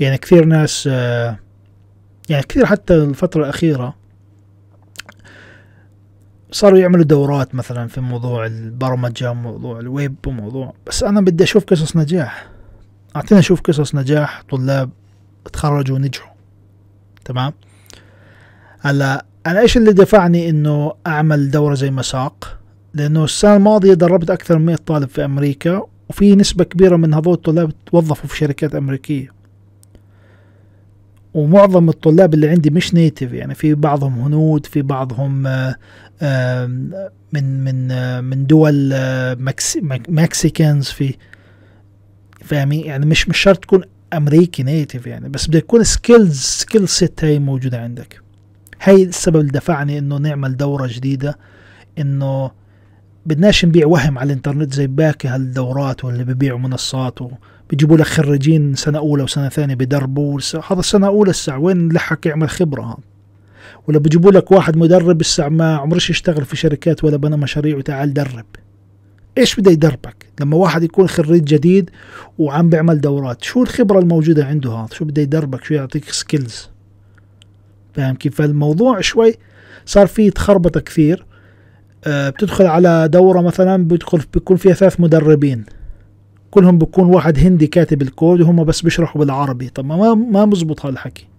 يعني 0.00 0.18
كثير 0.18 0.44
ناس 0.44 0.88
آه، 0.92 1.38
يعني 2.28 2.42
كثير 2.42 2.66
حتى 2.66 2.94
الفترة 2.94 3.42
الأخيرة 3.42 3.94
صاروا 6.52 6.78
يعملوا 6.78 7.04
دورات 7.04 7.54
مثلا 7.54 7.88
في 7.88 8.00
موضوع 8.00 8.46
البرمجة 8.46 9.30
وموضوع 9.30 9.80
الويب 9.80 10.14
وموضوع 10.26 10.74
بس 10.86 11.02
أنا 11.02 11.20
بدي 11.20 11.44
أشوف 11.44 11.64
قصص 11.64 11.96
نجاح. 11.96 12.46
أعطينا 13.16 13.40
أشوف 13.40 13.60
قصص 13.60 13.94
نجاح 13.94 14.42
طلاب 14.50 14.90
تخرجوا 15.52 15.96
ونجحوا. 15.96 16.32
تمام؟ 17.24 17.52
هلأ 18.80 19.24
أنا 19.46 19.60
إيش 19.60 19.76
اللي 19.76 19.92
دفعني 19.92 20.50
إنه 20.50 20.92
أعمل 21.06 21.50
دورة 21.50 21.74
زي 21.74 21.90
مساق؟ 21.90 22.58
لأنه 22.94 23.24
السنة 23.24 23.56
الماضية 23.56 23.94
دربت 23.94 24.30
أكثر 24.30 24.58
من 24.58 24.66
100 24.66 24.76
طالب 24.76 25.08
في 25.08 25.24
أمريكا 25.24 25.82
وفي 26.08 26.36
نسبة 26.36 26.64
كبيرة 26.64 26.96
من 26.96 27.14
هذول 27.14 27.34
الطلاب 27.34 27.72
توظفوا 27.86 28.28
في 28.28 28.36
شركات 28.36 28.74
أمريكية. 28.74 29.42
ومعظم 31.34 31.88
الطلاب 31.88 32.34
اللي 32.34 32.48
عندي 32.48 32.70
مش 32.70 32.94
native 32.94 33.32
يعني 33.32 33.54
في 33.54 33.74
بعضهم 33.74 34.20
هنود 34.20 34.66
في 34.66 34.82
بعضهم 34.82 35.46
آه، 35.46 35.76
من 37.32 37.64
من 37.64 37.88
من 38.24 38.46
دول 38.46 38.90
مكس- 39.38 39.78
مك- 39.82 40.10
Mexicans 40.10 40.86
في 40.88 41.14
فاهمين 42.44 42.84
يعني 42.86 43.06
مش 43.06 43.28
مش 43.28 43.38
شرط 43.38 43.58
تكون 43.58 43.82
أمريكي 44.12 44.62
native 44.62 45.06
يعني 45.06 45.28
بس 45.28 45.46
بده 45.46 45.58
يكون 45.58 45.84
skills 45.84 46.40
skill 46.40 46.88
set 46.88 47.24
هي 47.24 47.38
موجودة 47.38 47.80
عندك. 47.80 48.20
هي 48.82 49.02
السبب 49.02 49.36
اللي 49.36 49.50
دفعني 49.52 49.98
إنه 49.98 50.16
نعمل 50.16 50.56
دورة 50.56 50.86
جديدة 50.86 51.38
إنه 51.98 52.50
بدناش 53.26 53.64
نبيع 53.64 53.86
وهم 53.86 54.18
على 54.18 54.26
الإنترنت 54.26 54.74
زي 54.74 54.86
باقي 54.86 55.28
هالدورات 55.28 56.04
واللي 56.04 56.24
ببيعوا 56.24 56.58
منصات 56.58 57.18
وبيجيبوا 57.22 57.96
لك 57.96 58.06
خريجين 58.06 58.74
سنة 58.74 58.98
أولى 58.98 59.22
وسنة 59.22 59.48
ثانية 59.48 59.74
بدربوا 59.74 60.40
هذا 60.70 60.80
السنة 60.80 61.06
أولى 61.06 61.30
الساعة 61.30 61.58
وين 61.58 61.92
لحق 61.92 62.26
يعمل 62.26 62.48
خبرة 62.50 62.82
هذا 62.82 62.96
ولا 63.88 63.98
بيجيبوا 63.98 64.32
لك 64.32 64.52
واحد 64.52 64.76
مدرب 64.76 65.20
الساعة 65.20 65.48
ما 65.48 65.76
عمرش 65.76 66.10
يشتغل 66.10 66.44
في 66.44 66.56
شركات 66.56 67.04
ولا 67.04 67.16
بنى 67.16 67.36
مشاريع 67.36 67.76
وتعال 67.76 68.14
درب. 68.14 68.44
إيش 69.38 69.60
بده 69.60 69.70
يدربك؟ 69.70 70.26
لما 70.40 70.56
واحد 70.56 70.82
يكون 70.82 71.08
خريج 71.08 71.44
جديد 71.44 71.90
وعم 72.38 72.70
بيعمل 72.70 73.00
دورات 73.00 73.44
شو 73.44 73.62
الخبرة 73.62 73.98
الموجودة 73.98 74.44
عنده 74.44 74.72
هذا؟ 74.72 74.88
شو 74.92 75.04
بده 75.04 75.22
يدربك؟ 75.22 75.64
شو 75.64 75.74
يعطيك 75.74 76.04
سكيلز 76.08 76.68
فاهم 77.94 78.14
كيف؟ 78.14 78.34
فالموضوع 78.34 79.00
شوي 79.00 79.34
صار 79.86 80.06
فيه 80.06 80.30
تخربطة 80.30 80.80
كثير. 80.80 81.26
آه، 82.04 82.30
بتدخل 82.30 82.66
على 82.66 83.08
دورة 83.08 83.40
مثلا 83.40 83.84
بيدخل 83.84 84.22
بيكون 84.34 84.56
فيها 84.56 84.72
ثلاث 84.72 85.00
مدربين. 85.00 85.64
كلهم 86.50 86.78
بيكون 86.78 87.04
واحد 87.04 87.38
هندي 87.38 87.66
كاتب 87.66 88.02
الكود 88.02 88.40
وهم 88.40 88.64
بس 88.64 88.80
بيشرحوا 88.80 89.20
بالعربي. 89.20 89.68
طب 89.68 89.84
ما 89.84 90.14
ما 90.14 90.44
مزبط 90.44 90.86
هالحكي. 90.86 91.31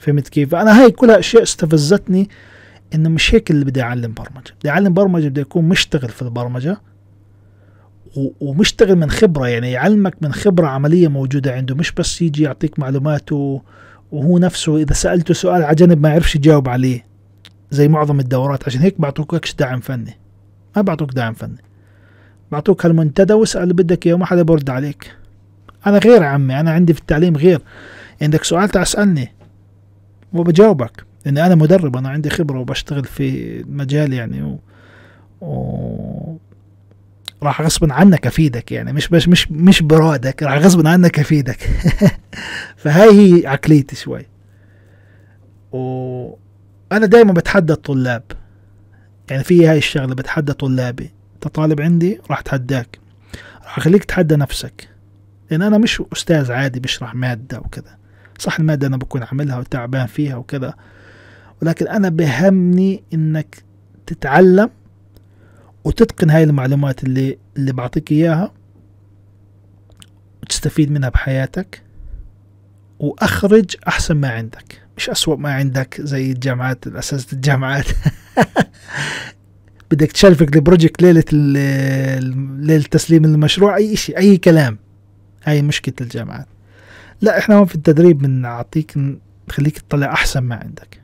فهمت 0.00 0.28
كيف؟ 0.28 0.54
أنا 0.54 0.82
هاي 0.82 0.90
كلها 0.90 1.18
أشياء 1.18 1.42
استفزتني 1.42 2.28
إنه 2.94 3.08
مش 3.08 3.34
هيك 3.34 3.50
اللي 3.50 3.64
بدي 3.64 3.82
أعلم 3.82 4.14
برمجة. 4.14 4.54
بدي 4.60 4.70
أعلم 4.70 4.94
برمجة 4.94 5.28
بدي 5.28 5.40
أكون 5.40 5.68
مشتغل 5.68 6.08
في 6.08 6.22
البرمجة 6.22 6.80
ومشتغل 8.40 8.96
من 8.96 9.10
خبرة 9.10 9.48
يعني 9.48 9.72
يعلمك 9.72 10.14
من 10.20 10.32
خبرة 10.32 10.66
عملية 10.66 11.08
موجودة 11.08 11.54
عنده 11.54 11.74
مش 11.74 11.92
بس 11.92 12.22
يجي 12.22 12.42
يعطيك 12.42 12.78
معلومات 12.78 13.32
وهو 13.32 14.38
نفسه 14.38 14.76
إذا 14.76 14.92
سألته 14.92 15.34
سؤال 15.34 15.62
على 15.62 15.74
جنب 15.74 16.02
ما 16.02 16.08
يعرفش 16.08 16.36
يجاوب 16.36 16.68
عليه 16.68 17.06
زي 17.70 17.88
معظم 17.88 18.20
الدورات. 18.20 18.66
عشان 18.66 18.80
هيك 18.80 19.00
بعطوكش 19.00 19.54
دعم 19.54 19.80
فني. 19.80 20.18
ما 20.76 20.82
بعطوك 20.82 21.12
دعم 21.12 21.34
فني. 21.34 21.62
بعطوك 22.52 22.86
هالمنتدى 22.86 23.32
واسأل 23.32 23.62
اللي 23.62 23.74
بدك 23.74 24.06
إياه 24.06 24.14
وما 24.14 24.26
حدا 24.26 24.42
برد 24.42 24.70
عليك. 24.70 25.16
أنا 25.86 25.98
غير 25.98 26.22
عمي 26.22 26.60
أنا 26.60 26.70
عندي 26.70 26.94
في 26.94 27.00
التعليم 27.00 27.36
غير. 27.36 27.60
عندك 28.22 28.44
سؤال 28.44 28.68
تعال 28.68 28.82
اسألني. 28.82 29.32
وبجاوبك. 30.32 31.04
لاني 31.26 31.46
أنا 31.46 31.54
مدرب 31.54 31.96
أنا 31.96 32.08
عندي 32.08 32.30
خبرة 32.30 32.60
وبشتغل 32.60 33.04
في 33.04 33.60
المجال 33.60 34.12
يعني 34.12 34.42
و... 34.42 34.58
و... 35.40 36.36
راح 37.42 37.62
غصبا 37.62 37.92
عنك 37.94 38.26
أفيدك 38.26 38.72
يعني. 38.72 38.92
مش 38.92 39.12
مش 39.12 39.28
مش 39.28 39.50
مش 39.50 39.82
برادك 39.82 40.42
راح 40.42 40.58
غصبا 40.58 40.88
عنك 40.90 41.18
أفيدك. 41.18 41.58
فهاي 42.76 43.10
هي 43.10 43.46
عقليتي 43.46 43.96
شوي. 43.96 44.26
وأنا 45.72 47.06
دائما 47.06 47.32
بتحدى 47.32 47.72
الطلاب. 47.72 48.22
يعني 49.30 49.44
في 49.44 49.66
هاي 49.66 49.78
الشغلة 49.78 50.14
بتحدى 50.14 50.52
طلابي. 50.52 51.10
أنت 51.34 51.48
طالب 51.48 51.80
عندي 51.80 52.20
راح 52.30 52.38
اتحداك 52.38 52.98
راح 53.64 53.78
أخليك 53.78 54.04
تحدى 54.04 54.36
نفسك. 54.36 54.88
لأن 55.50 55.62
أنا 55.62 55.78
مش 55.78 56.02
أستاذ 56.12 56.52
عادي 56.52 56.80
بشرح 56.80 57.14
مادة 57.14 57.58
وكذا 57.58 57.99
صح 58.40 58.58
المادة 58.58 58.86
أنا 58.86 58.96
بكون 58.96 59.22
عاملها 59.22 59.58
وتعبان 59.58 60.06
فيها 60.06 60.36
وكذا 60.36 60.74
ولكن 61.62 61.88
أنا 61.88 62.08
بهمني 62.08 63.02
إنك 63.14 63.62
تتعلم 64.06 64.70
وتتقن 65.84 66.30
هاي 66.30 66.44
المعلومات 66.44 67.04
اللي 67.04 67.38
اللي 67.56 67.72
بعطيك 67.72 68.12
إياها 68.12 68.52
وتستفيد 70.42 70.90
منها 70.90 71.08
بحياتك 71.08 71.82
وأخرج 72.98 73.76
أحسن 73.88 74.14
ما 74.16 74.28
عندك. 74.28 74.82
مش 74.96 75.10
أسوأ 75.10 75.36
ما 75.36 75.52
عندك 75.54 76.00
زي 76.00 76.32
الجامعات 76.32 76.86
اساتذه 76.86 77.32
الجامعات. 77.32 77.84
بدك 79.90 80.12
تشاركك 80.12 80.56
البروجكت 80.56 81.02
ليلة 81.02 81.24
ال- 81.32 82.66
ليلة 82.66 82.84
تسليم 82.90 83.24
المشروع 83.24 83.76
أي 83.76 83.96
شيء 83.96 84.18
أي 84.18 84.36
كلام. 84.36 84.78
هاي 85.44 85.62
مشكلة 85.62 85.94
الجامعات. 86.00 86.46
لا 87.20 87.38
إحنا 87.38 87.54
هون 87.54 87.64
في 87.64 87.74
التدريب 87.74 88.18
بنعطيك 88.18 88.94
نخليك 89.48 89.78
تطلع 89.78 90.12
أحسن 90.12 90.40
ما 90.40 90.54
عندك. 90.56 91.00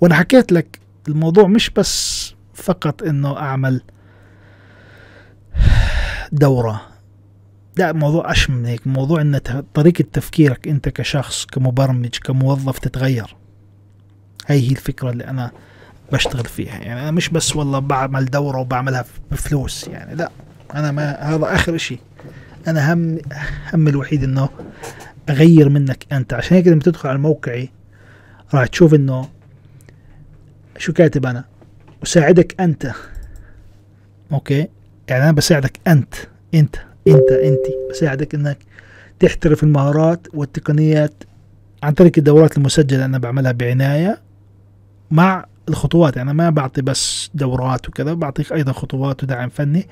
وأنا 0.00 0.14
حكيت 0.14 0.52
لك 0.52 0.78
الموضوع 1.08 1.46
مش 1.46 1.70
بس 1.70 2.34
فقط 2.54 3.02
إنه 3.02 3.38
أعمل 3.38 3.82
دورة. 6.32 6.82
لا 7.76 7.92
موضوع 7.92 8.30
أشم 8.30 8.52
من 8.54 8.66
هيك 8.66 8.86
موضوع 8.86 9.20
إن 9.20 9.42
ت- 9.42 9.64
طريقة 9.74 10.04
تفكيرك 10.12 10.68
أنت 10.68 10.88
كشخص 10.88 11.46
كمبرمج 11.46 12.08
كموظف 12.18 12.78
تتغير. 12.78 13.36
هاي 14.48 14.60
هي 14.68 14.70
الفكرة 14.70 15.10
اللي 15.10 15.24
أنا 15.24 15.50
بشتغل 16.12 16.44
فيها. 16.44 16.78
يعني 16.78 17.00
أنا 17.02 17.10
مش 17.10 17.28
بس 17.28 17.56
والله 17.56 17.78
بعمل 17.78 18.24
دورة 18.24 18.58
وبعملها 18.58 19.04
بفلوس 19.30 19.88
يعني 19.88 20.14
لا 20.14 20.30
أنا 20.74 20.90
ما 20.92 21.10
هذا 21.20 21.54
آخر 21.54 21.74
إشي. 21.74 21.98
أنا 22.68 22.92
هم 22.92 23.18
هم 23.74 23.88
الوحيد 23.88 24.24
إنه 24.24 24.48
اغير 25.30 25.68
منك 25.68 26.06
أنت. 26.12 26.34
عشان 26.34 26.56
هيك 26.56 26.68
لما 26.68 26.80
تدخل 26.80 27.08
على 27.08 27.18
موقعي 27.18 27.68
راح 28.54 28.66
تشوف 28.66 28.94
إنه 28.94 29.28
شو 30.78 30.92
كاتب 30.92 31.26
أنا. 31.26 31.44
أساعدك 32.02 32.60
أنت. 32.60 32.92
أوكي؟ 34.32 34.68
يعني 35.08 35.24
أنا 35.24 35.32
بساعدك 35.32 35.80
أنت 35.86 36.14
أنت 36.54 36.76
أنت 37.08 37.30
أنت. 37.32 37.66
بساعدك 37.90 38.34
إنك 38.34 38.58
تحترف 39.20 39.62
المهارات 39.62 40.26
والتقنيات 40.34 41.24
عن 41.82 41.92
طريق 41.92 42.12
الدورات 42.18 42.56
المسجلة 42.56 43.04
أنا 43.04 43.18
بعملها 43.18 43.52
بعناية 43.52 44.20
مع 45.10 45.46
الخطوات. 45.68 46.16
يعني 46.16 46.34
ما 46.34 46.50
بعطي 46.50 46.82
بس 46.82 47.30
دورات 47.34 47.88
وكذا 47.88 48.14
بعطيك 48.14 48.52
أيضا 48.52 48.72
خطوات 48.72 49.22
ودعم 49.22 49.48
فني 49.48 49.88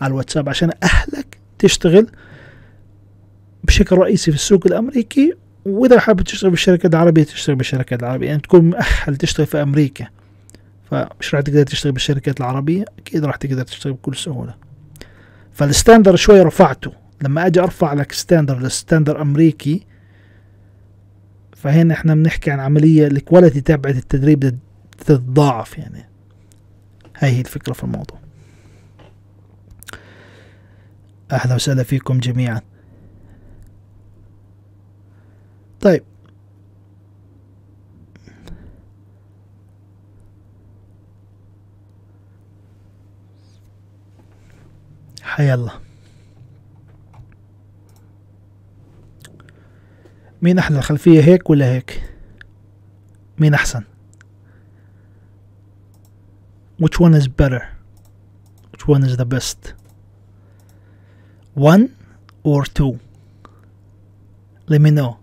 على 0.00 0.10
الواتساب 0.10 0.48
عشان 0.48 0.70
أهلك 0.82 1.37
تشتغل 1.58 2.06
بشكل 3.64 3.96
رئيسي 3.96 4.30
في 4.30 4.36
السوق 4.36 4.66
الأمريكي 4.66 5.34
وإذا 5.64 6.00
حابب 6.00 6.20
تشتغل 6.20 6.50
بالشركات 6.50 6.94
العربية 6.94 7.22
تشتغل 7.22 7.56
بالشركات 7.56 8.02
العربية. 8.02 8.26
يعني 8.26 8.40
تكون 8.40 8.70
مؤهل 8.70 9.16
تشتغل 9.16 9.46
في 9.46 9.62
أمريكا. 9.62 10.06
فمش 10.90 11.34
راح 11.34 11.42
تقدر 11.42 11.62
تشتغل 11.62 11.92
بالشركات 11.92 12.40
العربية 12.40 12.84
أكيد 12.98 13.24
راح 13.24 13.36
تقدر 13.36 13.62
تشتغل 13.62 13.92
بكل 13.92 14.16
سهولة. 14.16 14.54
فال 15.52 15.65
standard 15.65 16.16
شوي 16.16 16.42
رفعته. 16.42 16.92
لما 17.22 17.46
أجي 17.46 17.60
أرفع 17.60 17.92
لك 17.92 18.12
standard 18.12 18.58
ل 18.58 18.65
standard 18.65 19.22
أمريكي 19.22 19.86
فهنا 21.56 21.94
إحنا 21.94 22.14
بنحكي 22.14 22.50
عن 22.50 22.60
عملية 22.60 23.06
ال 23.06 23.13
quality 23.13 23.60
تبعت 23.60 23.96
التدريب 23.96 24.58
تتضاعف 24.98 25.78
يعني. 25.78 26.08
هاي 27.18 27.30
هي 27.30 27.40
الفكرة 27.40 27.72
في 27.72 27.84
الموضوع. 27.84 28.18
أهلا 31.32 31.54
وسهلا 31.54 31.82
فيكم 31.82 32.18
جميعا. 32.18 32.60
طيب. 35.80 36.04
حيا 45.22 45.54
الله. 45.54 45.80
مين 50.42 50.58
أحلى 50.58 50.78
الخلفية 50.78 51.20
هيك 51.20 51.50
ولا 51.50 51.66
هيك؟ 51.72 52.14
مين 53.38 53.54
أحسن؟ 53.54 53.84
Which 56.80 57.00
one 57.00 57.14
is 57.14 57.28
better? 57.28 57.62
Which 58.72 58.86
one 58.86 59.02
is 59.02 59.16
the 59.16 59.24
best? 59.24 59.77
One 61.58 61.96
or 62.44 62.64
two 62.64 63.00
let 64.68 64.80
me 64.80 64.90
know 64.90 65.18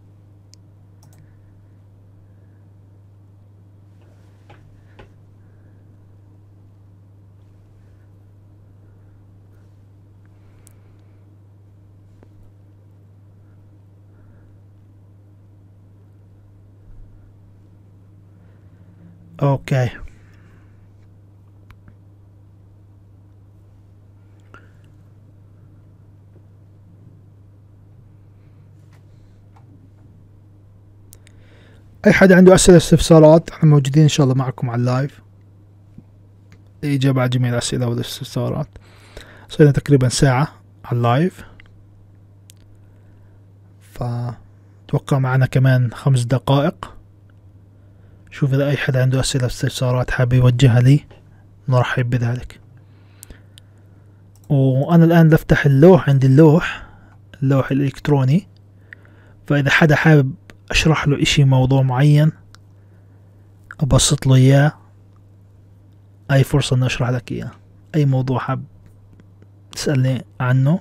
Okay. 19.42 20.05
أي 32.06 32.14
حد 32.14 32.32
عنده 32.32 32.56
أسئلة 32.56 32.78
استفسارات 32.78 33.50
إحنا 33.50 33.70
موجودين 33.70 34.04
إن 34.04 34.10
شاء 34.10 34.24
الله 34.24 34.36
معكم 34.36 34.70
على 34.70 34.80
ال 34.80 34.87
live. 34.87 35.22
الاجابه 36.84 37.22
على 37.22 37.30
جميع 37.30 37.50
الأسئلة 37.50 37.88
والاستفسارات. 37.88 38.68
صرنا 39.50 39.72
تقريبا 39.72 40.10
ساعة 40.10 40.48
على 40.86 40.98
ال 40.98 41.05
live. 41.05 41.44
فتوقع 43.92 45.20
معنا 45.20 45.46
كمان 45.46 45.94
خمس 45.94 46.24
دقائق. 46.24 46.94
شوف 48.32 48.54
إذا 48.54 48.70
أي 48.70 48.78
حد 48.78 48.98
عنده 48.98 49.20
أسئلة 49.20 49.46
استفسارات 49.46 50.12
حابب 50.12 50.34
يوجهها 50.34 50.80
لي 50.82 51.06
نرحب 51.70 52.10
بذلك. 52.10 52.60
وأنا 54.50 55.06
الآن 55.06 55.30
بفتح 55.30 55.66
اللوح 55.66 56.10
عندي 56.10 56.28
اللوح 56.28 56.88
اللوح 57.44 57.72
الإلكتروني. 57.72 58.48
فإذا 59.48 59.70
حدا 59.70 59.96
حابب 59.96 60.34
أشرح 60.72 61.08
له 61.08 61.22
إشي 61.22 61.44
موضوع 61.44 61.82
معين 61.82 62.32
أبسط 63.80 64.28
له 64.28 64.36
إياه. 64.36 64.72
أي 66.32 66.44
فرصة 66.44 66.76
إني 66.76 66.86
أشرح 66.86 67.10
لك 67.10 67.32
إياه. 67.32 67.52
أي 67.96 68.06
موضوع 68.06 68.40
حاب 68.40 68.64
تسألني 69.72 70.26
عنه 70.40 70.80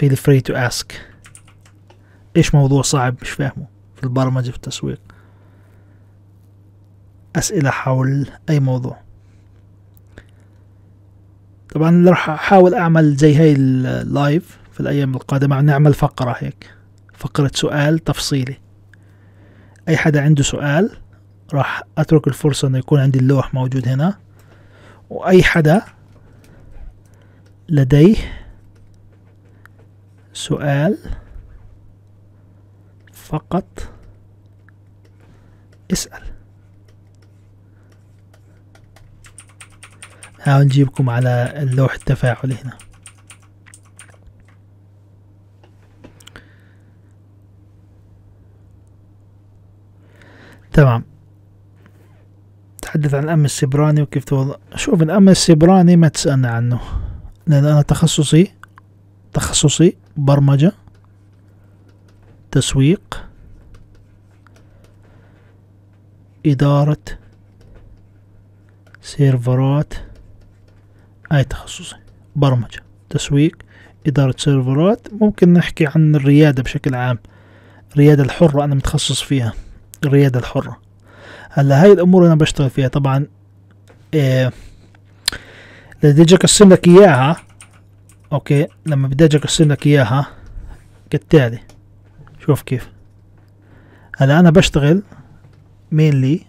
feel 0.00 0.16
free 0.16 0.40
to 0.50 0.54
ask. 0.54 0.92
إيش 2.36 2.54
موضوع 2.54 2.82
صعب؟ 2.82 3.16
مش 3.22 3.30
فاهمه. 3.30 3.66
في 3.96 4.04
البرمجة 4.04 4.50
في 4.50 4.56
التسويق. 4.56 5.00
أسئلة 7.36 7.70
حول 7.70 8.30
أي 8.50 8.60
موضوع. 8.60 9.00
طبعا 11.74 12.08
راح 12.08 12.30
أحاول 12.30 12.74
أعمل 12.74 13.16
زي 13.16 13.34
هاي 13.34 13.52
اللايف 13.52 14.58
في 14.72 14.80
الأيام 14.80 15.14
القادمة 15.14 15.60
نعمل 15.60 15.94
فقرة 15.94 16.36
هيك. 16.38 16.75
فقرة 17.16 17.50
سؤال 17.54 17.98
تفصيلي. 17.98 18.56
أي 19.88 19.96
حدا 19.96 20.22
عنده 20.22 20.42
سؤال 20.42 20.98
راح 21.52 21.82
أترك 21.98 22.28
الفرصة 22.28 22.68
إنه 22.68 22.78
يكون 22.78 23.00
عندي 23.00 23.18
اللوح 23.18 23.54
موجود 23.54 23.88
هنا. 23.88 24.18
وأي 25.10 25.42
حدا 25.42 25.82
لديه 27.68 28.16
سؤال 30.32 30.98
فقط 33.12 33.90
اسأل. 35.92 36.22
هاو 40.42 40.62
نجيبكم 40.62 41.10
على 41.10 41.52
اللوح 41.56 41.94
التفاعلي 41.94 42.54
هنا. 42.64 42.78
تمام. 50.76 51.04
تحدث 52.82 53.14
عن 53.14 53.24
الأمن 53.24 53.44
السيبراني 53.44 54.02
وكيف 54.02 54.24
توضع 54.24 54.54
شوف 54.74 55.02
الأمن 55.02 55.28
السيبراني 55.28 55.96
ما 55.96 56.08
تسألنا 56.08 56.48
عنه 56.50 56.80
لأن 57.46 57.64
أنا 57.64 57.82
تخصصي 57.82 58.52
تخصصي 59.32 59.96
برمجة 60.16 60.72
تسويق 62.50 63.24
إدارة 66.46 67.04
سيرفرات 69.02 69.94
أي 71.32 71.44
تخصصي 71.44 71.96
برمجة 72.36 72.82
تسويق 73.10 73.56
إدارة 74.06 74.34
سيرفرات. 74.38 75.08
ممكن 75.12 75.52
نحكي 75.52 75.86
عن 75.86 76.14
الريادة 76.14 76.62
بشكل 76.62 76.94
عام 76.94 77.18
الريادة 77.92 78.22
الحرة 78.22 78.64
أنا 78.64 78.74
متخصص 78.74 79.22
فيها. 79.22 79.52
الريادة 80.04 80.40
الحرة. 80.40 80.80
هلأ 81.50 81.82
هاي 81.82 81.92
الأمور 81.92 82.26
أنا 82.26 82.34
بشتغل 82.34 82.70
فيها. 82.70 82.88
طبعا 82.88 83.26
إيه 84.14 84.52
بدي 86.02 86.34
أقسم 86.34 86.72
لك 86.72 86.88
إياها 86.88 87.36
okay 88.32 88.66
لما 88.86 89.08
بدي 89.08 89.24
أجي 89.24 89.36
أقسم 89.36 89.72
لك 89.72 89.86
إياها 89.86 90.26
كالتالي. 91.10 91.58
شوف 92.46 92.62
كيف. 92.62 92.90
هلأ 94.16 94.40
أنا 94.40 94.50
بشتغل 94.50 95.02
mainly 95.92 96.40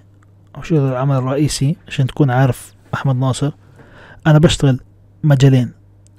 أو 0.55 0.61
شغل 0.61 0.79
العمل 0.79 1.15
الرئيسي 1.15 1.75
عشان 1.87 2.07
تكون 2.07 2.31
عارف 2.31 2.73
أحمد 2.93 3.15
ناصر 3.15 3.51
أنا 4.27 4.39
بشتغل 4.39 4.79
مجالين. 5.23 5.73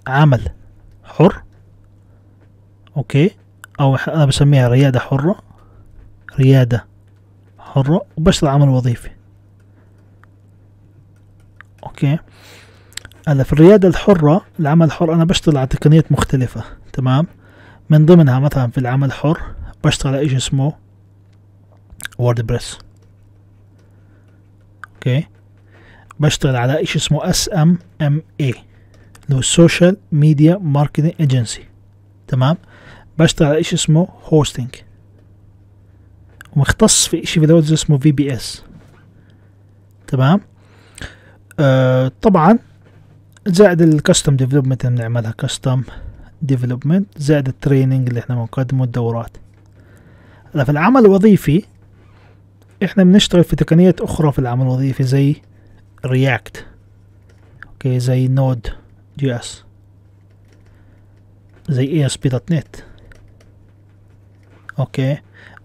عمل 0.07 0.49
حر 1.05 1.43
okay 2.97 3.31
أو 3.81 3.97
أنا 3.97 4.25
بسميها 4.25 4.69
ريادة 4.69 5.01
حرة 5.01 5.39
ريادة 6.39 6.88
حرة 7.73 8.03
وبشتغل 8.17 8.51
عمل 8.51 8.69
وظيفي 8.69 9.11
okay. 11.85 12.19
هلا 13.29 13.43
في 13.43 13.53
الريادة 13.53 13.89
الحرة 13.89 14.45
العمل 14.61 14.87
الحر 14.87 15.15
أنا 15.15 15.25
بشتغل 15.25 15.57
على 15.57 15.67
تقنيات 15.67 16.13
مختلفة 16.13 16.65
تمام؟ 16.93 17.27
من 17.91 18.07
ضمنها 18.07 18.39
مثلا 18.39 18.71
في 18.71 18.79
العمل 18.79 19.07
الحر 19.07 19.41
بشتغل 19.85 20.15
على 20.15 20.27
اشي 20.27 20.37
اسمه 20.37 20.73
WordPress. 22.19 22.79
okay. 24.95 25.27
بشتغل 26.21 26.57
على 26.57 26.83
اشي 26.83 26.99
اسمه 26.99 27.31
SMMA 27.31 28.55
اللي 29.25 29.35
هو 29.35 29.39
ال 29.39 29.47
social 29.47 29.97
media 30.13 30.59
marketing 30.59 31.13
agency 31.21 31.65
تمام؟ 32.29 32.57
بشتغل 33.19 33.49
على 33.49 33.61
اشي 33.61 33.75
اسمه 33.77 34.09
hosting 34.25 34.75
ومختص 36.59 37.07
في 37.09 37.23
إشي 37.23 37.41
في 37.41 37.47
دولة 37.47 37.73
اسمه 37.73 37.99
VPS 37.99 38.63
تمام؟ 40.07 40.41
آه 41.61 42.13
طبعا 42.23 42.59
زائد 43.47 43.83
ال 43.83 43.91
custom 43.91 44.37
development 44.37 44.85
اللي 44.85 44.97
بنعملها 44.97 45.31
custom 45.31 45.83
development 46.43 47.07
زائد 47.17 47.49
ال 47.49 47.56
training 47.56 48.09
اللي 48.09 48.21
إحنا 48.21 48.35
بنقدمه 48.35 48.85
الدورات. 48.85 49.37
هلأ 50.55 50.65
في 50.65 50.71
العمل 50.71 51.01
الوظيفي 51.01 51.65
إحنا 52.85 53.05
بنشتغل 53.05 53.45
في 53.45 53.57
تقنيات 53.57 54.01
أخرى 54.01 54.33
في 54.33 54.39
العمل 54.39 54.63
الوظيفي 54.63 55.03
زي 55.03 55.37
رياكت 56.07 56.67
أوكي 57.67 58.01
زي 58.01 58.29
نود 58.29 58.67
جي 59.19 59.37
اس 59.37 59.65
زي 61.69 61.85
اي 61.87 62.07
اس 62.07 62.17
بي 62.17 62.29
دوت 62.29 62.53
نت 62.53 62.77
أوكي؟ 64.79 65.19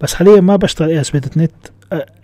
بس 0.03 0.13
حاليا 0.13 0.41
ما 0.41 0.55
بشتغل 0.55 0.89
إي 0.89 1.01
إس 1.01 1.09
بي 1.09 1.19
دوت 1.19 1.37
نت. 1.37 1.51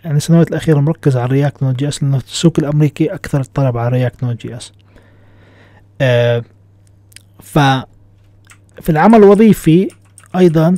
يعني 0.03 0.17
السنوات 0.17 0.49
الأخيرة 0.49 0.80
مركز 0.80 1.17
على 1.17 1.32
React 1.32 1.64
Node.js 1.64 2.03
لأنه 2.03 2.17
السوق 2.17 2.53
الأمريكي 2.59 3.13
أكثر 3.13 3.41
الطلب 3.41 3.77
على 3.77 3.89
React 3.89 4.24
Node.js. 4.24 4.74
ف 7.39 7.59
في 8.82 8.89
العمل 8.89 9.15
الوظيفي 9.15 9.88
أيضا 10.36 10.75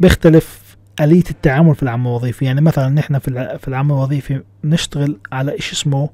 بيختلف 0.00 0.76
آلية 1.00 1.24
التعامل 1.30 1.74
في 1.74 1.82
العمل 1.82 2.06
الوظيفي. 2.06 2.44
يعني 2.44 2.60
مثلا 2.60 2.88
نحن 2.88 3.18
في 3.18 3.58
في 3.58 3.68
العمل 3.68 3.90
الوظيفي 3.90 4.42
نشتغل 4.64 5.18
على 5.32 5.58
إشي 5.58 5.72
اسمه 5.72 6.10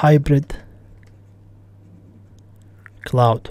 hybrid 0.00 0.52
cloud 3.10 3.46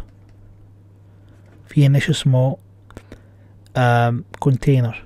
في 1.67 1.97
إشي 1.97 2.11
اسمه 2.11 2.57
container 4.39 5.03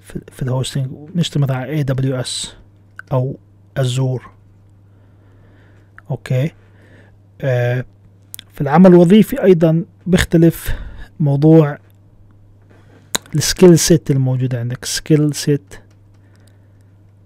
في, 0.00 0.20
في 0.32 0.42
ال 0.42 0.48
hosting 0.48 0.90
نشتغل 1.14 1.42
مثلا 1.42 1.56
على 1.56 1.70
AWS 1.70 2.56
أو 3.12 3.38
Azure 3.76 4.30
okay. 6.10 6.50
آه 7.40 7.84
في 8.52 8.60
العمل 8.60 8.90
الوظيفي 8.90 9.42
أيضا 9.42 9.84
بيختلف 10.06 10.76
موضوع 11.20 11.78
ال 13.34 13.41
skill 13.41 13.78
set 13.78 14.10
الموجودة 14.10 14.60
عندك. 14.60 14.84
skill 14.84 15.34
set 15.34 15.74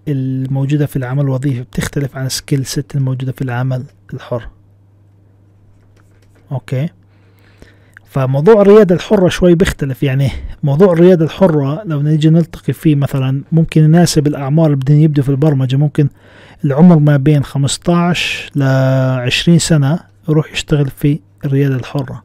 الموجودة 0.07 0.85
في 0.85 0.95
العمل 0.95 1.23
الوظيفي 1.23 1.61
بتختلف 1.61 2.17
عن 2.17 2.25
ال 2.25 2.32
skill 2.32 2.65
set 2.65 2.95
الموجودة 2.95 3.31
في 3.31 3.41
العمل 3.41 3.85
الحر. 4.13 4.49
okay. 6.51 6.89
فموضوع 8.11 8.61
الريادة 8.61 8.95
الحرة 8.95 9.29
شوي 9.29 9.55
بيختلف. 9.55 10.03
يعني 10.03 10.29
موضوع 10.63 10.93
الريادة 10.93 11.25
الحرة 11.25 11.83
لو 11.85 12.01
نيجي 12.01 12.29
نلتقي 12.29 12.73
فيه 12.73 12.95
مثلا 12.95 13.43
ممكن 13.51 13.83
يناسب 13.83 14.27
الأعمار 14.27 14.65
اللي 14.65 14.75
بدهم 14.75 14.99
يبدوا 14.99 15.23
في 15.23 15.29
البرمجة. 15.29 15.75
ممكن 15.75 16.09
العمر 16.65 16.99
ما 16.99 17.17
بين 17.17 17.43
15 17.43 18.51
ل 18.55 18.63
20 18.63 19.59
سنة 19.59 19.99
يروح 20.29 20.51
يشتغل 20.51 20.89
في 20.89 21.19
الريادة 21.45 21.75
الحرة 21.75 22.23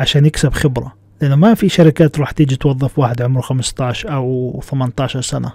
عشان 0.00 0.26
يكسب 0.26 0.52
خبرة. 0.52 0.94
لأنه 1.20 1.36
ما 1.36 1.54
في 1.54 1.68
شركات 1.68 2.20
راح 2.20 2.30
تيجي 2.30 2.56
توظف 2.56 2.98
واحد 2.98 3.22
عمره 3.22 3.40
15 3.40 4.14
أو 4.14 4.60
18 4.64 5.20
سنة. 5.20 5.52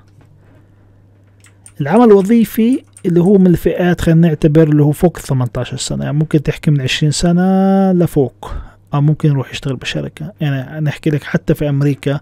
العمل 1.81 2.03
الوظيفي 2.03 2.84
اللي 3.05 3.21
هو 3.21 3.38
من 3.38 3.47
الفئات 3.47 4.01
خلينا 4.01 4.27
نعتبر 4.27 4.63
اللي 4.63 4.84
هو 4.84 4.91
فوق 4.91 5.17
18 5.17 5.77
سنة. 5.77 6.05
يعني 6.05 6.17
ممكن 6.17 6.43
تحكي 6.43 6.71
من 6.71 6.81
20 6.81 7.11
سنة 7.11 7.91
لفوق. 7.91 8.51
أو 8.93 9.01
ممكن 9.01 9.29
يروح 9.29 9.51
يشتغل 9.51 9.75
بشركة. 9.75 10.33
يعني 10.41 10.77
أنا 10.77 10.89
أحكي 10.89 11.09
لك 11.09 11.23
حتى 11.23 11.53
في 11.53 11.69
أمريكا 11.69 12.19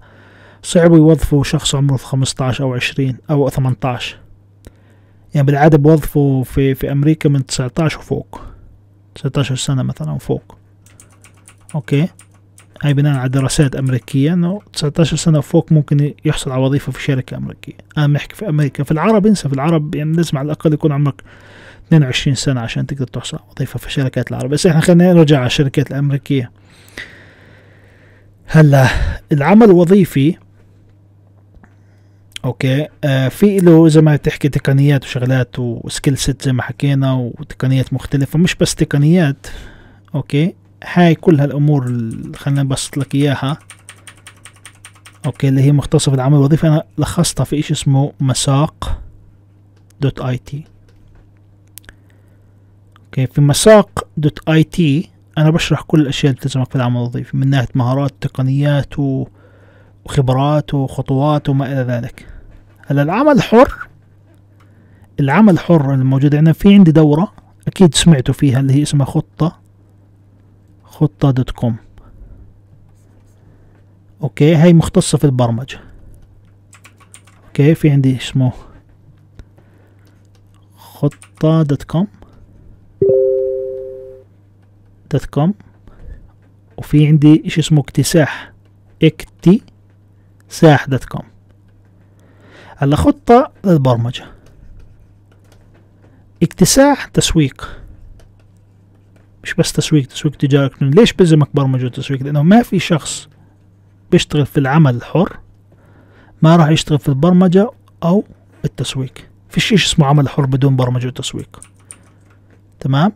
صعب 0.63 0.93
يوظفوا 0.93 1.43
شخص 1.43 1.75
عمره 1.75 1.97
15 1.97 2.63
أو 2.63 2.73
20 2.73 3.17
أو 3.29 3.49
18 3.49 4.17
يعني 5.33 5.47
بالعادة 5.47 5.77
بوظفوا 5.77 6.43
في 6.43 6.75
في 6.75 6.91
أمريكا 6.91 7.29
من 7.29 7.45
19 7.45 7.99
وفوق. 7.99 8.41
19 9.15 9.55
سنة 9.55 9.83
مثلا 9.83 10.11
وفوق 10.11 10.57
أوكي؟ 11.75 12.07
هاي 12.83 12.93
بناء 12.93 13.19
على 13.19 13.29
دراسات 13.29 13.75
أمريكية 13.75 14.33
إنه 14.33 14.61
19 14.73 15.17
سنة 15.17 15.37
وفوق 15.37 15.71
ممكن 15.71 16.13
يحصل 16.25 16.51
على 16.51 16.61
وظيفة 16.61 16.91
في 16.91 17.01
شركة 17.03 17.37
أمريكية. 17.37 17.73
أنا 17.97 18.07
بحكي 18.13 18.35
في 18.35 18.49
أمريكا. 18.49 18.83
في 18.83 18.91
العرب 18.91 19.27
انسى 19.27 19.49
في 19.49 19.55
العرب 19.55 19.95
يعني 19.95 20.13
لازم 20.13 20.37
على 20.37 20.45
الأقل 20.45 20.73
يكون 20.73 20.91
عمرك 20.91 21.23
22 21.87 22.35
سنة 22.35 22.61
عشان 22.61 22.85
تقدر 22.85 23.07
تحصل 23.07 23.37
على 23.37 23.45
وظيفة 23.55 23.79
في 23.79 23.91
شركات 23.91 24.31
العرب. 24.31 24.49
بس 24.49 24.65
إحنا 24.65 24.81
خلينا 24.81 25.13
نرجع 25.13 25.37
على 25.37 25.45
الشركات 25.45 25.91
الأمريكية. 25.91 26.51
هلا 28.53 28.87
العمل 29.31 29.63
الوظيفي 29.69 30.35
okay 32.45 32.87
آه 33.03 33.27
في 33.27 33.57
له 33.59 33.87
زي 33.87 34.01
ما 34.01 34.15
تحكي 34.15 34.49
تقنيات 34.49 35.03
وشغلات 35.03 35.59
و 35.59 35.69
skill 35.69 36.17
set 36.17 36.41
زي 36.41 36.53
ما 36.53 36.61
حكينا 36.63 37.13
وتقنيات 37.13 37.93
مختلفة 37.93 38.39
مش 38.39 38.55
بس 38.55 38.75
تقنيات 38.75 39.47
okay 40.15 40.55
هاي 40.83 41.15
كل 41.15 41.39
هالأمور 41.39 41.85
خلينا 42.35 42.63
نبسط 42.63 42.97
لك 42.97 43.15
إياها 43.15 43.57
okay 45.25 45.47
اللي 45.47 45.61
هي 45.61 45.71
مختصة 45.71 46.09
في 46.09 46.15
العمل 46.15 46.37
الوظيفي. 46.37 46.67
أنا 46.67 46.83
لخصتها 46.97 47.43
في 47.43 47.59
إشي 47.59 47.73
اسمه 47.73 48.13
مساق 48.19 49.01
dot 50.01 50.21
IT. 50.21 50.63
okay 53.05 53.27
في 53.27 53.41
مساق 53.41 54.07
dot 54.17 54.49
IT 54.49 55.09
أنا 55.41 55.49
بشرح 55.49 55.81
كل 55.81 56.01
الأشياء 56.01 56.31
اللي 56.31 56.41
تلزمك 56.41 56.69
في 56.69 56.75
العمل 56.75 56.97
الوظيفي 56.97 57.37
من 57.37 57.49
ناحية 57.49 57.67
مهارات 57.75 58.11
تقنيات. 58.21 58.93
وخبرات 60.05 60.73
وخطوات 60.73 61.49
وما 61.49 61.65
إلى 61.65 61.81
ذلك. 61.93 62.27
هلأ 62.87 63.01
العمل 63.01 63.31
الحر 63.31 63.87
العمل 65.19 65.53
الحر 65.53 65.93
الموجود 65.93 66.35
عندنا 66.35 66.53
في 66.53 66.73
عندي 66.73 66.91
دورة 66.91 67.31
أكيد 67.67 67.95
سمعتوا 67.95 68.33
فيها 68.33 68.59
اللي 68.59 68.73
هي 68.73 68.81
اسمها 68.81 69.05
خطة 69.05 69.59
خطة 70.83 71.31
dot 71.31 71.51
com. 71.51 71.75
okay 74.23 74.55
هاي 74.55 74.73
مختصة 74.73 75.17
في 75.17 75.23
البرمجة. 75.23 75.79
okay 77.47 77.75
في 77.75 77.89
عندي 77.89 78.17
اسمه 78.17 78.51
خطة 80.77 81.63
dot 81.63 81.83
com. 81.83 82.07
com. 85.17 85.53
وفي 86.77 87.07
عندي 87.07 87.43
إشي 87.45 87.61
اسمه 87.61 87.79
اكتساح. 87.79 88.51
اكتي 89.03 89.61
ساح 90.49 90.85
dot 90.87 91.05
com. 91.05 91.23
هلا 92.77 92.95
خطة 92.95 93.51
للبرمجة. 93.65 94.25
اكتساح 96.43 97.05
تسويق. 97.05 97.81
مش 99.43 99.53
بس 99.53 99.73
تسويق 99.73 100.07
تسويق 100.07 100.35
تجاري 100.35 100.71
ليش 100.81 101.13
بلزمك 101.13 101.49
برمجة 101.53 101.85
وتسويق؟ 101.85 102.23
لأنه 102.23 102.43
ما 102.43 102.63
في 102.63 102.79
شخص 102.79 103.29
بيشتغل 104.11 104.45
في 104.45 104.59
العمل 104.59 104.95
الحر 104.95 105.39
ما 106.41 106.55
راح 106.55 106.69
يشتغل 106.69 106.99
في 106.99 107.09
البرمجة 107.09 107.71
أو 108.03 108.25
التسويق. 108.65 109.13
فيش 109.49 109.65
شيء 109.65 109.77
اسمه 109.77 110.05
عمل 110.05 110.29
حر 110.29 110.45
بدون 110.45 110.75
برمجة 110.75 111.07
وتسويق. 111.07 111.61
تمام؟ 112.79 113.11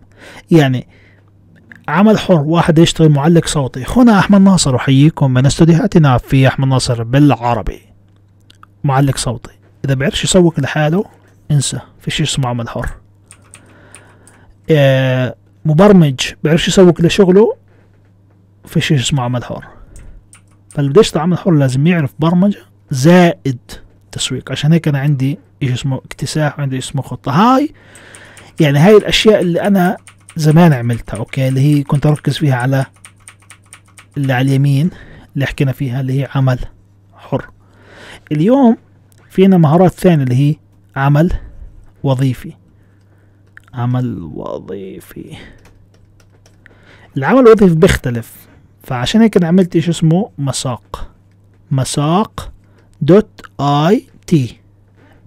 يعني 0.52 0.88
عمل 1.88 2.20
حر 2.20 2.42
واحد 2.42 2.80
يشتغل 2.80 3.10
معلق 3.10 3.48
صوتي. 3.48 3.84
اخونا 3.84 4.20
أحمد 4.20 4.42
ناصر 4.42 4.76
أحييكم 4.76 5.34
من 5.34 5.46
استديوهاتنا 5.46 6.18
في 6.18 6.48
أحمد 6.48 6.68
ناصر 6.68 7.04
بالعربي. 7.04 7.82
معلق 8.84 9.18
صوتي. 9.18 9.52
إذا 9.86 9.94
بيعرفش 9.94 10.24
يسوق 10.24 10.60
لحاله 10.60 11.06
انسى 11.52 11.80
في 12.00 12.12
شيء 12.12 12.26
اسمه 12.26 12.48
عمل 12.48 12.70
حر. 12.70 12.90
آه 14.70 15.36
مبرمج 15.66 16.20
بيعرفش 16.44 16.68
يسوق 16.68 17.02
لشغله 17.02 17.56
في 18.66 18.82
شيء 18.82 18.98
اسمه 18.98 19.24
عمل 19.24 19.44
حر. 19.44 19.66
فاللي 20.70 21.00
يشتغل 21.00 21.22
عمل 21.22 21.38
حر 21.38 21.52
لازم 21.52 21.88
يعرف 21.88 22.14
برمجة 22.20 22.62
زائد 22.92 23.58
تسويق. 24.12 24.52
عشان 24.52 24.74
هيك 24.74 24.88
أنا 24.88 25.00
عندي 25.00 25.40
إيش 25.64 25.72
اسمه 25.72 25.98
اكتساح 25.98 26.60
وعندي 26.60 26.78
اسمه 26.78 27.02
خطة. 27.02 27.32
هاي 27.32 27.74
يعني 28.60 28.80
هاي 28.80 28.98
الأشياء 28.98 29.42
اللي 29.42 29.62
أنا 29.62 29.98
زمان 30.36 30.74
عملتها 30.74 31.18
أوكي؟ 31.18 31.48
اللي 31.48 31.60
هي 31.62 31.84
كنت 31.84 32.06
أركز 32.06 32.38
فيها 32.38 32.56
على 32.56 32.86
اللي 34.18 34.34
على 34.34 34.48
اليمين 34.48 34.90
اللي 35.36 35.46
حكينا 35.46 35.72
فيها 35.72 36.02
اللي 36.02 36.22
هي 36.22 36.30
عمل 36.36 36.60
حر. 37.14 37.50
اليوم 38.32 38.78
فينا 39.30 39.58
مهارات 39.58 39.92
ثانية 39.92 40.24
اللي 40.24 40.36
هي 40.36 40.56
عمل 40.96 41.32
وظيفي. 42.04 42.54
عمل 43.74 44.24
وظيفي. 44.24 45.38
العمل 47.18 47.40
الوظيفي 47.40 47.76
بيختلف 47.76 48.48
فعشان 48.84 49.22
هيك 49.22 49.38
أنا 49.38 49.48
عملت 49.48 49.76
إيش 49.76 49.90
اسمه؟ 49.90 50.30
مساق. 50.38 51.12
مساق 51.72 52.52
dot 53.02 53.41
IT. 53.60 54.58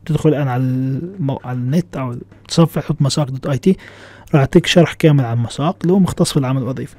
تدخل 0.06 0.28
الآن 0.28 0.48
على 0.48 0.62
المو... 0.62 1.40
على 1.44 1.58
النت 1.58 1.96
أو 1.96 2.16
تصفح 2.48 2.82
تحط 2.82 3.02
مساق 3.02 3.30
dot 3.30 3.46
IT. 3.46 3.76
راح 4.34 4.40
أعطيك 4.40 4.66
شرح 4.66 4.92
كامل 4.92 5.24
عن 5.24 5.38
مساق 5.38 5.76
اللي 5.82 5.92
هو 5.92 5.98
مختص 5.98 6.32
في 6.32 6.36
العمل 6.36 6.62
الوظيفي. 6.62 6.96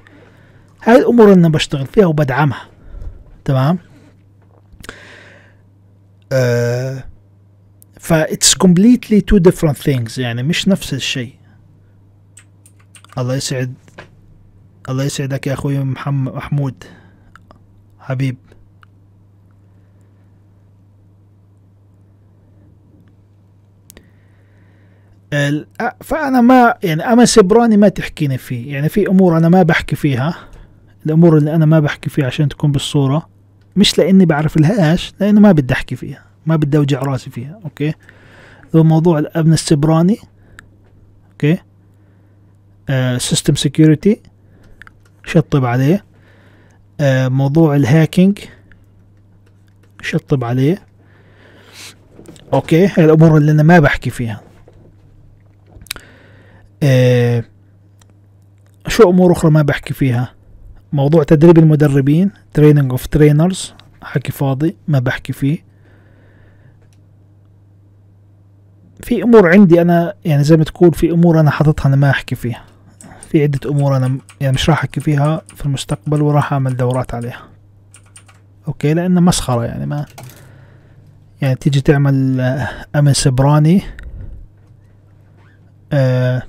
هاي 0.84 0.96
الأمور 0.96 1.26
اللي 1.26 1.40
أنا 1.40 1.50
بشتغل 1.50 1.88
فيها 1.88 2.06
وبدعمها. 2.06 2.68
تمام؟ 3.46 3.80
آه 6.32 7.04
ف 8.00 8.14
it's 8.14 8.56
completely 8.64 9.22
two 9.32 9.40
different 9.52 9.78
things 9.88 10.18
يعني 10.20 10.44
مش 10.44 10.68
نفس 10.68 10.94
الشيء. 10.94 11.36
الله 13.18 13.36
يسعد 13.36 13.74
الله 14.90 15.04
يسعدك 15.04 15.48
يا 15.48 15.54
أخوي 15.54 15.80
محمد 15.80 16.34
محمود 16.34 16.84
حبيب. 18.00 18.38
فأنا 26.02 26.42
ما 26.42 26.74
يعني 26.84 27.04
أما 27.04 27.26
سبراني 27.26 27.78
ما 27.78 27.90
تحكيني 27.90 28.38
فيه. 28.38 28.74
يعني 28.74 28.90
في 28.90 29.08
أمور 29.08 29.38
أنا 29.38 29.50
ما 29.50 29.64
بحكي 29.64 29.96
فيها. 29.96 30.36
الأمور 31.06 31.38
اللي 31.38 31.56
أنا 31.56 31.66
ما 31.66 31.80
بحكي 31.80 32.10
فيها 32.10 32.26
عشان 32.26 32.50
تكون 32.50 32.72
بالصورة. 32.72 33.30
مش 33.76 33.98
لأني 33.98 34.26
بعرف 34.26 34.58
لهاش 34.58 35.14
لأنه 35.20 35.42
ما 35.42 35.52
بدي 35.52 35.74
أحكي 35.74 35.96
فيها. 35.96 36.24
ما 36.46 36.56
بدي 36.56 36.78
أوجع 36.78 37.00
رأسي 37.00 37.30
فيها. 37.30 37.60
okay؟ 37.64 37.94
هو 38.76 38.84
موضوع 38.84 39.20
الامن 39.20 39.54
السبراني 39.54 40.18
okay؟ 41.32 41.58
system 43.18 43.56
security 43.56 44.22
شطب 45.26 45.66
عليه. 45.66 46.06
آه 47.02 47.28
موضوع 47.28 47.76
ال 47.76 47.84
hacking 47.84 48.40
شطب 50.02 50.44
عليه. 50.44 50.82
okay؟ 52.54 52.88
هاي 52.88 53.06
الأمور 53.06 53.38
اللي 53.38 53.52
أنا 53.52 53.64
ما 53.64 53.80
بحكي 53.80 54.10
فيها. 54.10 54.42
آه 56.84 57.44
شو 58.88 59.10
أمور 59.10 59.32
أخرى 59.32 59.52
ما 59.52 59.62
بحكي 59.62 59.94
فيها؟ 59.94 60.34
موضوع 60.94 61.24
تدريب 61.24 61.58
المدربين 61.58 62.32
training 62.54 62.92
of 62.92 63.08
trainers 63.08 63.74
حكي 64.02 64.32
فاضي 64.32 64.76
ما 64.88 65.00
بحكي 65.00 65.34
فيه. 65.34 65.70
في 69.04 69.24
أمور 69.24 69.50
عندي 69.50 69.82
أنا 69.82 70.14
يعني 70.26 70.44
زي 70.44 70.58
ما 70.58 70.64
تقول 70.64 70.94
في 70.94 71.12
أمور 71.12 71.40
أنا 71.40 71.52
حاططها 71.52 71.88
أنا 71.88 71.96
ما 71.96 72.10
أحكي 72.10 72.36
فيها. 72.36 72.64
في 73.30 73.44
عدة 73.44 73.70
أمور 73.70 73.98
أنا 73.98 74.18
يعني 74.42 74.54
مش 74.54 74.70
راح 74.70 74.80
أحكي 74.80 75.00
فيها 75.00 75.42
في 75.56 75.66
المستقبل 75.66 76.22
وراح 76.22 76.54
أعمل 76.54 76.78
دورات 76.78 77.14
عليها. 77.14 77.42
okay؟ 78.68 78.94
لأنه 78.94 79.22
مسخرة 79.22 79.66
يعني 79.66 79.86
ما 79.86 80.06
يعني 81.42 81.56
تيجي 81.56 81.82
تعمل 81.82 82.42
آه، 82.42 82.70
أمن 82.96 83.14
سبراني 83.14 83.82
آه 85.94 86.44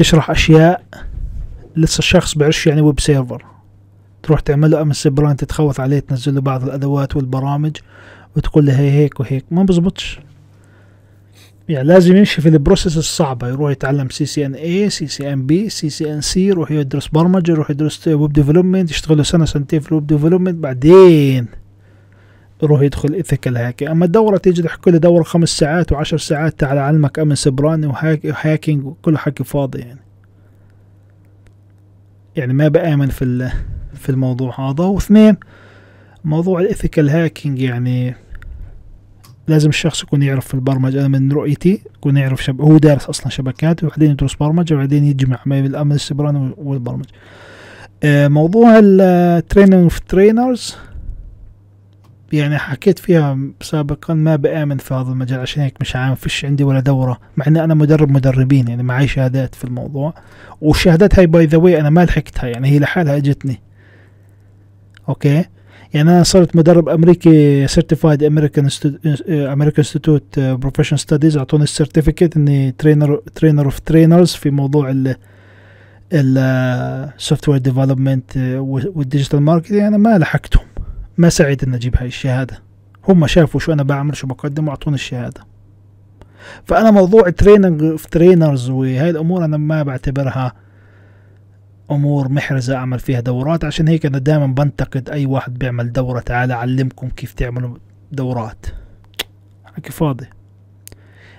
تشرح 0.00 0.30
أشياء 0.30 0.82
لسه 1.76 1.98
الشخص 1.98 2.34
بيعرفش 2.38 2.66
يعني 2.66 2.80
web 2.80 3.00
server. 3.00 3.44
تروح 4.22 4.40
تعمل 4.40 4.70
له 4.70 4.82
امن 4.82 4.92
سبراني 4.92 5.34
تتخوف 5.34 5.80
عليه 5.80 5.98
تنزل 5.98 6.34
له 6.34 6.40
بعض 6.40 6.64
الأدوات 6.64 7.16
والبرامج 7.16 7.76
وتقول 8.36 8.66
له 8.66 8.80
هي 8.80 8.90
هيك 8.90 9.20
وهيك. 9.20 9.44
ما 9.50 9.62
بزبطش. 9.62 10.20
يعني 11.68 11.88
لازم 11.88 12.16
يمشي 12.16 12.42
في 12.42 12.48
ال 12.48 12.54
process 12.54 12.96
الصعبة. 12.96 13.48
يروح 13.48 13.70
يتعلم 13.70 14.08
سي 14.08 14.26
سي 14.26 14.46
ان 14.46 14.54
اي 14.54 14.90
سي 14.90 15.06
سي 15.06 15.32
ان 15.32 15.46
بي 15.46 15.68
سي 15.68 15.90
سي 15.90 16.14
ان 16.14 16.20
سي 16.20 16.46
يروح 16.46 16.70
يدرس 16.70 17.08
برمجة 17.08 17.50
يروح 17.52 17.70
يدرس 17.70 18.08
web 18.08 18.32
development 18.32 18.90
يشتغل 18.90 19.16
له 19.16 19.22
سنة 19.22 19.44
سنتين 19.44 19.80
في 19.80 19.88
ال 19.88 19.93
web 19.93 20.06
development 20.06 20.54
بعدين 20.54 21.46
يروح 22.62 22.82
يدخل 22.82 23.14
ethical 23.14 23.56
hacking 23.56 23.90
أما 23.90 24.04
الدورة 24.04 24.36
تيجي 24.36 24.62
تحكي 24.62 24.90
لي 24.90 24.98
دورة 24.98 25.22
خمس 25.22 25.48
ساعات 25.48 25.92
وعشر 25.92 26.18
ساعات 26.18 26.60
تعال 26.60 26.78
اعلمك 26.78 27.18
أمن 27.18 27.34
سبراني 27.34 27.86
و 27.86 27.94
hack 27.94 28.24
و 28.24 28.32
hacking 28.32 28.84
وكل 28.84 29.18
حكي 29.18 29.44
فاضي 29.44 29.78
يعني. 29.78 30.00
يعني 32.36 32.52
ما 32.52 32.68
بآمن 32.68 33.08
في 33.08 33.50
في 33.94 34.08
الموضوع 34.08 34.60
هذا. 34.60 34.84
واثنين 34.84 35.36
موضوع 36.24 36.60
ال 36.60 36.66
ethical 36.66 37.10
hacking 37.10 37.60
يعني 37.60 38.14
لازم 39.48 39.68
الشخص 39.68 40.02
يكون 40.02 40.22
يعرف 40.22 40.46
في 40.46 40.54
البرمجة. 40.54 41.00
أنا 41.06 41.08
من 41.08 41.32
رؤيتي 41.32 41.82
يكون 41.96 42.16
يعرف 42.16 42.44
شب... 42.44 42.60
هو 42.60 42.78
دارس 42.78 43.06
أصلا 43.06 43.28
شبكات 43.28 43.84
وبعدين 43.84 44.10
يدرس 44.10 44.34
برمجة 44.34 44.74
وبعدين 44.74 45.04
يجمع 45.04 45.38
ما 45.46 45.60
بين 45.60 45.70
الأمن 45.70 45.92
السيبراني 45.92 46.54
والبرمجة. 46.56 47.08
آه، 48.02 48.28
موضوع 48.28 48.78
ال 48.82 48.93
training 48.93 49.82
of 49.82 49.98
trainers 49.98 50.76
يعني 52.32 52.58
حكيت 52.58 52.98
فيها 52.98 53.38
سابقا 53.60 54.14
ما 54.14 54.36
بآمن 54.36 54.76
في 54.76 54.94
هذا 54.94 55.10
المجال 55.10 55.40
عشان 55.40 55.62
هيك 55.62 55.74
مش 55.80 55.96
عامل 55.96 56.14
فيش 56.14 56.44
عندي 56.44 56.64
ولا 56.64 56.80
دورة 56.80 57.20
مع 57.36 57.46
إني 57.46 57.64
أنا 57.64 57.74
مدرب 57.74 58.10
مدربين 58.10 58.68
يعني 58.68 58.82
معي 58.82 59.08
شهادات 59.08 59.54
في 59.54 59.64
الموضوع. 59.64 60.14
والشهادات 60.60 61.18
هاي 61.18 61.26
by 61.26 61.46
the 61.46 61.58
way 61.58 61.80
أنا 61.80 61.90
ما 61.90 62.04
لحقتها 62.04 62.48
يعني 62.48 62.68
هي 62.68 62.78
لحالها 62.78 63.16
إجتني. 63.16 63.60
okay؟ 65.08 65.44
يعني 65.94 66.10
أنا 66.10 66.22
صرت 66.22 66.56
مدرب 66.56 66.88
أمريكي 66.88 67.66
certified 67.66 68.22
American 68.22 68.68
American 69.28 69.74
Institute 69.78 70.38
Professional 70.40 71.00
Studies 71.00 71.36
أعطوني 71.36 71.64
ال 71.64 71.70
certificate 71.70 72.36
إني 72.36 72.72
trainer 72.72 73.22
trainer 73.34 73.64
of 73.64 73.78
trainers 73.80 74.32
في 74.32 74.50
موضوع 74.50 74.90
ال 74.90 75.16
software 76.12 77.48
development 77.48 77.58
وال 77.58 78.36
digital 78.36 79.42
marketing 79.42 79.78
أنا 79.78 79.96
ما 79.96 80.18
لحقتهم. 80.18 80.69
ما 81.20 81.28
سعيت 81.28 81.64
إني 81.64 81.76
أجيب 81.76 81.96
هاي 81.96 82.06
الشهادة. 82.06 82.62
هم 83.08 83.26
شافوا 83.26 83.60
شو 83.60 83.72
أنا 83.72 83.82
بعمل 83.82 84.16
شو 84.16 84.26
بقدم 84.26 84.68
وأعطوني 84.68 84.94
الشهادة. 84.94 85.40
فأنا 86.64 86.90
موضوع 86.90 87.30
training 87.30 87.82
of 87.82 88.06
trainers 88.06 88.70
وهاي 88.70 89.10
الأمور 89.10 89.44
أنا 89.44 89.56
ما 89.56 89.82
بعتبرها 89.82 90.52
أمور 91.90 92.28
محرزة 92.28 92.76
أعمل 92.76 92.98
فيها 92.98 93.20
دورات 93.20 93.64
عشان 93.64 93.88
هيك 93.88 94.06
أنا 94.06 94.18
دائما 94.18 94.46
بنتقد 94.46 95.10
أي 95.10 95.26
واحد 95.26 95.58
بيعمل 95.58 95.92
دورة 95.92 96.20
تعال 96.20 96.52
اعلمكم 96.52 97.08
كيف 97.08 97.32
تعملوا 97.32 97.76
دورات. 98.12 98.66
حكي 99.64 99.92
فاضي؟ 99.92 100.26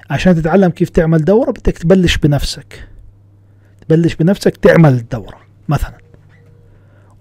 عشان 0.10 0.36
تتعلم 0.36 0.70
كيف 0.70 0.90
تعمل 0.90 1.26
دورة 1.26 1.52
بدك 1.52 1.78
تبلش 1.78 2.18
بنفسك. 2.18 2.88
تبلش 3.82 4.16
بنفسك 4.16 4.58
تعمل 4.58 4.94
الدوره 4.94 5.38
مثلا. 5.70 5.98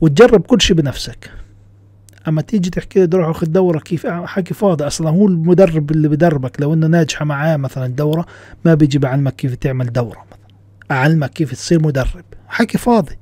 وتجرب 0.01 0.41
كل 0.41 0.61
شيء 0.61 0.77
بنفسك. 0.77 1.40
أما 2.29 2.43
تيجي 2.43 2.71
تحكي 2.71 3.07
لي 3.07 3.17
روح 3.17 3.29
اخذ 3.29 3.47
دورة 3.47 3.79
كيف 3.79 4.07
حكي 4.07 4.55
فاضي 4.55 4.87
أصلا؟ 4.87 5.11
هو 5.11 5.27
المدرب 5.27 5.91
اللي 5.91 6.09
بدربك 6.09 6.61
لو 6.61 6.75
إنه 6.75 6.87
ناجحة 6.87 7.25
معاه 7.25 7.57
مثلا 7.57 7.87
دوره 7.87 8.27
ما 8.65 8.75
بيجي 8.75 8.99
بعلمك 8.99 9.37
كيف 9.37 9.55
تعمل 9.55 9.93
دورة 9.93 10.25
مثلا. 10.31 10.57
أعلمك 10.91 11.31
كيف 11.31 11.53
تصير 11.53 11.83
مدرب. 11.83 12.25
حكي 12.49 12.79
فاضي. 12.79 13.19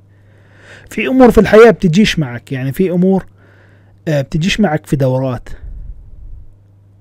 في 0.89 1.07
أمور 1.07 1.31
في 1.31 1.37
الحياة 1.37 1.71
بتجيش 1.71 2.19
معك 2.19 2.51
يعني 2.51 2.71
في 2.71 2.91
أمور 2.91 3.25
آه، 4.07 4.21
بتجيش 4.21 4.59
معك 4.59 4.85
في 4.85 4.95
دورات. 4.95 5.49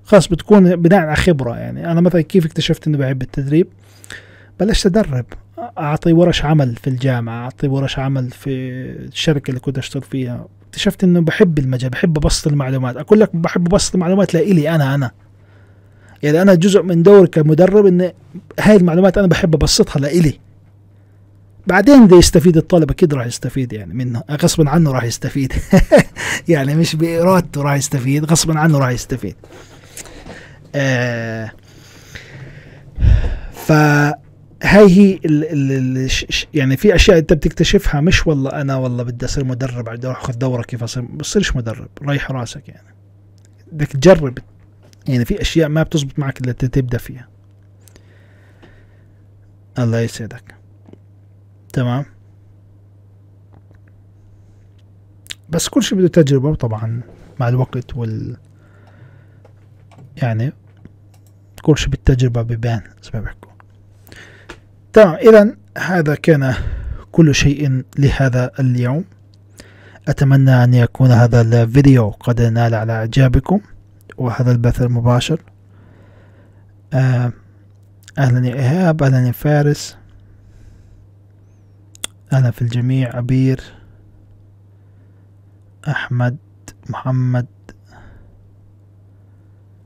خاص 0.04 0.28
بتكون 0.28 0.76
بناء 0.76 1.00
على 1.00 1.16
خبرة 1.16 1.56
يعني. 1.58 1.92
أنا 1.92 2.00
مثلا 2.00 2.20
كيف 2.20 2.46
اكتشفت 2.46 2.86
إني 2.86 2.96
بحب 2.96 3.22
التدريب؟ 3.22 3.68
بلشت 4.60 4.86
أدرب. 4.86 5.26
أعطي 5.78 6.12
ورش 6.12 6.44
عمل 6.44 6.76
في 6.76 6.90
الجامعة 6.90 7.44
أعطي 7.44 7.68
ورش 7.68 7.98
عمل 7.98 8.30
في 8.30 8.50
الشركة 8.90 9.50
اللي 9.50 9.60
كنت 9.60 9.78
أشتغل 9.78 10.02
فيها. 10.02 10.46
اكتشفت 10.68 11.04
إنه 11.04 11.20
بحب 11.20 11.58
المجال 11.58 11.90
بحب 11.90 12.18
ابسط 12.18 12.46
المعلومات. 12.46 12.96
أقول 12.96 13.20
لك 13.20 13.36
بحب 13.36 13.66
ابسط 13.66 13.94
المعلومات 13.94 14.34
لإلي 14.34 14.74
أنا 14.74 14.94
أنا. 14.94 15.10
يعني 16.22 16.42
أنا 16.42 16.54
جزء 16.54 16.82
من 16.82 17.02
دوري 17.02 17.26
كمدرب 17.26 17.86
ان 17.86 18.12
هاي 18.60 18.76
المعلومات 18.76 19.18
أنا 19.18 19.26
بحب 19.26 19.54
أبسطها 19.54 20.00
لإلي. 20.00 20.38
بعدين 21.66 22.06
بده 22.06 22.16
يستفيد 22.16 22.56
الطالب 22.56 22.90
أكيد 22.90 23.14
راح 23.14 23.26
يستفيد 23.26 23.72
يعني 23.72 23.94
منه. 23.94 24.22
غصبا 24.30 24.70
عنه 24.70 24.92
راح 24.92 25.04
يستفيد. 25.04 25.52
يعني 26.48 26.74
مش 26.74 26.96
بإرادته 26.96 27.62
راح 27.62 27.74
يستفيد 27.74 28.24
غصبا 28.24 28.58
عنه 28.58 28.78
راح 28.78 28.90
يستفيد. 28.90 29.36
آه 30.74 31.52
فهاي 34.60 34.86
هي 34.86 35.14
ال 35.24 35.44
ال 35.44 36.10
يعني 36.54 36.76
في 36.76 36.94
أشياء 36.94 37.18
أنت 37.18 37.32
بتكتشفها 37.32 38.00
مش 38.00 38.26
والله 38.26 38.50
أنا 38.50 38.76
والله 38.76 39.02
بدي 39.02 39.24
أصير 39.24 39.44
مدرب 39.44 39.84
بعد 39.84 40.04
أروح 40.04 40.20
أخذ 40.20 40.32
دورة 40.38 40.62
كيف 40.62 40.82
أصير 40.82 41.02
بصيرش 41.02 41.56
مدرب 41.56 41.88
ريح 42.02 42.30
راسك 42.30 42.68
يعني. 42.68 42.94
بدك 43.72 43.86
تجرب 43.86 44.38
يعني 45.08 45.24
في 45.24 45.40
أشياء 45.40 45.68
ما 45.68 45.82
بتزبط 45.82 46.18
معك 46.18 46.40
إلا 46.40 46.52
تبدأ 46.52 46.98
فيها. 46.98 47.28
الله 49.78 50.00
يسعدك. 50.00 50.54
تمام؟ 51.72 52.04
بس 55.48 55.68
كل 55.68 55.82
شيء 55.82 55.98
بده 55.98 56.08
تجربة 56.08 56.54
طبعا 56.54 57.00
مع 57.40 57.48
الوقت 57.48 57.96
وال 57.96 58.36
يعني 60.16 60.52
كل 61.62 61.78
شيء 61.78 61.88
بالتجربة 61.88 62.42
بيبان 62.42 62.82
زي 63.02 63.10
ما 63.14 63.20
بيحكوا 63.20 63.47
تمام 64.92 65.14
إذا 65.14 65.56
هذا 65.78 66.14
كان 66.14 66.54
كل 67.12 67.34
شيء 67.34 67.84
لهذا 67.98 68.50
اليوم. 68.60 69.04
أتمنى 70.08 70.64
أن 70.64 70.74
يكون 70.74 71.10
هذا 71.10 71.40
الفيديو 71.40 72.10
قد 72.10 72.40
نال 72.42 72.74
على 72.74 72.92
إعجابكم 72.92 73.60
وهذا 74.18 74.52
البث 74.52 74.82
المباشر. 74.82 75.40
آه، 76.92 77.32
أهلا 78.18 78.48
يا 78.48 78.54
إيهاب 78.54 79.02
أهلا 79.02 79.26
يا 79.26 79.32
فارس. 79.32 79.96
أهلا 82.32 82.50
في 82.50 82.62
الجميع 82.62 83.18
أبير 83.18 83.60
أحمد 85.88 86.36
محمد. 86.90 87.46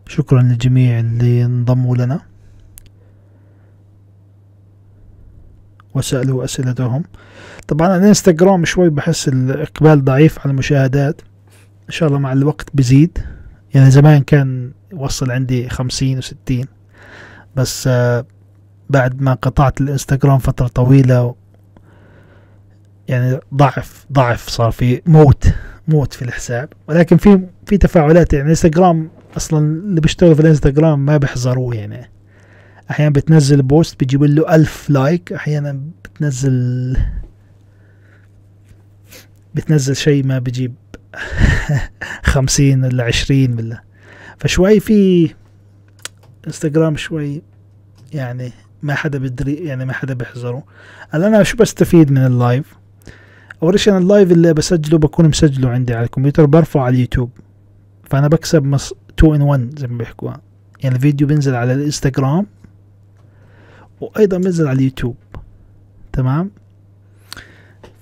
شكرا 0.07 0.43
للجميع 0.43 1.01
اللي 1.01 1.45
انضموا 1.45 1.97
لنا. 1.97 2.32
وسألوا 5.95 6.45
أسئلتهم. 6.45 7.03
طبعا 7.69 7.97
الانستغرام 7.97 8.65
شوي 8.65 8.91
بحس 8.91 9.29
الإقبال 9.29 10.05
ضعيف 10.05 10.39
على 10.39 10.51
المشاهدات. 10.51 11.21
إن 11.87 11.93
شاء 11.93 12.09
الله 12.09 12.19
مع 12.19 12.33
الوقت 12.33 12.69
بزيد. 12.75 13.19
يعني 13.75 13.91
زمان 13.91 14.23
كان 14.23 14.73
يوصل 14.93 15.31
عندي 15.31 15.69
خمسين 15.69 16.19
وستين. 16.19 16.67
بس 17.57 17.87
آه 17.87 18.27
بعد 18.91 19.23
ما 19.23 19.35
قطعت 19.35 19.81
الإنستغرام 19.81 20.39
فترة 20.39 20.67
طويلة 20.67 21.35
يعني 23.09 23.39
ضعف 23.55 24.07
ضعف 24.13 24.49
صار 24.49 24.71
في 24.71 25.03
موت 25.07 25.45
موت 25.89 26.13
في 26.15 26.23
الحساب. 26.23 26.69
ولكن 26.89 27.17
في 27.17 27.41
في 27.67 27.79
تفاعلات. 27.79 28.33
يعني 28.33 28.51
إنستغرام 28.51 29.11
أصلا 29.37 29.59
اللي 29.59 30.01
بيشتغل 30.01 30.35
في 30.35 30.41
الإنستغرام 30.41 31.05
ما 31.05 31.17
بيحذروه 31.17 31.75
يعني. 31.75 32.11
أحيانا 32.91 33.13
بتنزل 33.13 33.63
post 33.63 34.01
بيجيب 34.01 34.23
له 34.23 34.55
ألف 34.55 34.91
like 34.91 35.33
أحيانا 35.33 35.81
بتنزل 36.05 36.97
بتنزل 39.55 39.97
شيء 39.97 40.27
ما 40.27 40.39
بيجيب 40.39 40.75
خمسين 42.33 42.85
ولا 42.85 43.05
عشرين 43.05 43.55
ولا. 43.57 43.83
فشوي 44.39 44.81
في 44.81 45.31
إنستغرام 46.47 46.97
شوي 46.97 47.43
يعني 48.13 48.53
ما 48.83 48.95
حدا 48.95 49.19
بدري 49.19 49.55
يعني 49.55 49.85
ما 49.85 49.93
حدا 49.93 50.15
بيحذره. 50.15 50.65
هلا 51.11 51.27
أنا 51.27 51.43
شو 51.43 51.57
بستفيد 51.57 52.11
من 52.11 52.27
ال 52.27 52.35
live؟ 52.35 52.77
أول 53.63 53.81
شيء 53.81 53.93
أنا 53.93 54.03
ال 54.03 54.09
live 54.09 54.33
اللي 54.33 54.55
بسجله 54.55 54.99
بكون 54.99 55.29
مسجله 55.29 55.71
عندي 55.71 55.95
على 55.95 56.05
الكمبيوتر 56.05 56.45
برفعه 56.45 56.83
على 56.83 56.95
اليوتيوب. 56.95 57.31
فأنا 58.05 58.29
بكسب 58.29 58.65
مص 58.65 58.93
2 59.19 59.35
ان 59.35 59.43
1 59.43 59.79
زي 59.79 59.87
ما 59.87 59.99
بيحكوها. 59.99 60.41
يعني 60.83 60.97
الفيديو 60.97 61.27
بينزل 61.27 61.55
على 61.55 61.73
الإنستغرام. 61.73 62.47
وأيضا 64.03 64.39
بينزل 64.39 64.67
على 64.69 64.79
اليوتيوب. 64.79 65.17
تمام؟ 66.13 66.51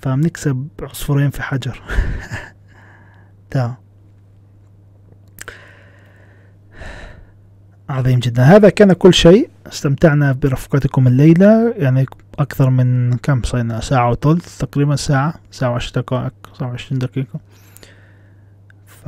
فبنكسب 0.01 0.67
عصفورين 0.81 1.29
في 1.29 1.41
حجر. 1.41 1.81
تمام. 3.51 3.75
عظيم 7.89 8.19
جدا. 8.19 8.43
هذا 8.43 8.69
كان 8.69 8.93
كل 8.93 9.13
شيء. 9.13 9.49
استمتعنا 9.67 10.31
برفقتكم 10.31 11.07
الليلة. 11.07 11.73
يعني 11.77 12.05
أكثر 12.39 12.69
من 12.69 13.17
كم 13.17 13.43
صينا؟ 13.43 13.79
ساعة 13.79 14.09
وثلث 14.09 14.57
تقريبا 14.57 14.95
ساعة. 14.95 15.33
ساعة 15.51 15.71
وعشر 15.71 16.01
دقائق 16.01 16.33
ساعة 16.59 16.69
وعشرين 16.69 16.99
دقيقة. 16.99 17.39
ف 18.85 19.07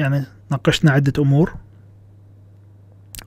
يعني 0.00 0.24
ناقشنا 0.50 0.90
عدة 0.90 1.12
أمور. 1.22 1.54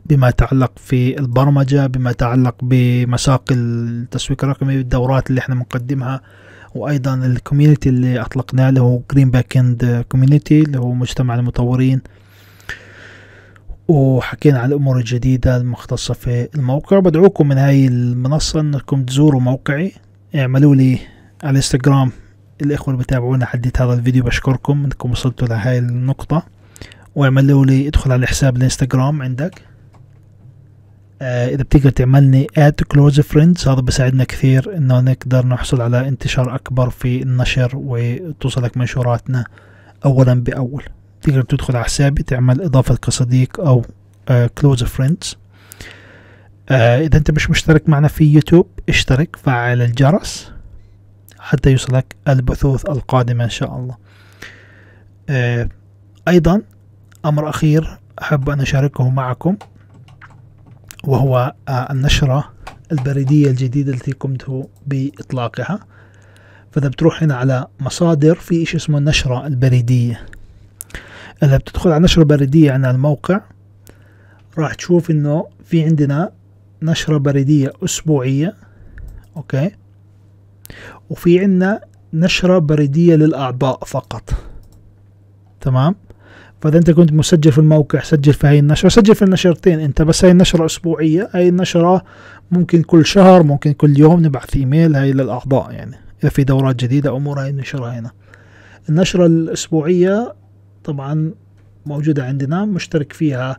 بما 0.10 0.30
يتعلق 0.30 0.72
في 0.76 1.20
البرمجة 1.20 1.88
بما 1.88 2.12
يتعلق 2.12 2.56
بمساق 2.62 3.44
التسويق 3.52 4.44
الرقمي 4.44 4.76
الدورات 4.76 5.30
اللي 5.30 5.40
إحنا 5.40 5.56
بنقدمها 5.56 6.22
وأيضا 6.76 7.14
ال 7.14 7.21
community 7.21 7.90
اللي 7.90 8.22
أطلقناه 8.22 8.70
اللي 8.70 8.82
هو 8.82 9.02
جرين 9.12 9.32
backend 9.32 10.06
community 10.10 10.62
اللي 10.62 10.80
هو 10.80 10.94
مجتمع 10.94 11.36
المطورين. 11.36 12.02
وحكينا 13.88 14.60
على 14.60 14.70
الأمور 14.70 14.98
الجديدة 14.98 15.58
المختصة 15.58 16.14
في 16.14 16.48
الموقع. 16.56 17.00
بدعوكم 17.00 17.48
من 17.48 17.58
هاي 17.58 17.88
المنصة 17.88 18.60
أنكم 18.60 19.04
تزوروا 19.04 19.42
موقعي. 19.42 19.92
اعملوا 20.36 20.76
لي 20.76 21.00
على 21.44 21.52
الإنستغرام 21.52 22.12
الإخوة 22.62 22.94
اللي 22.94 23.04
بتابعونا 23.04 23.46
لحديت 23.46 23.82
هذا 23.82 23.94
الفيديو. 23.94 24.24
بشكركم 24.24 24.84
إنكم 24.84 25.12
وصلتوا 25.12 25.48
لهاي 25.48 25.78
النقطة. 25.78 26.46
واعملوا 27.16 27.66
لي 27.66 27.88
ادخل 27.88 28.12
على 28.12 28.28
حساب 28.28 28.58
الإنستغرام 28.58 29.22
عندك. 29.22 29.69
إذا 31.22 31.64
بتقدر 31.64 31.90
تعملني 31.90 32.48
add 32.58 32.74
close 32.74 33.20
friends 33.20 33.68
هذا 33.68 33.82
بيساعدنا 33.82 34.24
كثير 34.24 34.78
إنه 34.78 35.00
نقدر 35.00 35.46
نحصل 35.46 35.82
على 35.82 36.08
انتشار 36.08 36.56
أكبر 36.56 36.90
في 36.90 37.22
النشر 37.22 37.72
وتوصلك 37.74 38.78
منشوراتنا 38.78 39.46
اولا 40.06 40.34
بأول. 40.34 40.84
تقدر 41.22 41.42
تدخل 41.42 41.76
على 41.76 41.86
حسابي 41.86 42.24
تعمل 42.24 42.62
إضافة 42.62 42.96
كصديق 42.96 43.60
أو 43.60 43.86
close 44.58 44.84
friends 44.84 45.38
آه 46.70 47.00
إذا 47.00 47.18
أنت 47.18 47.32
مش 47.32 47.50
مشترك 47.50 47.90
معنا 47.90 48.08
في 48.08 48.24
يوتيوب 48.34 48.68
اشترك 48.90 49.36
فعل 49.36 49.82
الجرس 49.82 50.52
حتى 51.40 51.72
يوصلك 51.72 52.16
البثوث 52.28 52.86
القادمة 52.90 53.44
إن 53.44 53.50
شاء 53.50 53.76
الله. 53.76 53.98
آه 55.30 55.70
أيضا 56.28 56.62
أمر 57.26 57.50
أخير 57.50 57.98
أحب 58.22 58.50
أن 58.50 58.62
أشاركه 58.62 59.10
معكم. 59.10 59.58
وهو 61.04 61.54
آه 61.68 61.92
النشرة 61.92 62.52
البريدية 62.92 63.50
الجديدة 63.50 63.94
التي 63.94 64.12
قمت 64.12 64.68
بإطلاقها. 64.88 65.80
فإذا 66.72 66.88
بتروح 66.88 67.24
هنا 67.24 67.36
على 67.36 67.68
مصادر 67.80 68.36
في 68.36 68.64
إشي 68.64 68.78
اسمه 68.78 68.98
النشرة 68.98 69.48
البريدية. 69.48 70.26
إذا 71.44 71.58
بتدخل 71.58 71.92
على 71.92 72.04
نشرة 72.04 72.24
بريدية 72.24 72.72
عن 72.72 72.86
الموقع 72.86 73.42
راح 74.58 74.74
تشوف 74.74 75.12
إنه 75.12 75.48
في 75.66 75.84
عندنا 75.84 76.32
نشرة 76.82 77.18
بريدية 77.18 77.74
أسبوعية 77.84 78.56
okay؟ 79.38 79.72
وفي 81.10 81.40
عندنا 81.40 81.82
نشرة 82.14 82.60
بريدية 82.60 83.16
للأعضاء 83.16 83.84
فقط. 83.86 84.30
تمام؟ 85.62 85.96
فإذا 86.62 86.78
أنت 86.78 86.92
كنت 86.92 87.14
مسجل 87.14 87.52
في 87.52 87.58
الموقع 87.58 88.00
سجل 88.00 88.34
في 88.34 88.48
هاي 88.48 88.60
النشرة. 88.60 88.90
سجل 88.90 89.16
في 89.16 89.22
النشرتين 89.22 89.80
أنت 89.80 90.02
بس 90.02 90.26
هاي 90.26 90.32
النشرة 90.32 90.66
أسبوعية. 90.66 91.30
هاي 91.34 91.50
النشرة 91.50 92.04
ممكن 92.52 92.82
كل 92.82 93.06
شهر 93.06 93.44
ممكن 93.44 93.72
كل 93.72 94.00
يوم 94.00 94.26
نبعث 94.26 94.56
إيميل. 94.56 94.96
هاي 94.96 95.14
للأعضاء 95.14 95.72
يعني 95.72 95.96
إذا 96.22 96.30
في 96.30 96.44
دورات 96.44 96.76
جديدة 96.76 97.16
امور 97.16 97.42
هاي 97.42 97.52
ننشرها 97.52 98.00
هنا. 98.00 98.12
النشرة 98.90 99.26
الأسبوعية 99.26 100.34
طبعا 100.84 101.34
موجودة 101.86 102.26
عندنا 102.26 102.66
مشترك 102.66 103.14
فيها 103.14 103.58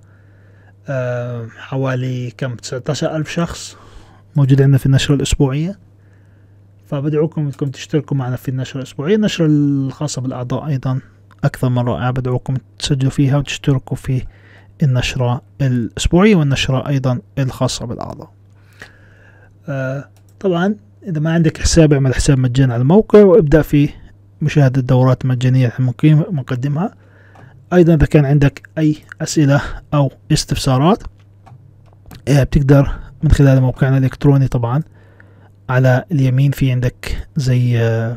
آه 0.88 1.48
حوالي 1.56 2.32
كم؟ 2.36 2.54
19 2.54 3.16
ألف 3.16 3.30
شخص 3.30 3.76
موجود 4.36 4.62
عندنا 4.62 4.78
في 4.78 4.86
النشرة 4.86 5.14
الأسبوعية. 5.14 5.78
فبدعوكم 6.86 7.40
إنكم 7.40 7.66
تشتركوا 7.66 8.16
معنا 8.16 8.36
في 8.36 8.48
النشرة 8.48 8.78
الأسبوعية. 8.78 9.16
النشرة 9.16 9.46
الخاصة 9.46 10.22
بالأعضاء 10.22 10.66
أيضا. 10.66 11.00
أكثر 11.44 11.68
من 11.68 11.78
رائعة 11.78 12.10
بدعوكم 12.10 12.54
تسجلوا 12.78 13.10
فيها 13.10 13.36
وتشتركوا 13.36 13.96
في 13.96 14.22
النشرة 14.82 15.42
الأسبوعية 15.60 16.36
والنشرة 16.36 16.88
أيضا 16.88 17.20
الخاصة 17.38 17.86
بالأعضاء. 17.86 18.30
آه 19.68 20.08
طبعا 20.40 20.74
إذا 21.06 21.20
ما 21.20 21.32
عندك 21.32 21.58
حساب 21.58 21.92
اعمل 21.92 22.14
حساب 22.14 22.38
مجاني 22.38 22.72
على 22.72 22.82
الموقع 22.82 23.22
وابدأ 23.22 23.62
في 23.62 23.88
مشاهدة 24.42 24.80
دورات 24.80 25.26
مجانية 25.26 25.72
مقدمها. 26.30 26.94
أيضا 27.72 27.94
إذا 27.94 28.06
كان 28.06 28.24
عندك 28.24 28.68
أي 28.78 28.96
أسئلة 29.20 29.60
أو 29.94 30.12
استفسارات 30.32 31.02
آه 32.28 32.42
بتقدر 32.42 32.92
من 33.22 33.32
خلال 33.32 33.60
موقعنا 33.60 33.98
الإلكتروني 33.98 34.48
طبعا 34.48 34.82
على 35.68 36.04
اليمين 36.12 36.50
في 36.50 36.72
عندك 36.72 37.28
زي 37.36 37.78
آه 37.78 38.16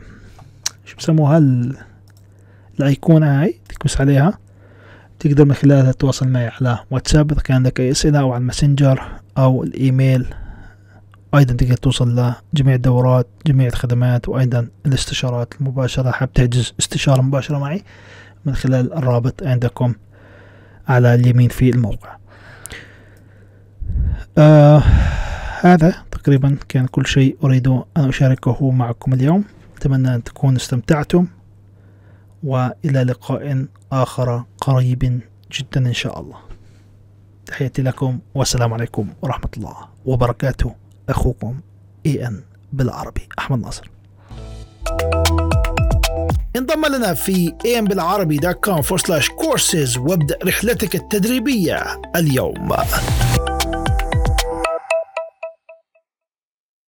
شو 0.86 0.98
بسموها؟ 0.98 1.40
الايقونة 2.84 3.42
هاي 3.42 3.60
تكبس 3.70 4.02
عليها. 4.02 4.40
تقدر 5.20 5.46
من 5.46 5.54
خلالها 5.54 5.92
تتواصل 5.92 6.28
معي 6.28 6.48
على 6.48 6.80
واتساب 6.92 7.32
إذا 7.32 7.42
كان 7.42 7.56
عندك 7.56 7.80
أي 7.80 7.92
أسئلة 7.92 8.20
أو 8.20 8.32
على 8.34 8.42
الماسنجر 8.42 9.02
أو 9.38 9.64
الإيميل. 9.64 10.26
أيضا 11.36 11.54
تقدر 11.54 11.74
توصل 11.74 12.34
لجميع 12.54 12.76
الدورات 12.76 13.28
جميع 13.48 13.68
الخدمات 13.68 14.30
وأيضا 14.30 14.68
الاستشارات 14.86 15.54
المباشرة. 15.62 16.12
حاب 16.12 16.34
تحجز 16.34 16.74
استشارة 16.80 17.22
مباشرة 17.22 17.58
معي؟ 17.58 17.84
من 18.46 18.56
خلال 18.56 18.94
الرابط 18.94 19.44
عندكم 19.44 19.96
على 20.88 21.14
اليمين 21.14 21.50
في 21.50 21.70
الموقع. 21.70 22.18
آه 24.38 24.84
هذا 25.62 25.96
تقريبا 26.12 26.58
كان 26.70 26.86
كل 26.86 27.08
شيء 27.08 27.38
أريد 27.44 27.68
أن 27.68 27.84
أشاركه 27.98 28.72
معكم 28.72 29.14
اليوم. 29.14 29.44
أتمنى 29.78 30.16
أن 30.16 30.24
تكونوا 30.24 30.58
استمتعتم. 30.58 31.28
وإلى 32.44 33.04
لقاء 33.04 33.66
آخر 33.92 34.44
قريب 34.62 35.22
جدا 35.52 35.88
إن 35.88 35.94
شاء 35.94 36.20
الله. 36.20 36.38
تحياتي 37.46 37.82
لكم 37.82 38.20
والسلام 38.36 38.74
عليكم 38.74 39.10
ورحمة 39.22 39.50
الله 39.58 39.76
وبركاته. 40.06 40.76
أخوكم 41.10 41.60
اي 42.06 42.28
ان 42.28 42.44
بالعربي 42.74 43.28
أحمد 43.40 43.60
ناصر. 43.60 43.90
انضم 46.56 46.86
لنا 46.86 47.14
في 47.14 47.54
ambilعربي.com 47.80 48.82
forward 48.84 49.02
slash 49.02 49.28
courses 49.28 49.98
وابدأ 49.98 50.38
رحلتك 50.46 50.96
التدريبية 50.96 52.02
اليوم. 52.16 52.74